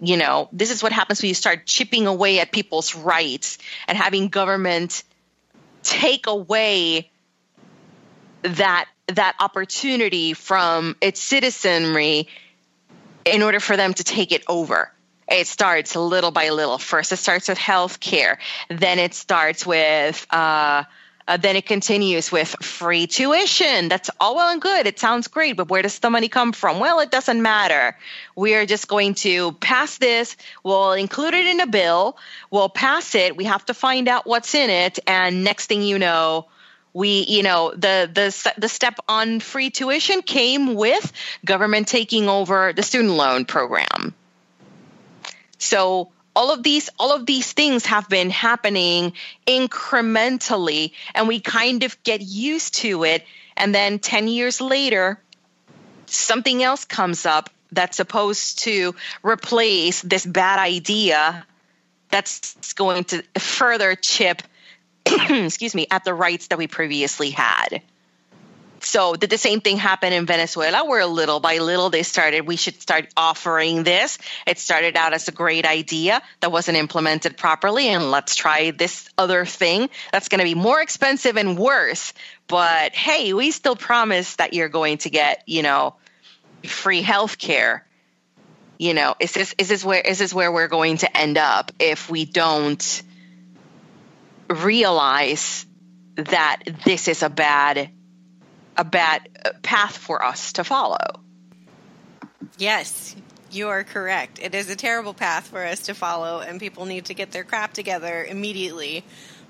You 0.00 0.16
know, 0.16 0.48
this 0.52 0.70
is 0.70 0.82
what 0.82 0.92
happens 0.92 1.22
when 1.22 1.28
you 1.28 1.34
start 1.34 1.66
chipping 1.66 2.06
away 2.06 2.40
at 2.40 2.52
people's 2.52 2.94
rights 2.94 3.58
and 3.88 3.96
having 3.96 4.28
government 4.28 5.02
take 5.82 6.26
away 6.26 7.10
that 8.48 8.86
that 9.08 9.36
opportunity 9.38 10.32
from 10.32 10.96
its 11.00 11.20
citizenry 11.20 12.28
in 13.24 13.42
order 13.42 13.60
for 13.60 13.76
them 13.76 13.94
to 13.94 14.04
take 14.04 14.32
it 14.32 14.44
over. 14.48 14.90
It 15.28 15.46
starts 15.46 15.96
little 15.96 16.30
by 16.30 16.50
little. 16.50 16.78
First, 16.78 17.12
it 17.12 17.16
starts 17.16 17.48
with 17.48 17.58
healthcare. 17.58 18.38
Then 18.70 18.98
it 18.98 19.14
starts 19.14 19.66
with, 19.66 20.24
uh, 20.30 20.84
uh, 21.28 21.36
then 21.36 21.56
it 21.56 21.66
continues 21.66 22.30
with 22.30 22.54
free 22.62 23.08
tuition. 23.08 23.88
That's 23.88 24.08
all 24.20 24.36
well 24.36 24.52
and 24.52 24.62
good. 24.62 24.86
It 24.86 25.00
sounds 25.00 25.26
great, 25.26 25.56
but 25.56 25.68
where 25.68 25.82
does 25.82 25.98
the 25.98 26.10
money 26.10 26.28
come 26.28 26.52
from? 26.52 26.78
Well, 26.78 27.00
it 27.00 27.10
doesn't 27.10 27.42
matter. 27.42 27.96
We 28.36 28.54
are 28.54 28.66
just 28.66 28.86
going 28.86 29.14
to 29.14 29.52
pass 29.52 29.98
this. 29.98 30.36
We'll 30.62 30.92
include 30.92 31.34
it 31.34 31.46
in 31.46 31.58
a 31.58 31.66
bill. 31.66 32.16
We'll 32.52 32.68
pass 32.68 33.16
it. 33.16 33.36
We 33.36 33.44
have 33.44 33.66
to 33.66 33.74
find 33.74 34.06
out 34.06 34.26
what's 34.26 34.54
in 34.54 34.70
it. 34.70 35.00
And 35.08 35.42
next 35.42 35.66
thing 35.66 35.82
you 35.82 35.98
know, 35.98 36.46
we 36.96 37.26
you 37.28 37.42
know 37.42 37.72
the 37.72 38.08
the 38.10 38.52
the 38.56 38.68
step 38.70 38.98
on 39.06 39.38
free 39.40 39.68
tuition 39.68 40.22
came 40.22 40.74
with 40.74 41.12
government 41.44 41.88
taking 41.88 42.26
over 42.26 42.72
the 42.72 42.82
student 42.82 43.12
loan 43.12 43.44
program. 43.44 44.14
So 45.58 46.10
all 46.34 46.54
of 46.54 46.62
these 46.62 46.88
all 46.98 47.14
of 47.14 47.26
these 47.26 47.52
things 47.52 47.84
have 47.84 48.08
been 48.08 48.30
happening 48.30 49.12
incrementally 49.46 50.92
and 51.14 51.28
we 51.28 51.38
kind 51.38 51.82
of 51.82 52.02
get 52.02 52.22
used 52.22 52.76
to 52.76 53.04
it 53.04 53.26
and 53.58 53.74
then 53.74 53.98
10 53.98 54.28
years 54.28 54.62
later 54.62 55.20
something 56.06 56.62
else 56.62 56.86
comes 56.86 57.26
up 57.26 57.50
that's 57.72 57.98
supposed 57.98 58.60
to 58.60 58.94
replace 59.22 60.00
this 60.00 60.24
bad 60.24 60.58
idea 60.58 61.44
that's 62.10 62.72
going 62.72 63.04
to 63.04 63.22
further 63.38 63.94
chip 63.96 64.42
excuse 65.30 65.74
me, 65.74 65.86
at 65.90 66.04
the 66.04 66.14
rights 66.14 66.48
that 66.48 66.58
we 66.58 66.66
previously 66.66 67.30
had. 67.30 67.82
So 68.80 69.14
did 69.14 69.30
the 69.30 69.38
same 69.38 69.60
thing 69.60 69.78
happen 69.78 70.12
in 70.12 70.26
Venezuela 70.26 70.84
where 70.84 71.04
little 71.06 71.40
by 71.40 71.58
little 71.58 71.90
they 71.90 72.02
started 72.02 72.46
we 72.46 72.56
should 72.56 72.80
start 72.80 73.08
offering 73.16 73.82
this. 73.82 74.18
It 74.46 74.58
started 74.58 74.96
out 74.96 75.12
as 75.12 75.26
a 75.28 75.32
great 75.32 75.66
idea 75.66 76.22
that 76.40 76.52
wasn't 76.52 76.76
implemented 76.76 77.36
properly 77.36 77.88
and 77.88 78.10
let's 78.10 78.36
try 78.36 78.70
this 78.70 79.08
other 79.18 79.44
thing 79.44 79.90
that's 80.12 80.28
going 80.28 80.38
to 80.38 80.44
be 80.44 80.54
more 80.54 80.80
expensive 80.80 81.36
and 81.36 81.58
worse. 81.58 82.12
But 82.46 82.94
hey, 82.94 83.32
we 83.32 83.50
still 83.50 83.76
promise 83.76 84.36
that 84.36 84.54
you're 84.54 84.68
going 84.68 84.98
to 84.98 85.10
get, 85.10 85.42
you 85.46 85.62
know, 85.62 85.96
free 86.64 87.02
health 87.02 87.38
care. 87.38 87.84
You 88.78 88.94
know, 88.94 89.16
is 89.18 89.32
this 89.32 89.54
is 89.58 89.68
this 89.68 89.84
where 89.84 90.00
is 90.00 90.18
this 90.18 90.34
where 90.34 90.52
we're 90.52 90.68
going 90.68 90.98
to 90.98 91.16
end 91.16 91.38
up 91.38 91.72
if 91.80 92.10
we 92.10 92.24
don't 92.24 93.02
realize 94.48 95.66
that 96.16 96.62
this 96.84 97.08
is 97.08 97.22
a 97.22 97.30
bad 97.30 97.90
a 98.78 98.84
bad 98.84 99.28
path 99.62 99.96
for 99.96 100.22
us 100.22 100.52
to 100.54 100.64
follow. 100.64 101.20
Yes, 102.58 103.16
you 103.50 103.68
are 103.68 103.84
correct. 103.84 104.38
It 104.40 104.54
is 104.54 104.68
a 104.68 104.76
terrible 104.76 105.14
path 105.14 105.48
for 105.48 105.64
us 105.64 105.80
to 105.86 105.94
follow 105.94 106.40
and 106.40 106.60
people 106.60 106.84
need 106.84 107.06
to 107.06 107.14
get 107.14 107.32
their 107.32 107.44
crap 107.44 107.72
together 107.72 108.24
immediately 108.24 109.02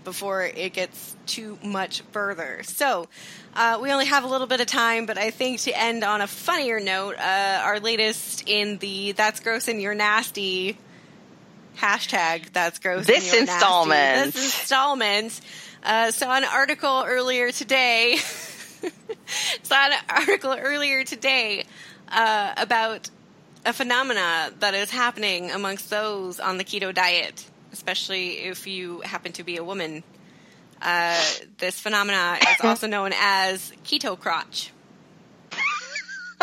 before 0.05 0.45
it 0.45 0.73
gets 0.73 1.17
too 1.27 1.59
much 1.65 2.03
further. 2.13 2.63
So, 2.63 3.09
uh, 3.57 3.81
we 3.83 3.91
only 3.91 4.07
have 4.07 4.23
a 4.23 4.29
little 4.29 4.47
bit 4.47 4.61
of 4.61 4.69
time, 4.69 5.05
but 5.07 5.19
I 5.19 5.31
think 5.31 5.61
to 5.63 5.77
end 5.77 6.05
on 6.05 6.21
a 6.21 6.29
funnier 6.29 6.79
note, 6.79 7.17
uh, 7.19 7.61
our 7.65 7.81
latest 7.81 8.49
in 8.49 8.79
the 8.79 9.13
That's 9.13 9.41
Gross 9.41 9.67
and 9.67 9.83
You're 9.83 9.95
Nasty 9.95 10.79
hashtag 11.79 12.53
that's 12.53 12.79
gross. 12.79 13.07
This 13.07 13.35
installment. 13.35 14.33
This 14.33 14.45
installment. 14.45 15.41
Uh, 15.83 16.11
saw 16.11 16.37
an 16.37 16.45
article 16.45 17.05
earlier 17.07 17.53
today. 17.53 18.17
saw 19.63 19.87
an 19.87 19.93
article 20.09 20.57
earlier 20.59 21.05
today 21.05 21.65
uh, 22.09 22.55
about 22.57 23.11
a 23.65 23.73
phenomena 23.73 24.53
that 24.61 24.75
is 24.75 24.91
happening 24.91 25.51
amongst 25.51 25.91
those 25.91 26.41
on 26.41 26.57
the 26.57 26.65
keto 26.65 26.95
diet, 26.95 27.45
especially 27.73 28.39
if 28.39 28.67
you 28.67 29.01
happen 29.01 29.33
to 29.33 29.45
be 29.45 29.57
a 29.57 29.65
woman. 29.65 30.03
Uh, 30.81 31.21
this 31.59 31.81
phenomena 31.81 32.39
is 32.41 32.65
also 32.65 32.87
known 32.87 33.13
as 33.15 33.73
keto 33.85 34.19
crotch. 34.19 34.71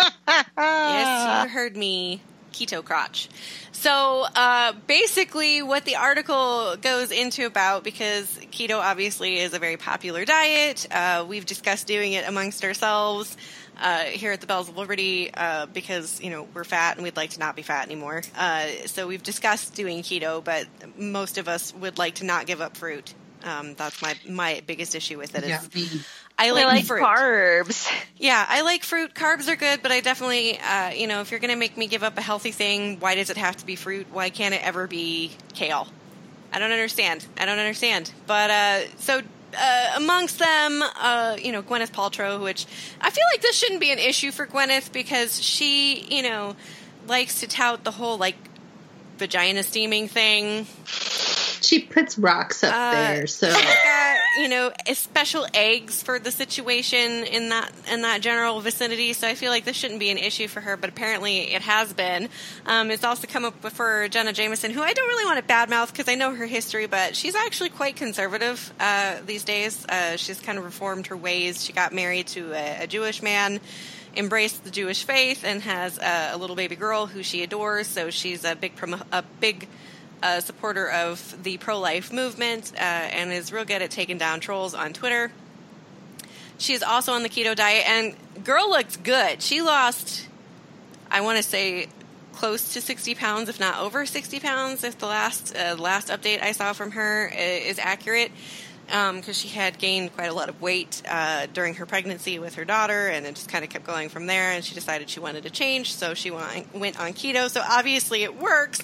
yes, 0.57 1.45
you 1.45 1.49
heard 1.49 1.77
me, 1.77 2.21
keto 2.53 2.83
crotch. 2.83 3.29
So 3.71 4.25
uh, 4.35 4.73
basically, 4.87 5.61
what 5.61 5.83
the 5.83 5.97
article 5.97 6.75
goes 6.77 7.11
into 7.11 7.45
about, 7.45 7.83
because 7.83 8.25
keto 8.51 8.79
obviously 8.79 9.39
is 9.39 9.53
a 9.53 9.59
very 9.59 9.77
popular 9.77 10.23
diet, 10.25 10.87
uh, 10.91 11.25
we've 11.27 11.45
discussed 11.45 11.87
doing 11.87 12.13
it 12.13 12.27
amongst 12.27 12.63
ourselves. 12.63 13.35
Uh, 13.75 14.03
here 14.03 14.31
at 14.31 14.39
the 14.39 14.45
Bells 14.45 14.69
of 14.69 14.77
Liberty, 14.77 15.33
uh, 15.33 15.65
because 15.65 16.21
you 16.21 16.29
know 16.29 16.47
we're 16.53 16.63
fat 16.63 16.95
and 16.95 17.03
we'd 17.03 17.17
like 17.17 17.31
to 17.31 17.39
not 17.39 17.55
be 17.55 17.63
fat 17.63 17.87
anymore. 17.87 18.21
Uh, 18.37 18.67
so 18.85 19.07
we've 19.07 19.23
discussed 19.23 19.73
doing 19.73 20.03
keto, 20.03 20.43
but 20.43 20.67
most 20.95 21.39
of 21.39 21.47
us 21.47 21.73
would 21.73 21.97
like 21.97 22.15
to 22.15 22.23
not 22.23 22.45
give 22.45 22.61
up 22.61 22.77
fruit. 22.77 23.15
Um, 23.43 23.73
that's 23.73 23.99
my 24.01 24.15
my 24.29 24.61
biggest 24.65 24.95
issue 24.95 25.17
with 25.17 25.35
it. 25.35 25.43
Is 25.43 25.49
Yeah. 25.49 25.59
I 26.37 26.51
like, 26.51 26.65
like 26.65 26.85
fruit. 26.85 27.01
carbs. 27.01 27.89
Yeah, 28.17 28.45
I 28.47 28.61
like 28.61 28.83
fruit. 28.83 29.13
Carbs 29.13 29.47
are 29.47 29.55
good, 29.55 29.81
but 29.83 29.91
I 29.91 30.01
definitely, 30.01 30.59
uh, 30.59 30.89
you 30.89 31.07
know, 31.07 31.21
if 31.21 31.31
you're 31.31 31.39
going 31.39 31.51
to 31.51 31.57
make 31.57 31.77
me 31.77 31.87
give 31.87 32.03
up 32.03 32.17
a 32.17 32.21
healthy 32.21 32.51
thing, 32.51 32.99
why 32.99 33.15
does 33.15 33.29
it 33.29 33.37
have 33.37 33.57
to 33.57 33.65
be 33.65 33.75
fruit? 33.75 34.07
Why 34.11 34.29
can't 34.29 34.53
it 34.53 34.65
ever 34.65 34.87
be 34.87 35.31
kale? 35.53 35.87
I 36.51 36.59
don't 36.59 36.71
understand. 36.71 37.25
I 37.37 37.45
don't 37.45 37.59
understand. 37.59 38.11
But 38.27 38.49
uh, 38.49 38.79
so 38.97 39.21
uh, 39.57 39.93
amongst 39.97 40.39
them, 40.39 40.83
uh, 40.99 41.37
you 41.41 41.51
know, 41.51 41.61
Gwyneth 41.61 41.91
Paltrow, 41.91 42.41
which 42.41 42.65
I 43.01 43.09
feel 43.09 43.23
like 43.31 43.41
this 43.41 43.55
shouldn't 43.55 43.81
be 43.81 43.91
an 43.91 43.99
issue 43.99 44.31
for 44.31 44.45
Gwyneth 44.45 44.91
because 44.91 45.41
she, 45.41 45.99
you 46.15 46.23
know, 46.23 46.55
likes 47.07 47.39
to 47.41 47.47
tout 47.47 47.83
the 47.83 47.91
whole 47.91 48.17
like 48.17 48.35
vagina 49.17 49.63
steaming 49.63 50.07
thing. 50.07 50.67
She 51.63 51.79
puts 51.79 52.17
rocks 52.17 52.63
up 52.63 52.73
Uh, 52.73 52.91
there, 52.91 53.27
so 53.27 53.49
got, 53.51 54.17
you 54.39 54.49
know, 54.49 54.71
special 54.93 55.47
eggs 55.53 56.03
for 56.03 56.19
the 56.19 56.31
situation 56.31 57.23
in 57.23 57.49
that 57.49 57.71
in 57.91 58.01
that 58.01 58.21
general 58.21 58.59
vicinity. 58.61 59.13
So 59.13 59.27
I 59.27 59.35
feel 59.35 59.49
like 59.51 59.65
this 59.65 59.75
shouldn't 59.77 59.99
be 59.99 60.09
an 60.09 60.17
issue 60.17 60.47
for 60.47 60.59
her, 60.61 60.75
but 60.77 60.89
apparently 60.89 61.53
it 61.53 61.61
has 61.61 61.93
been. 61.93 62.29
Um, 62.65 62.91
it's 62.91 63.03
also 63.03 63.27
come 63.27 63.45
up 63.45 63.59
for 63.71 64.07
Jenna 64.09 64.33
Jameson, 64.33 64.71
who 64.71 64.81
I 64.81 64.93
don't 64.93 65.07
really 65.07 65.25
want 65.25 65.39
to 65.45 65.53
badmouth 65.53 65.91
because 65.91 66.07
I 66.09 66.15
know 66.15 66.35
her 66.35 66.45
history, 66.45 66.87
but 66.87 67.15
she's 67.15 67.35
actually 67.35 67.69
quite 67.69 67.95
conservative 67.95 68.73
uh, 68.79 69.17
these 69.25 69.43
days. 69.43 69.85
Uh, 69.87 70.17
she's 70.17 70.39
kind 70.39 70.57
of 70.57 70.65
reformed 70.65 71.07
her 71.07 71.17
ways. 71.17 71.63
She 71.63 71.73
got 71.73 71.93
married 71.93 72.27
to 72.27 72.51
a, 72.53 72.83
a 72.83 72.87
Jewish 72.87 73.21
man. 73.21 73.59
Embraced 74.15 74.63
the 74.63 74.69
Jewish 74.69 75.05
faith 75.05 75.43
and 75.43 75.63
has 75.63 75.97
a, 75.97 76.31
a 76.33 76.37
little 76.37 76.55
baby 76.55 76.75
girl 76.75 77.07
who 77.07 77.23
she 77.23 77.41
adores. 77.41 77.87
So 77.87 78.11
she's 78.11 78.43
a 78.43 78.55
big 78.55 78.75
promo- 78.75 79.01
a 79.11 79.23
big 79.39 79.67
a 80.23 80.41
supporter 80.41 80.89
of 80.89 81.43
the 81.43 81.57
pro 81.57 81.79
life 81.79 82.11
movement 82.11 82.71
uh, 82.75 82.79
and 82.79 83.31
is 83.31 83.51
real 83.51 83.65
good 83.65 83.81
at 83.81 83.91
taking 83.91 84.17
down 84.17 84.39
trolls 84.39 84.73
on 84.73 84.93
Twitter. 84.93 85.31
She 86.57 86.73
is 86.73 86.81
also 86.81 87.11
on 87.11 87.23
the 87.23 87.29
keto 87.29 87.55
diet, 87.55 87.87
and 87.87 88.15
girl 88.43 88.69
looks 88.69 88.95
good. 88.95 89.41
She 89.41 89.61
lost, 89.61 90.27
I 91.11 91.21
want 91.21 91.37
to 91.37 91.43
say, 91.43 91.89
close 92.31 92.73
to 92.73 92.81
60 92.81 93.15
pounds, 93.15 93.49
if 93.49 93.59
not 93.59 93.79
over 93.79 94.05
60 94.05 94.39
pounds, 94.39 94.83
if 94.83 94.97
the 94.97 95.05
last 95.05 95.55
uh, 95.55 95.75
last 95.77 96.07
update 96.07 96.41
I 96.41 96.53
saw 96.53 96.73
from 96.73 96.91
her 96.91 97.27
is 97.27 97.79
accurate. 97.79 98.31
Because 98.85 99.37
she 99.37 99.47
had 99.47 99.79
gained 99.79 100.13
quite 100.13 100.29
a 100.29 100.33
lot 100.33 100.49
of 100.49 100.61
weight 100.61 101.01
uh, 101.07 101.47
during 101.53 101.75
her 101.75 101.85
pregnancy 101.85 102.37
with 102.37 102.55
her 102.55 102.65
daughter, 102.65 103.07
and 103.07 103.25
it 103.25 103.35
just 103.35 103.49
kind 103.49 103.63
of 103.63 103.69
kept 103.69 103.85
going 103.85 104.09
from 104.09 104.25
there. 104.27 104.51
And 104.51 104.63
she 104.63 104.75
decided 104.75 105.09
she 105.09 105.21
wanted 105.21 105.43
to 105.43 105.49
change, 105.49 105.93
so 105.95 106.13
she 106.13 106.31
went 106.31 106.99
on 106.99 107.13
keto. 107.13 107.49
So 107.49 107.63
obviously 107.67 108.23
it 108.23 108.37
works, 108.37 108.83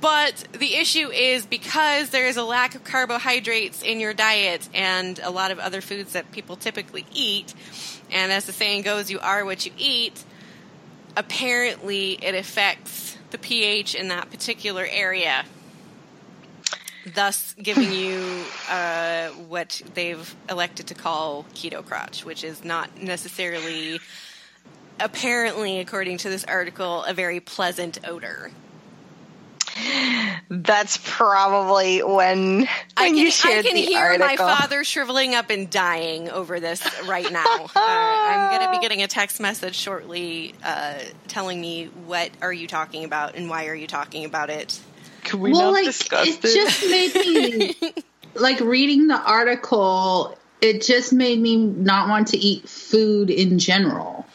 but 0.00 0.46
the 0.52 0.74
issue 0.76 1.10
is 1.10 1.46
because 1.46 2.10
there 2.10 2.26
is 2.26 2.36
a 2.36 2.44
lack 2.44 2.74
of 2.74 2.84
carbohydrates 2.84 3.82
in 3.82 4.00
your 4.00 4.14
diet 4.14 4.68
and 4.74 5.18
a 5.18 5.30
lot 5.30 5.50
of 5.50 5.58
other 5.58 5.80
foods 5.80 6.12
that 6.12 6.32
people 6.32 6.56
typically 6.56 7.06
eat, 7.12 7.54
and 8.10 8.32
as 8.32 8.46
the 8.46 8.52
saying 8.52 8.82
goes, 8.82 9.10
you 9.10 9.18
are 9.20 9.44
what 9.44 9.66
you 9.66 9.72
eat, 9.76 10.24
apparently 11.16 12.12
it 12.12 12.34
affects 12.34 13.18
the 13.30 13.38
pH 13.38 13.94
in 13.94 14.08
that 14.08 14.30
particular 14.30 14.86
area. 14.90 15.44
Thus, 17.14 17.54
giving 17.54 17.92
you 17.92 18.44
uh, 18.68 19.28
what 19.28 19.80
they've 19.94 20.34
elected 20.48 20.88
to 20.88 20.94
call 20.94 21.44
keto 21.54 21.84
crotch, 21.84 22.24
which 22.24 22.44
is 22.44 22.62
not 22.62 23.02
necessarily, 23.02 24.00
apparently, 24.98 25.80
according 25.80 26.18
to 26.18 26.28
this 26.28 26.44
article, 26.44 27.02
a 27.04 27.14
very 27.14 27.40
pleasant 27.40 27.98
odor. 28.06 28.50
That's 30.48 30.98
probably 31.02 32.02
when 32.02 32.10
when 32.60 32.68
I 32.96 33.08
can, 33.08 33.16
you 33.16 33.30
shared 33.30 33.64
I 33.64 33.68
can 33.68 33.74
the 33.76 33.82
hear 33.82 34.18
my 34.18 34.36
father 34.36 34.84
shriveling 34.84 35.34
up 35.34 35.50
and 35.50 35.70
dying 35.70 36.28
over 36.28 36.60
this 36.60 36.82
right 37.06 37.30
now. 37.30 37.44
uh, 37.44 37.68
I'm 37.74 38.58
going 38.58 38.70
to 38.72 38.78
be 38.78 38.82
getting 38.82 39.02
a 39.02 39.08
text 39.08 39.40
message 39.40 39.74
shortly 39.74 40.54
uh, 40.64 40.98
telling 41.28 41.60
me 41.60 41.86
what 42.06 42.30
are 42.42 42.52
you 42.52 42.66
talking 42.66 43.04
about 43.04 43.36
and 43.36 43.48
why 43.48 43.66
are 43.66 43.74
you 43.74 43.86
talking 43.86 44.24
about 44.24 44.50
it. 44.50 44.80
Can 45.24 45.40
we 45.40 45.52
well, 45.52 45.62
not 45.66 45.72
like 45.74 45.84
discuss 45.84 46.28
it 46.28 46.42
this? 46.42 46.54
just 46.54 46.82
made 46.90 47.14
me 47.14 47.94
like 48.34 48.60
reading 48.60 49.06
the 49.08 49.18
article. 49.18 50.36
it 50.60 50.82
just 50.82 51.12
made 51.12 51.38
me 51.40 51.56
not 51.56 52.08
want 52.08 52.28
to 52.28 52.38
eat 52.38 52.68
food 52.68 53.30
in 53.30 53.58
general 53.58 54.26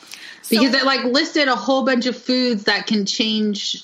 because 0.49 0.71
So- 0.71 0.77
it 0.79 0.85
like 0.85 1.03
listed 1.05 1.47
a 1.47 1.55
whole 1.55 1.85
bunch 1.85 2.05
of 2.05 2.15
foods 2.17 2.65
that 2.65 2.87
can 2.87 3.05
change 3.05 3.83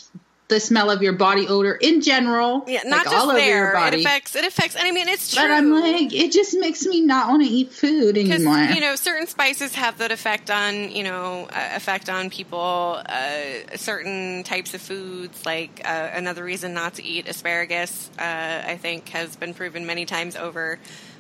the 0.52 0.60
smell 0.60 0.92
of 0.92 1.02
your 1.02 1.14
body 1.14 1.48
odor 1.48 1.74
in 1.74 2.02
general. 2.02 2.64
Yeah, 2.68 2.82
not 2.84 2.98
like 2.98 3.04
just 3.06 3.16
all 3.16 3.30
over 3.32 3.40
your 3.40 3.72
there. 3.72 3.88
It 3.88 4.02
affects. 4.02 4.36
It 4.36 4.46
affects. 4.46 4.76
And 4.76 4.86
I 4.86 4.92
mean, 4.92 5.08
it's 5.08 5.34
true. 5.34 5.42
but 5.42 5.50
I'm 5.50 5.72
like, 5.72 6.14
it 6.14 6.32
just 6.32 6.56
makes 6.60 6.86
me 6.86 7.00
not 7.02 7.30
want 7.30 7.42
to 7.42 7.48
eat 7.50 7.72
food 7.72 8.18
anymore. 8.18 8.60
you 8.60 8.82
know 8.82 8.96
certain 8.96 9.28
spices 9.28 9.74
have 9.76 9.98
that 10.00 10.12
effect 10.12 10.52
on 10.52 10.92
you 10.92 11.04
know 11.04 11.48
uh, 11.52 11.70
effect 11.74 12.10
on 12.10 12.30
people 12.30 13.02
uh, 13.06 13.76
certain 13.76 14.44
types 14.44 14.74
of 14.74 14.82
foods 14.82 15.46
like 15.46 15.82
uh, 15.86 16.10
another 16.14 16.44
reason 16.44 16.74
not 16.74 16.96
to 16.96 17.04
eat 17.04 17.28
asparagus 17.28 18.10
uh, 18.20 18.64
i 18.66 18.78
think 18.78 19.08
has 19.10 19.36
been 19.38 19.54
proven 19.54 19.86
many 19.86 20.06
times 20.06 20.36
over 20.36 20.78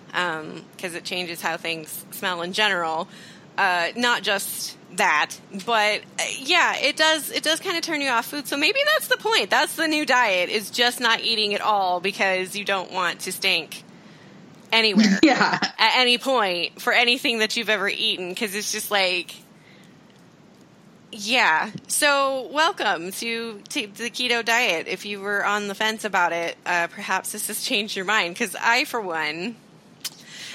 because 0.08 0.94
it 0.94 1.04
changes 1.06 1.42
how 1.42 1.56
things 1.56 2.06
smell 2.12 2.42
in 2.42 2.52
general 2.52 3.08
uh, 3.58 3.88
not 3.96 4.24
just 4.24 4.78
that 4.98 5.32
but 5.66 6.02
uh, 6.20 6.24
yeah 6.40 6.76
it 6.78 6.98
does 6.98 7.32
it 7.32 7.44
does 7.44 7.60
kind 7.60 7.78
of 7.78 7.84
turn 7.84 8.02
you 8.02 8.10
off 8.10 8.26
food 8.26 8.48
so 8.48 8.58
maybe 8.58 8.80
that's 8.94 9.08
the 9.08 9.18
point 9.18 9.50
that's 9.50 9.76
the 9.76 9.88
new 9.88 10.06
diet 10.06 10.50
is 10.50 10.70
just 10.70 11.00
not 11.00 11.22
eating 11.22 11.54
at 11.54 11.62
all 11.62 12.00
because 12.00 12.56
you 12.56 12.66
don't 12.66 12.92
want 12.92 13.20
to 13.20 13.32
stink 13.32 13.84
anywhere 14.72 15.20
yeah. 15.24 15.60
at 15.62 15.98
any 15.98 16.18
point 16.18 16.82
for 16.82 16.94
anything 16.94 17.40
that 17.40 17.56
you've 17.56 17.70
ever 17.70 17.90
eaten 17.90 18.30
because 18.30 18.54
it's 18.56 18.72
just 18.72 18.92
like 18.92 19.36
yeah 21.12 21.70
so 21.88 22.50
welcome 22.52 23.12
to, 23.12 23.60
to 23.70 23.88
the 23.88 24.10
keto 24.10 24.44
diet 24.44 24.88
if 24.88 25.06
you 25.06 25.20
were 25.20 25.46
on 25.46 25.68
the 25.68 25.76
fence 25.76 26.06
about 26.06 26.32
it 26.32 26.58
uh, 26.66 26.88
perhaps 26.88 27.32
this 27.32 27.48
has 27.48 27.64
changed 27.64 27.96
your 27.96 28.06
mind 28.06 28.34
because 28.34 28.56
i 28.56 28.86
for 28.86 29.02
one 29.02 29.56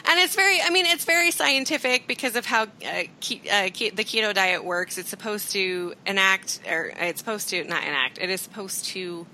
and 0.09 0.21
it's 0.21 0.35
very 0.37 0.61
i 0.63 0.71
mean 0.71 0.87
it's 0.87 1.05
very 1.05 1.31
scientific 1.31 2.07
because 2.07 2.37
of 2.37 2.47
how 2.47 2.63
uh, 2.65 3.03
ke- 3.21 3.47
uh, 3.53 3.69
ke- 3.69 3.95
the 3.95 4.05
keto 4.05 4.33
diet 4.35 4.65
works 4.65 4.99
it's 4.99 5.09
supposed 5.09 5.53
to 5.53 5.95
enact 6.07 6.61
or 6.69 6.93
it's 6.97 7.19
supposed 7.21 7.49
to 7.51 7.65
not 7.65 7.83
enact 7.83 8.19
it 8.19 8.31
is 8.31 8.41
supposed 8.41 8.85
to 8.87 9.27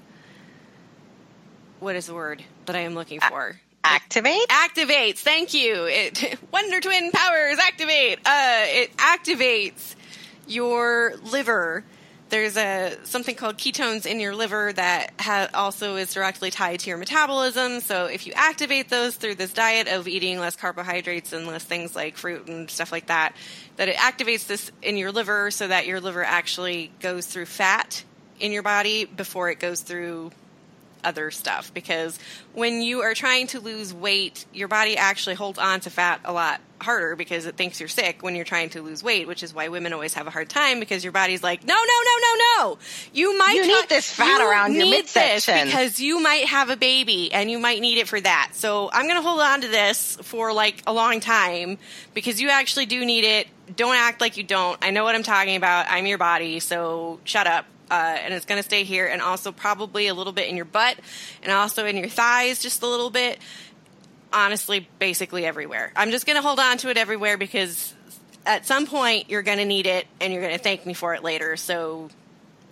what 1.81 1.97
is 1.97 2.07
the 2.07 2.15
word 2.15 2.43
that 2.67 2.77
i 2.77 2.81
am 2.81 2.95
looking 2.95 3.21
for 3.21 3.59
Activate. 3.85 4.47
activates. 4.49 5.19
Thank 5.19 5.55
you. 5.55 5.87
It 5.87 6.39
Wonder 6.53 6.79
Twin 6.81 7.11
powers 7.11 7.59
activate. 7.59 8.19
Uh, 8.25 8.63
it 8.69 8.97
activates 8.97 9.97
your 10.47 11.15
liver. 11.25 11.83
There's 12.33 12.57
a 12.57 12.97
something 13.05 13.35
called 13.35 13.59
ketones 13.59 14.07
in 14.07 14.19
your 14.19 14.35
liver 14.35 14.73
that 14.73 15.13
ha- 15.21 15.51
also 15.53 15.97
is 15.97 16.15
directly 16.15 16.51
tied 16.51 16.81
to 16.81 16.89
your 16.89 16.97
metabolism. 16.97 17.81
So 17.81 18.07
if 18.07 18.27
you 18.27 18.33
activate 18.35 18.89
those 18.89 19.17
through 19.17 19.35
this 19.35 19.53
diet 19.53 19.87
of 19.87 20.09
eating 20.09 20.39
less 20.39 20.57
carbohydrates 20.57 21.35
and 21.35 21.47
less 21.47 21.63
things 21.63 21.95
like 21.95 22.17
fruit 22.17 22.49
and 22.49 22.71
stuff 22.71 22.91
like 22.91 23.09
that, 23.09 23.37
that 23.77 23.91
it 23.91 23.97
activates 23.97 24.47
this 24.47 24.73
in 24.81 24.97
your 24.97 25.13
liver 25.13 25.51
so 25.51 25.69
that 25.69 25.87
your 25.87 26.01
liver 26.01 26.25
actually 26.25 26.91
goes 27.01 27.27
through 27.27 27.45
fat 27.45 28.03
in 28.41 28.51
your 28.51 28.63
body 28.63 29.05
before 29.05 29.51
it 29.51 29.61
goes 29.61 29.83
through 29.83 30.33
other 31.05 31.31
stuff 31.31 31.75
because 31.75 32.19
when 32.55 32.81
you 32.81 33.01
are 33.01 33.13
trying 33.13 33.47
to 33.49 33.61
lose 33.61 33.93
weight, 33.93 34.47
your 34.55 34.69
body 34.69 34.97
actually 34.97 35.35
holds 35.35 35.59
on 35.59 35.81
to 35.81 35.91
fat 35.91 36.21
a 36.25 36.33
lot 36.33 36.63
harder 36.83 37.17
because 37.17 37.47
it 37.47 37.57
thinks 37.57 37.81
you're 37.81 37.89
sick 37.89 38.23
when 38.23 38.35
you're 38.35 38.45
trying 38.45 38.71
to 38.71 38.83
lose 38.83 39.03
weight, 39.03 39.27
which 39.27 39.43
is 39.43 39.55
why 39.55 39.69
women 39.69 39.93
always 39.93 40.15
have 40.15 40.27
a 40.27 40.31
hard 40.31 40.49
time 40.49 40.81
because 40.81 41.03
your 41.03 41.13
body's 41.13 41.43
like, 41.43 41.65
no, 41.65 41.75
no, 41.75 41.81
no, 41.81 42.19
no, 42.21 42.45
no. 42.75 42.79
You 43.13 43.37
might 43.39 43.55
You 43.55 43.67
need 43.67 43.89
this 43.89 44.11
fat 44.11 44.39
you 44.39 44.49
around 44.51 44.75
your 44.75 44.87
midsection." 44.87 45.65
because 45.65 46.01
you 46.01 46.21
might 46.21 46.47
have 46.47 46.71
a 46.71 46.77
baby 46.77 47.33
and 47.33 47.51
you 47.51 47.59
might 47.59 47.81
need 47.81 47.99
it 47.99 48.09
for 48.09 48.21
that. 48.21 48.51
So 48.53 48.91
I'm 48.93 49.07
going 49.07 49.17
to 49.17 49.23
hold 49.27 49.41
on 49.41 49.61
to 49.63 49.69
this 49.69 50.17
for 50.23 50.53
like 50.53 50.83
a 50.87 50.93
long 50.93 51.21
time 51.21 51.79
because 52.15 52.41
you 52.41 52.51
actually 52.51 52.87
do 52.87 53.05
need 53.05 53.25
it. 53.25 53.49
Don't 53.77 53.97
act 53.97 54.21
like 54.21 54.37
you 54.37 54.43
don't. 54.43 54.79
I 54.83 54.91
know 54.91 55.05
what 55.05 55.15
I'm 55.15 55.23
talking 55.23 55.57
about. 55.57 55.87
I'm 55.89 56.07
your 56.07 56.19
body, 56.19 56.61
so 56.61 57.21
shut 57.25 57.47
up. 57.47 57.67
Uh, 57.91 58.17
and 58.25 58.33
it's 58.33 58.47
going 58.47 58.59
to 58.59 58.63
stay 58.63 58.85
here 58.85 59.07
and 59.07 59.21
also 59.21 59.53
probably 59.53 60.07
a 60.07 60.15
little 60.15 60.33
bit 60.33 60.49
in 60.49 60.57
your 60.57 60.65
butt 60.65 60.97
and 61.43 61.53
also 61.53 61.85
in 61.85 61.95
your 61.99 62.09
thighs 62.09 62.63
just 62.63 62.83
a 62.83 62.87
little 62.87 63.11
bit 63.11 63.39
honestly 64.33 64.89
basically 64.99 65.45
everywhere 65.47 65.93
i'm 65.97 66.11
just 66.11 66.27
going 66.27 66.37
to 66.37 66.43
hold 66.43 66.59
on 66.61 66.79
to 66.79 66.89
it 66.91 66.97
everywhere 66.97 67.37
because 67.39 67.95
at 68.47 68.67
some 68.67 68.87
point 68.87 69.31
you're 69.31 69.43
going 69.43 69.59
to 69.59 69.65
need 69.65 69.87
it 69.87 70.07
and 70.21 70.33
you're 70.33 70.43
going 70.43 70.55
to 70.57 70.63
thank 70.63 70.85
me 70.87 70.95
for 70.95 71.15
it 71.15 71.23
later 71.23 71.57
so 71.57 72.09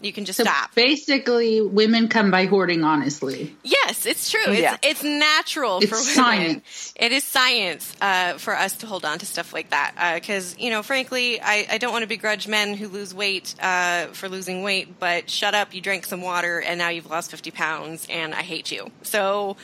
you 0.03 0.15
can 0.15 0.25
just 0.25 0.39
So 0.39 0.45
stop 0.45 0.75
basically, 0.75 1.61
women 1.61 2.09
come 2.09 2.31
by 2.31 2.47
hoarding. 2.47 2.85
Honestly, 2.85 3.55
yes 3.63 4.07
it's 4.07 4.31
true 4.31 4.41
it's, 4.47 4.59
Yeah. 4.61 4.77
it's 4.83 5.03
natural 5.05 5.81
It's 5.83 5.91
for 5.91 5.97
women 5.97 6.15
science. 6.63 6.95
it 6.97 7.13
is 7.13 7.23
science 7.23 7.95
uh, 8.01 8.39
for 8.39 8.57
us 8.57 8.79
to 8.79 8.87
hold 8.87 9.05
on 9.05 9.19
to 9.19 9.27
stuff 9.27 9.53
like 9.53 9.69
that 9.71 10.15
because 10.15 10.57
you 10.59 10.71
know 10.71 10.83
frankly 10.83 11.39
I, 11.43 11.67
I 11.73 11.77
don't 11.77 11.93
want 11.93 12.03
to 12.05 12.09
begrudge 12.09 12.49
men 12.49 12.73
who 12.79 12.89
lose 12.89 13.15
weight 13.15 13.55
uh, 13.61 14.07
for 14.07 14.31
losing 14.31 14.63
weight 14.63 14.99
but 14.99 15.29
shut 15.29 15.55
up 15.55 15.75
you 15.75 15.83
drank 15.83 16.07
some 16.07 16.23
water 16.23 16.61
and 16.63 16.79
now 16.79 16.89
you've 16.89 17.11
lost 17.11 17.31
50 17.31 17.51
pounds 17.51 18.07
and 18.09 18.35
i 18.35 18.41
hate 18.41 18.73
you 18.73 18.91
so 19.03 19.59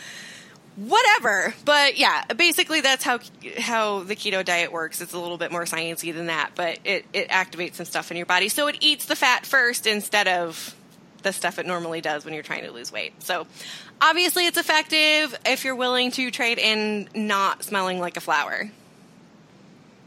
whatever. 0.77 1.55
But 1.65 1.99
yeah 1.99 2.25
basically 2.37 2.81
that's 2.81 3.03
how 3.03 3.19
how 3.59 4.03
the 4.03 4.17
keto 4.17 4.45
diet 4.45 4.73
works. 4.73 5.01
It's 5.01 5.13
a 5.13 5.19
little 5.19 5.39
bit 5.39 5.51
more 5.51 5.65
sciencey 5.65 6.15
than 6.15 6.27
that 6.27 6.53
but 6.55 6.79
it, 6.85 7.05
it 7.13 7.29
activates 7.29 7.75
some 7.75 7.87
stuff 7.87 8.11
in 8.11 8.17
your 8.17 8.27
body. 8.27 8.49
So 8.49 8.69
it 8.69 8.77
eats 8.81 9.07
the 9.07 9.17
fat 9.17 9.47
first 9.47 9.87
instead 9.87 10.29
of 10.29 10.75
the 11.23 11.33
stuff 11.33 11.59
it 11.59 11.67
normally 11.67 12.01
does 12.01 12.25
when 12.25 12.35
you're 12.35 12.43
trying 12.43 12.65
to 12.65 12.71
lose 12.71 12.93
weight. 12.93 13.21
So 13.23 13.47
obviously 14.01 14.47
it's 14.47 14.59
effective 14.59 15.39
if 15.45 15.65
you're 15.65 15.75
willing 15.75 16.11
to 16.13 16.31
trade 16.31 16.59
in 16.59 17.09
not 17.15 17.65
smelling 17.65 17.99
like 17.99 18.17
a 18.17 18.21
flower. 18.21 18.71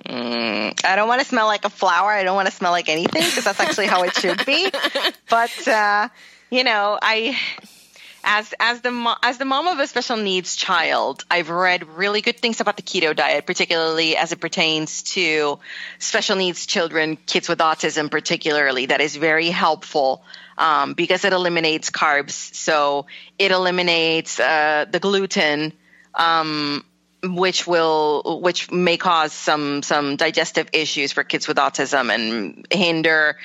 Mm, 0.06 0.86
I 0.86 0.96
don't 0.96 1.08
want 1.08 1.22
to 1.22 1.28
smell 1.28 1.46
like 1.46 1.66
a 1.66 1.70
flower. 1.70 2.10
I 2.10 2.24
don't 2.24 2.36
want 2.36 2.48
to 2.48 2.54
smell 2.54 2.72
like 2.72 2.90
anything 2.90 3.22
because 3.22 3.44
that's 3.44 3.60
actually 3.60 3.88
how 3.88 4.04
it 4.04 4.16
should 4.16 4.46
be. 4.46 4.72
But 5.30 5.68
uh, 5.68 6.10
you 6.50 6.64
know, 6.64 6.98
I 7.00 7.40
as 8.24 8.54
as 8.60 8.82
the 8.82 9.16
as 9.24 9.38
the 9.38 9.46
mom 9.46 9.68
of 9.68 9.80
a 9.80 9.88
special 9.88 10.18
needs 10.18 10.56
child, 10.56 11.26
I've 11.30 11.50
read 11.50 11.88
really 11.88 12.22
good 12.22 12.40
things 12.40 12.60
about 12.60 12.78
the 12.78 12.84
keto 12.84 13.16
diet, 13.16 13.46
particularly 13.46 14.18
as 14.18 14.32
it 14.32 14.40
pertains 14.40 15.04
to 15.14 15.60
special 15.98 16.36
needs 16.36 16.66
children, 16.66 17.18
kids 17.26 17.50
with 17.50 17.60
autism, 17.60 18.12
particularly. 18.12 18.88
That 18.88 19.02
is 19.02 19.16
very 19.16 19.50
helpful. 19.50 20.24
Um, 20.58 20.94
because 20.94 21.24
it 21.24 21.32
eliminates 21.32 21.90
carbs, 21.90 22.32
so 22.32 23.06
it 23.38 23.52
eliminates 23.52 24.42
uh, 24.42 24.86
the 24.92 25.00
gluten, 25.00 25.72
um, 26.14 26.84
which 27.24 27.66
will 27.66 28.42
which 28.42 28.70
may 28.70 28.98
cause 28.98 29.32
some 29.32 29.84
some 29.84 30.18
digestive 30.18 30.70
issues 30.74 31.14
for 31.14 31.24
kids 31.24 31.48
with 31.48 31.56
autism 31.56 32.14
and 32.14 32.68
hinder 32.72 33.38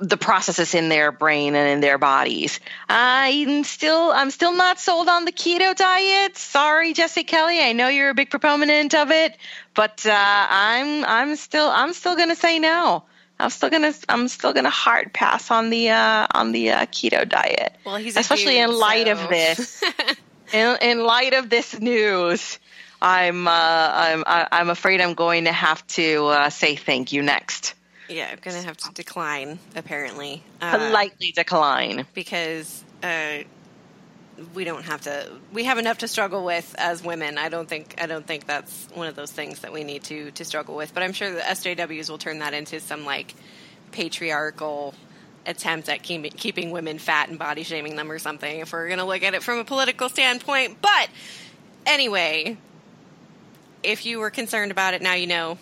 the 0.00 0.16
processes 0.16 0.74
in 0.74 0.88
their 0.88 1.12
brain 1.12 1.54
and 1.54 1.68
in 1.68 1.80
their 1.80 1.98
bodies. 1.98 2.60
I'm 2.88 3.64
still 3.64 4.10
I'm 4.12 4.30
still 4.30 4.54
not 4.54 4.78
sold 4.78 5.08
on 5.08 5.24
the 5.24 5.32
keto 5.32 5.74
diet. 5.74 6.36
Sorry, 6.36 6.92
Jesse 6.92 7.24
Kelly. 7.24 7.60
I 7.60 7.72
know 7.72 7.88
you're 7.88 8.10
a 8.10 8.14
big 8.14 8.30
proponent 8.30 8.94
of 8.94 9.10
it, 9.10 9.36
but 9.74 10.04
uh, 10.06 10.12
I'm 10.14 11.04
I'm 11.04 11.36
still 11.36 11.68
I'm 11.68 11.92
still 11.92 12.16
gonna 12.16 12.36
say 12.36 12.58
no. 12.58 13.04
I'm 13.38 13.50
still 13.50 13.70
gonna 13.70 13.92
I'm 14.08 14.28
still 14.28 14.52
gonna 14.52 14.70
hard 14.70 15.12
pass 15.12 15.50
on 15.50 15.70
the 15.70 15.90
uh, 15.90 16.26
on 16.30 16.52
the 16.52 16.70
uh, 16.72 16.86
keto 16.86 17.28
diet. 17.28 17.74
well 17.84 17.96
he's 17.96 18.16
especially 18.16 18.54
dude, 18.54 18.70
in 18.70 18.78
light 18.78 19.06
so- 19.06 19.12
of 19.12 19.28
this. 19.28 19.82
in, 20.52 20.76
in 20.80 21.04
light 21.04 21.34
of 21.34 21.50
this 21.50 21.78
news, 21.80 22.58
I'm 23.00 23.46
uh, 23.46 23.50
I'm 23.50 24.24
I'm 24.26 24.68
afraid 24.70 25.00
I'm 25.00 25.14
going 25.14 25.44
to 25.44 25.52
have 25.52 25.86
to 25.88 26.26
uh, 26.26 26.50
say 26.50 26.76
thank 26.76 27.12
you 27.12 27.22
next. 27.22 27.74
Yeah 28.08 28.28
i'm 28.30 28.38
gonna 28.42 28.62
have 28.62 28.76
to 28.76 28.92
decline 28.94 29.58
apparently 29.74 30.42
uh, 30.60 30.78
Politely 30.78 31.32
decline. 31.32 32.06
because 32.14 32.84
uh, 33.02 33.38
we 34.54 34.64
don't 34.64 34.84
have 34.84 35.02
to. 35.02 35.30
We 35.52 35.64
have 35.64 35.78
enough 35.78 35.98
to 35.98 36.08
struggle 36.08 36.44
with 36.44 36.74
as 36.78 37.02
women. 37.02 37.38
I 37.38 37.48
don't 37.48 37.68
think. 37.68 37.94
I 37.98 38.06
don't 38.06 38.26
think 38.26 38.46
that's 38.46 38.86
one 38.94 39.06
of 39.06 39.14
those 39.16 39.32
things 39.32 39.60
that 39.60 39.72
we 39.72 39.84
need 39.84 40.04
to 40.04 40.30
to 40.32 40.44
struggle 40.44 40.76
with. 40.76 40.92
But 40.92 41.02
I'm 41.02 41.12
sure 41.12 41.30
the 41.30 41.40
SJWs 41.40 42.10
will 42.10 42.18
turn 42.18 42.40
that 42.40 42.52
into 42.52 42.80
some 42.80 43.04
like 43.04 43.34
patriarchal 43.92 44.94
attempt 45.46 45.88
at 45.88 46.02
keep, 46.02 46.36
keeping 46.36 46.70
women 46.70 46.98
fat 46.98 47.28
and 47.28 47.38
body 47.38 47.62
shaming 47.62 47.96
them 47.96 48.10
or 48.10 48.18
something. 48.18 48.60
If 48.60 48.72
we're 48.72 48.88
going 48.88 48.98
to 48.98 49.04
look 49.04 49.22
at 49.22 49.34
it 49.34 49.42
from 49.42 49.58
a 49.58 49.64
political 49.64 50.08
standpoint, 50.08 50.78
but 50.82 51.08
anyway, 51.86 52.58
if 53.82 54.04
you 54.04 54.18
were 54.18 54.30
concerned 54.30 54.70
about 54.72 54.94
it, 54.94 55.02
now 55.02 55.14
you 55.14 55.28
know 55.28 55.56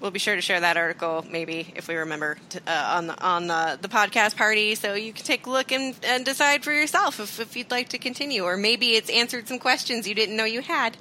we'll 0.00 0.10
be 0.10 0.18
sure 0.18 0.34
to 0.34 0.40
share 0.40 0.60
that 0.60 0.76
article 0.76 1.24
maybe 1.30 1.72
if 1.76 1.88
we 1.88 1.94
remember 1.96 2.36
to, 2.48 2.60
uh, 2.66 2.96
on 2.96 3.06
the 3.06 3.22
on 3.22 3.46
the, 3.46 3.78
the 3.82 3.88
podcast 3.88 4.36
party 4.36 4.74
so 4.74 4.94
you 4.94 5.12
can 5.12 5.24
take 5.24 5.46
a 5.46 5.50
look 5.50 5.70
and, 5.72 5.94
and 6.04 6.24
decide 6.24 6.64
for 6.64 6.72
yourself 6.72 7.20
if, 7.20 7.38
if 7.40 7.56
you'd 7.56 7.70
like 7.70 7.88
to 7.88 7.98
continue 7.98 8.42
or 8.42 8.56
maybe 8.56 8.92
it's 8.92 9.10
answered 9.10 9.46
some 9.48 9.58
questions 9.58 10.08
you 10.08 10.14
didn't 10.14 10.36
know 10.36 10.44
you 10.44 10.62
had. 10.62 10.96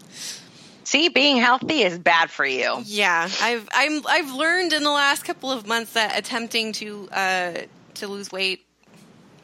See, 0.84 1.10
being 1.10 1.38
healthy 1.38 1.82
is 1.82 2.00
bad 2.00 2.30
for 2.30 2.46
you. 2.46 2.82
yeah 2.86 3.30
i've 3.42 3.68
i'm 3.74 4.02
i've 4.08 4.34
learned 4.34 4.74
in 4.74 4.84
the 4.84 4.92
last 4.92 5.24
couple 5.24 5.52
of 5.52 5.68
months 5.68 5.94
that 5.94 6.18
attempting 6.18 6.74
to 6.74 7.08
uh 7.12 7.54
to 7.96 8.08
lose 8.08 8.32
weight 8.32 8.66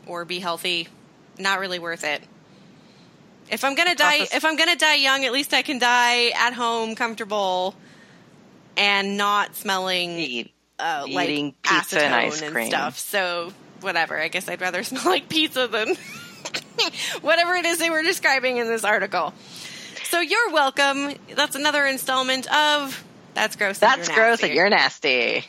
or 0.08 0.26
be 0.26 0.40
healthy 0.40 0.88
not 1.40 1.60
really 1.60 1.80
worth 1.80 2.04
it. 2.04 2.22
If 3.50 3.64
I'm 3.64 3.76
gonna 3.76 3.96
die, 3.96 4.22
if 4.34 4.44
I'm 4.44 4.56
gonna 4.56 4.76
die 4.76 4.96
young, 4.96 5.24
at 5.26 5.32
least 5.32 5.54
I 5.54 5.62
can 5.62 5.78
die 5.78 6.30
at 6.30 6.54
home, 6.54 6.96
comfortable, 6.96 7.76
and 8.78 9.18
not 9.18 9.56
smelling 9.56 10.12
Eat- 10.12 10.52
uh, 10.80 11.06
like 11.10 11.30
eating 11.30 11.54
pizza 11.62 12.04
and 12.04 12.14
ice 12.14 12.42
and 12.42 12.68
stuff. 12.68 13.00
So 13.00 13.54
whatever. 13.82 14.20
I 14.20 14.28
guess 14.28 14.48
I'd 14.50 14.62
rather 14.62 14.84
smell 14.84 15.06
like 15.06 15.30
pizza 15.30 15.68
than 15.68 15.96
whatever 17.22 17.54
it 17.56 17.66
is 17.66 17.80
they 17.80 17.90
were 17.90 18.04
describing 18.04 18.58
in 18.58 18.68
this 18.68 18.84
article. 18.84 19.34
So 20.04 20.20
you're 20.20 20.52
welcome. 20.52 21.14
That's 21.34 21.56
another 21.56 21.86
installment 21.86 22.52
of 22.54 23.04
That's 23.34 23.56
Gross. 23.56 23.80
That's 23.80 24.08
gross 24.10 24.44
and 24.44 24.54
you're 24.54 24.70
nasty. 24.70 25.46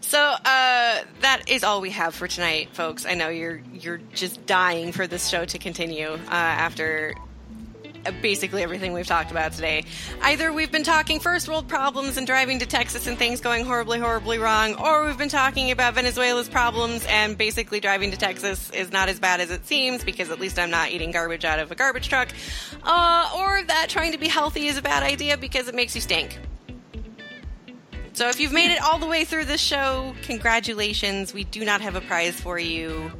So 0.00 0.18
uh, 0.18 1.02
that 1.20 1.42
is 1.46 1.62
all 1.62 1.80
we 1.80 1.90
have 1.90 2.14
for 2.14 2.26
tonight, 2.26 2.70
folks. 2.72 3.06
I 3.06 3.14
know 3.14 3.28
you're 3.28 3.62
you're 3.72 4.00
just 4.12 4.44
dying 4.46 4.90
for 4.90 5.06
this 5.06 5.28
show 5.28 5.44
to 5.44 5.58
continue 5.58 6.08
uh, 6.08 6.18
after 6.28 7.14
basically 8.20 8.62
everything 8.62 8.92
we've 8.92 9.06
talked 9.06 9.30
about 9.30 9.52
today. 9.52 9.84
Either 10.22 10.52
we've 10.52 10.72
been 10.72 10.84
talking 10.84 11.20
first 11.20 11.48
world 11.48 11.68
problems 11.68 12.16
and 12.16 12.26
driving 12.26 12.58
to 12.58 12.66
Texas 12.66 13.06
and 13.06 13.18
things 13.18 13.40
going 13.40 13.64
horribly, 13.64 13.98
horribly 13.98 14.38
wrong, 14.38 14.74
or 14.74 15.06
we've 15.06 15.18
been 15.18 15.28
talking 15.28 15.70
about 15.70 15.94
Venezuela's 15.94 16.48
problems 16.48 17.04
and 17.08 17.36
basically 17.36 17.80
driving 17.80 18.10
to 18.10 18.16
Texas 18.16 18.70
is 18.70 18.90
not 18.92 19.08
as 19.08 19.20
bad 19.20 19.40
as 19.40 19.50
it 19.50 19.66
seems 19.66 20.04
because 20.04 20.30
at 20.30 20.40
least 20.40 20.58
I'm 20.58 20.70
not 20.70 20.90
eating 20.90 21.10
garbage 21.10 21.44
out 21.44 21.58
of 21.58 21.70
a 21.70 21.74
garbage 21.74 22.08
truck, 22.08 22.28
uh, 22.82 23.32
or 23.36 23.62
that 23.64 23.86
trying 23.88 24.12
to 24.12 24.18
be 24.18 24.28
healthy 24.28 24.66
is 24.66 24.76
a 24.76 24.82
bad 24.82 25.02
idea 25.02 25.36
because 25.36 25.68
it 25.68 25.74
makes 25.74 25.94
you 25.94 26.00
stink. 26.00 26.38
So 28.12 28.28
if 28.28 28.40
you've 28.40 28.52
made 28.52 28.72
it 28.72 28.82
all 28.82 28.98
the 28.98 29.06
way 29.06 29.24
through 29.24 29.46
this 29.46 29.60
show, 29.60 30.14
congratulations. 30.22 31.32
We 31.32 31.44
do 31.44 31.64
not 31.64 31.80
have 31.80 31.94
a 31.94 32.00
prize 32.00 32.38
for 32.38 32.58
you. 32.58 33.10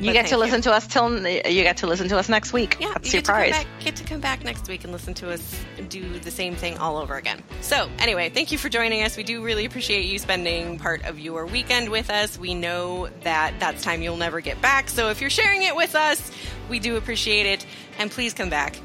You 0.00 0.12
get 0.12 0.26
to 0.28 0.38
listen 0.38 0.62
to 0.62 0.72
us 0.72 0.86
till 0.86 1.14
you 1.26 1.62
get 1.62 1.78
to 1.78 1.86
listen 1.86 2.08
to 2.08 2.18
us 2.18 2.28
next 2.28 2.52
week. 2.52 2.78
Yeah, 2.80 2.88
That's 2.94 3.12
you 3.12 3.20
get 3.20 3.24
to, 3.26 3.32
back, 3.32 3.66
get 3.80 3.96
to 3.96 4.04
come 4.04 4.20
back 4.20 4.44
next 4.44 4.66
week 4.66 4.84
and 4.84 4.92
listen 4.92 5.12
to 5.14 5.30
us 5.30 5.62
do 5.88 6.18
the 6.20 6.30
same 6.30 6.56
thing 6.56 6.78
all 6.78 6.96
over 6.96 7.16
again. 7.16 7.42
So, 7.60 7.88
anyway, 7.98 8.30
thank 8.30 8.50
you 8.50 8.56
for 8.56 8.70
joining 8.70 9.02
us. 9.02 9.16
We 9.16 9.24
do 9.24 9.42
really 9.42 9.66
appreciate 9.66 10.06
you 10.06 10.18
spending 10.18 10.78
part 10.78 11.04
of 11.04 11.18
your 11.18 11.44
weekend 11.44 11.90
with 11.90 12.08
us. 12.08 12.38
We 12.38 12.54
know 12.54 13.08
that 13.24 13.60
that's 13.60 13.82
time 13.82 14.00
you'll 14.00 14.16
never 14.16 14.40
get 14.40 14.60
back. 14.62 14.88
So, 14.88 15.10
if 15.10 15.20
you're 15.20 15.28
sharing 15.28 15.62
it 15.64 15.76
with 15.76 15.94
us, 15.94 16.30
we 16.70 16.78
do 16.78 16.96
appreciate 16.96 17.46
it. 17.46 17.66
And 17.98 18.10
please 18.10 18.32
come 18.32 18.48
back. 18.48 18.80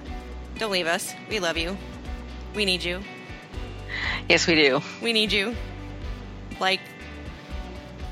Don't 0.57 0.71
leave 0.71 0.87
us. 0.87 1.13
We 1.29 1.39
love 1.39 1.57
you. 1.57 1.77
We 2.53 2.65
need 2.65 2.83
you. 2.83 3.01
Yes, 4.27 4.47
we 4.47 4.55
do. 4.55 4.81
We 5.01 5.13
need 5.13 5.31
you. 5.31 5.55
Like, 6.59 6.81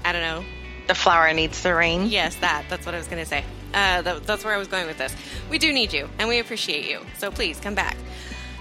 I 0.05 0.11
don't 0.13 0.21
know. 0.21 0.45
The 0.87 0.95
flower 0.95 1.33
needs 1.33 1.61
the 1.63 1.73
rain. 1.73 2.07
Yes, 2.07 2.35
that. 2.37 2.65
That's 2.69 2.85
what 2.85 2.93
I 2.93 2.97
was 2.97 3.07
going 3.07 3.23
to 3.23 3.29
say. 3.29 3.43
Uh, 3.73 4.01
that, 4.01 4.23
that's 4.25 4.43
where 4.43 4.53
I 4.53 4.57
was 4.57 4.67
going 4.67 4.85
with 4.85 4.97
this. 4.97 5.15
We 5.49 5.57
do 5.57 5.73
need 5.73 5.93
you, 5.93 6.09
and 6.19 6.29
we 6.29 6.39
appreciate 6.39 6.89
you. 6.89 6.99
So 7.17 7.31
please 7.31 7.59
come 7.59 7.75
back. 7.75 7.97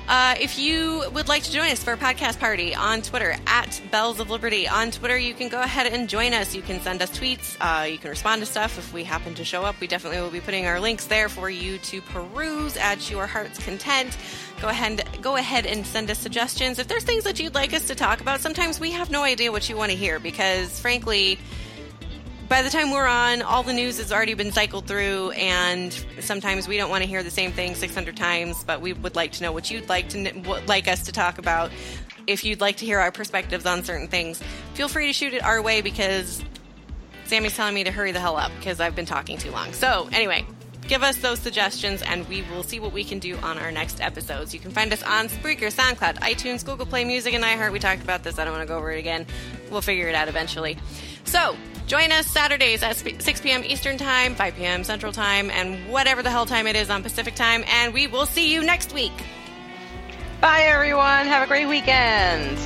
Uh, 0.09 0.35
if 0.41 0.59
you 0.59 1.05
would 1.13 1.29
like 1.29 1.45
to 1.45 1.53
join 1.53 1.71
us 1.71 1.83
for 1.83 1.93
a 1.93 1.97
podcast 1.97 2.39
party 2.41 2.75
on 2.75 3.03
Twitter 3.03 3.37
at 3.47 3.81
Bells 3.93 4.19
of 4.19 4.31
Liberty 4.31 4.67
on 4.67 4.91
Twitter, 4.91 5.17
you 5.17 5.33
can 5.33 5.49
go 5.49 5.61
ahead 5.61 5.93
and 5.93 6.09
join 6.09 6.33
us. 6.33 6.55
You 6.55 6.63
can 6.63 6.81
send 6.81 7.01
us 7.01 7.11
tweets. 7.17 7.57
Uh, 7.61 7.85
you 7.85 7.99
can 7.99 8.11
respond 8.11 8.43
to 8.43 8.47
stuff 8.47 8.79
if 8.79 8.93
we 8.93 9.05
happen 9.05 9.35
to 9.35 9.45
show 9.45 9.63
up. 9.63 9.79
We 9.81 9.87
definitely 9.87 10.21
will 10.21 10.31
be 10.31 10.41
putting 10.41 10.67
our 10.67 10.81
links 10.81 11.07
there 11.07 11.29
for 11.29 11.49
you 11.49 11.79
to 11.79 12.03
peruse 12.03 12.77
at 12.77 13.11
your 13.11 13.27
heart's 13.27 13.65
content. 13.65 14.17
Go 14.61 14.69
ahead, 14.69 15.07
go 15.23 15.37
ahead 15.37 15.67
and 15.67 15.87
send 15.87 16.11
us 16.11 16.19
suggestions. 16.19 16.79
If 16.79 16.89
there's 16.89 17.05
things 17.05 17.25
that 17.25 17.39
you'd 17.39 17.55
like 17.55 17.73
us 17.73 17.87
to 17.87 17.95
talk 17.95 18.21
about, 18.21 18.41
sometimes 18.41 18.81
we 18.81 18.91
have 18.91 19.09
no 19.09 19.23
idea 19.23 19.53
what 19.53 19.69
you 19.69 19.77
want 19.77 19.93
to 19.93 19.97
hear 19.97 20.19
because, 20.19 20.81
frankly, 20.81 21.39
by 22.53 22.61
the 22.61 22.69
time 22.69 22.91
we're 22.91 23.07
on, 23.07 23.41
all 23.41 23.63
the 23.63 23.73
news 23.73 23.97
has 23.97 24.13
already 24.13 24.35
been 24.35 24.53
cycled 24.53 24.87
through, 24.87 25.31
and 25.31 25.91
sometimes 26.21 26.69
we 26.69 26.77
don't 26.77 26.91
want 26.91 27.03
to 27.03 27.09
hear 27.09 27.23
the 27.23 27.31
same 27.31 27.51
thing 27.51 27.75
600 27.75 28.15
times, 28.15 28.63
but 28.63 28.83
we 28.83 28.93
would 28.93 29.17
like 29.17 29.33
to 29.33 29.43
know 29.43 29.53
what 29.53 29.71
you'd 29.71 29.89
like 29.89 30.11
to 30.11 30.31
what- 30.41 30.67
like 30.67 30.87
us 30.87 31.05
to 31.05 31.13
talk 31.13 31.39
about. 31.39 31.71
If 32.27 32.45
you'd 32.45 32.61
like 32.61 32.77
to 32.77 32.85
hear 32.85 32.99
our 33.01 33.11
perspectives 33.11 33.65
on 33.65 33.85
certain 33.85 34.07
things, 34.07 34.39
feel 34.75 34.89
free 34.89 35.07
to 35.07 35.15
shoot 35.15 35.33
it 35.33 35.43
our 35.43 35.63
way 35.63 35.81
because 35.81 36.45
Sammy's 37.25 37.57
telling 37.57 37.73
me 37.73 37.85
to 37.85 37.91
hurry 37.91 38.13
the 38.13 38.21
hell 38.21 38.37
up 38.37 38.53
because 38.59 38.81
I've 38.81 38.95
been 38.95 39.07
talking 39.07 39.39
too 39.39 39.51
long. 39.51 39.73
So, 39.73 40.11
anyway, 40.13 40.45
give 40.93 41.03
us 41.03 41.17
those 41.17 41.39
suggestions 41.39 42.03
and 42.03 42.29
we 42.29 42.43
will 42.51 42.63
see 42.63 42.79
what 42.79 42.93
we 42.93 43.03
can 43.03 43.19
do 43.19 43.35
on 43.39 43.57
our 43.59 43.73
next 43.73 43.99
episodes. 44.03 44.53
You 44.53 44.61
can 44.61 44.73
find 44.73 44.93
us 44.93 45.03
on 45.03 45.29
Spreaker, 45.29 45.73
SoundCloud, 45.73 46.19
iTunes, 46.19 46.63
Google 46.63 46.85
Play 46.85 47.03
Music, 47.07 47.33
and 47.33 47.43
iHeart. 47.43 47.73
We 47.73 47.79
talked 47.79 48.03
about 48.03 48.25
this. 48.25 48.39
I 48.39 48.45
don't 48.45 48.53
want 48.53 48.69
to 48.69 48.71
go 48.71 48.77
over 48.77 48.93
it 48.93 48.99
again. 48.99 49.25
We'll 49.71 49.81
figure 49.81 50.09
it 50.09 50.15
out 50.15 50.29
eventually. 50.29 50.77
So, 51.25 51.57
join 51.87 52.13
us 52.13 52.27
Saturdays 52.27 52.83
at 52.83 52.97
6 52.97 53.41
p.m. 53.41 53.65
Eastern 53.65 53.97
Time, 53.97 54.35
5 54.35 54.55
p.m. 54.55 54.85
Central 54.85 55.13
Time, 55.13 55.51
and 55.51 55.91
whatever 55.91 56.23
the 56.23 56.29
hell 56.29 56.45
time 56.45 56.67
it 56.67 56.77
is 56.77 56.91
on 56.91 57.03
Pacific 57.03 57.37
Time. 57.37 57.65
And 57.69 57.95
we 57.95 58.07
will 58.07 58.27
see 58.27 58.53
you 58.53 58.63
next 58.63 58.93
week. 58.93 59.15
Bye, 60.43 60.65
everyone. 60.65 61.27
Have 61.27 61.43
a 61.43 61.47
great 61.47 61.69
weekend. 61.69 62.59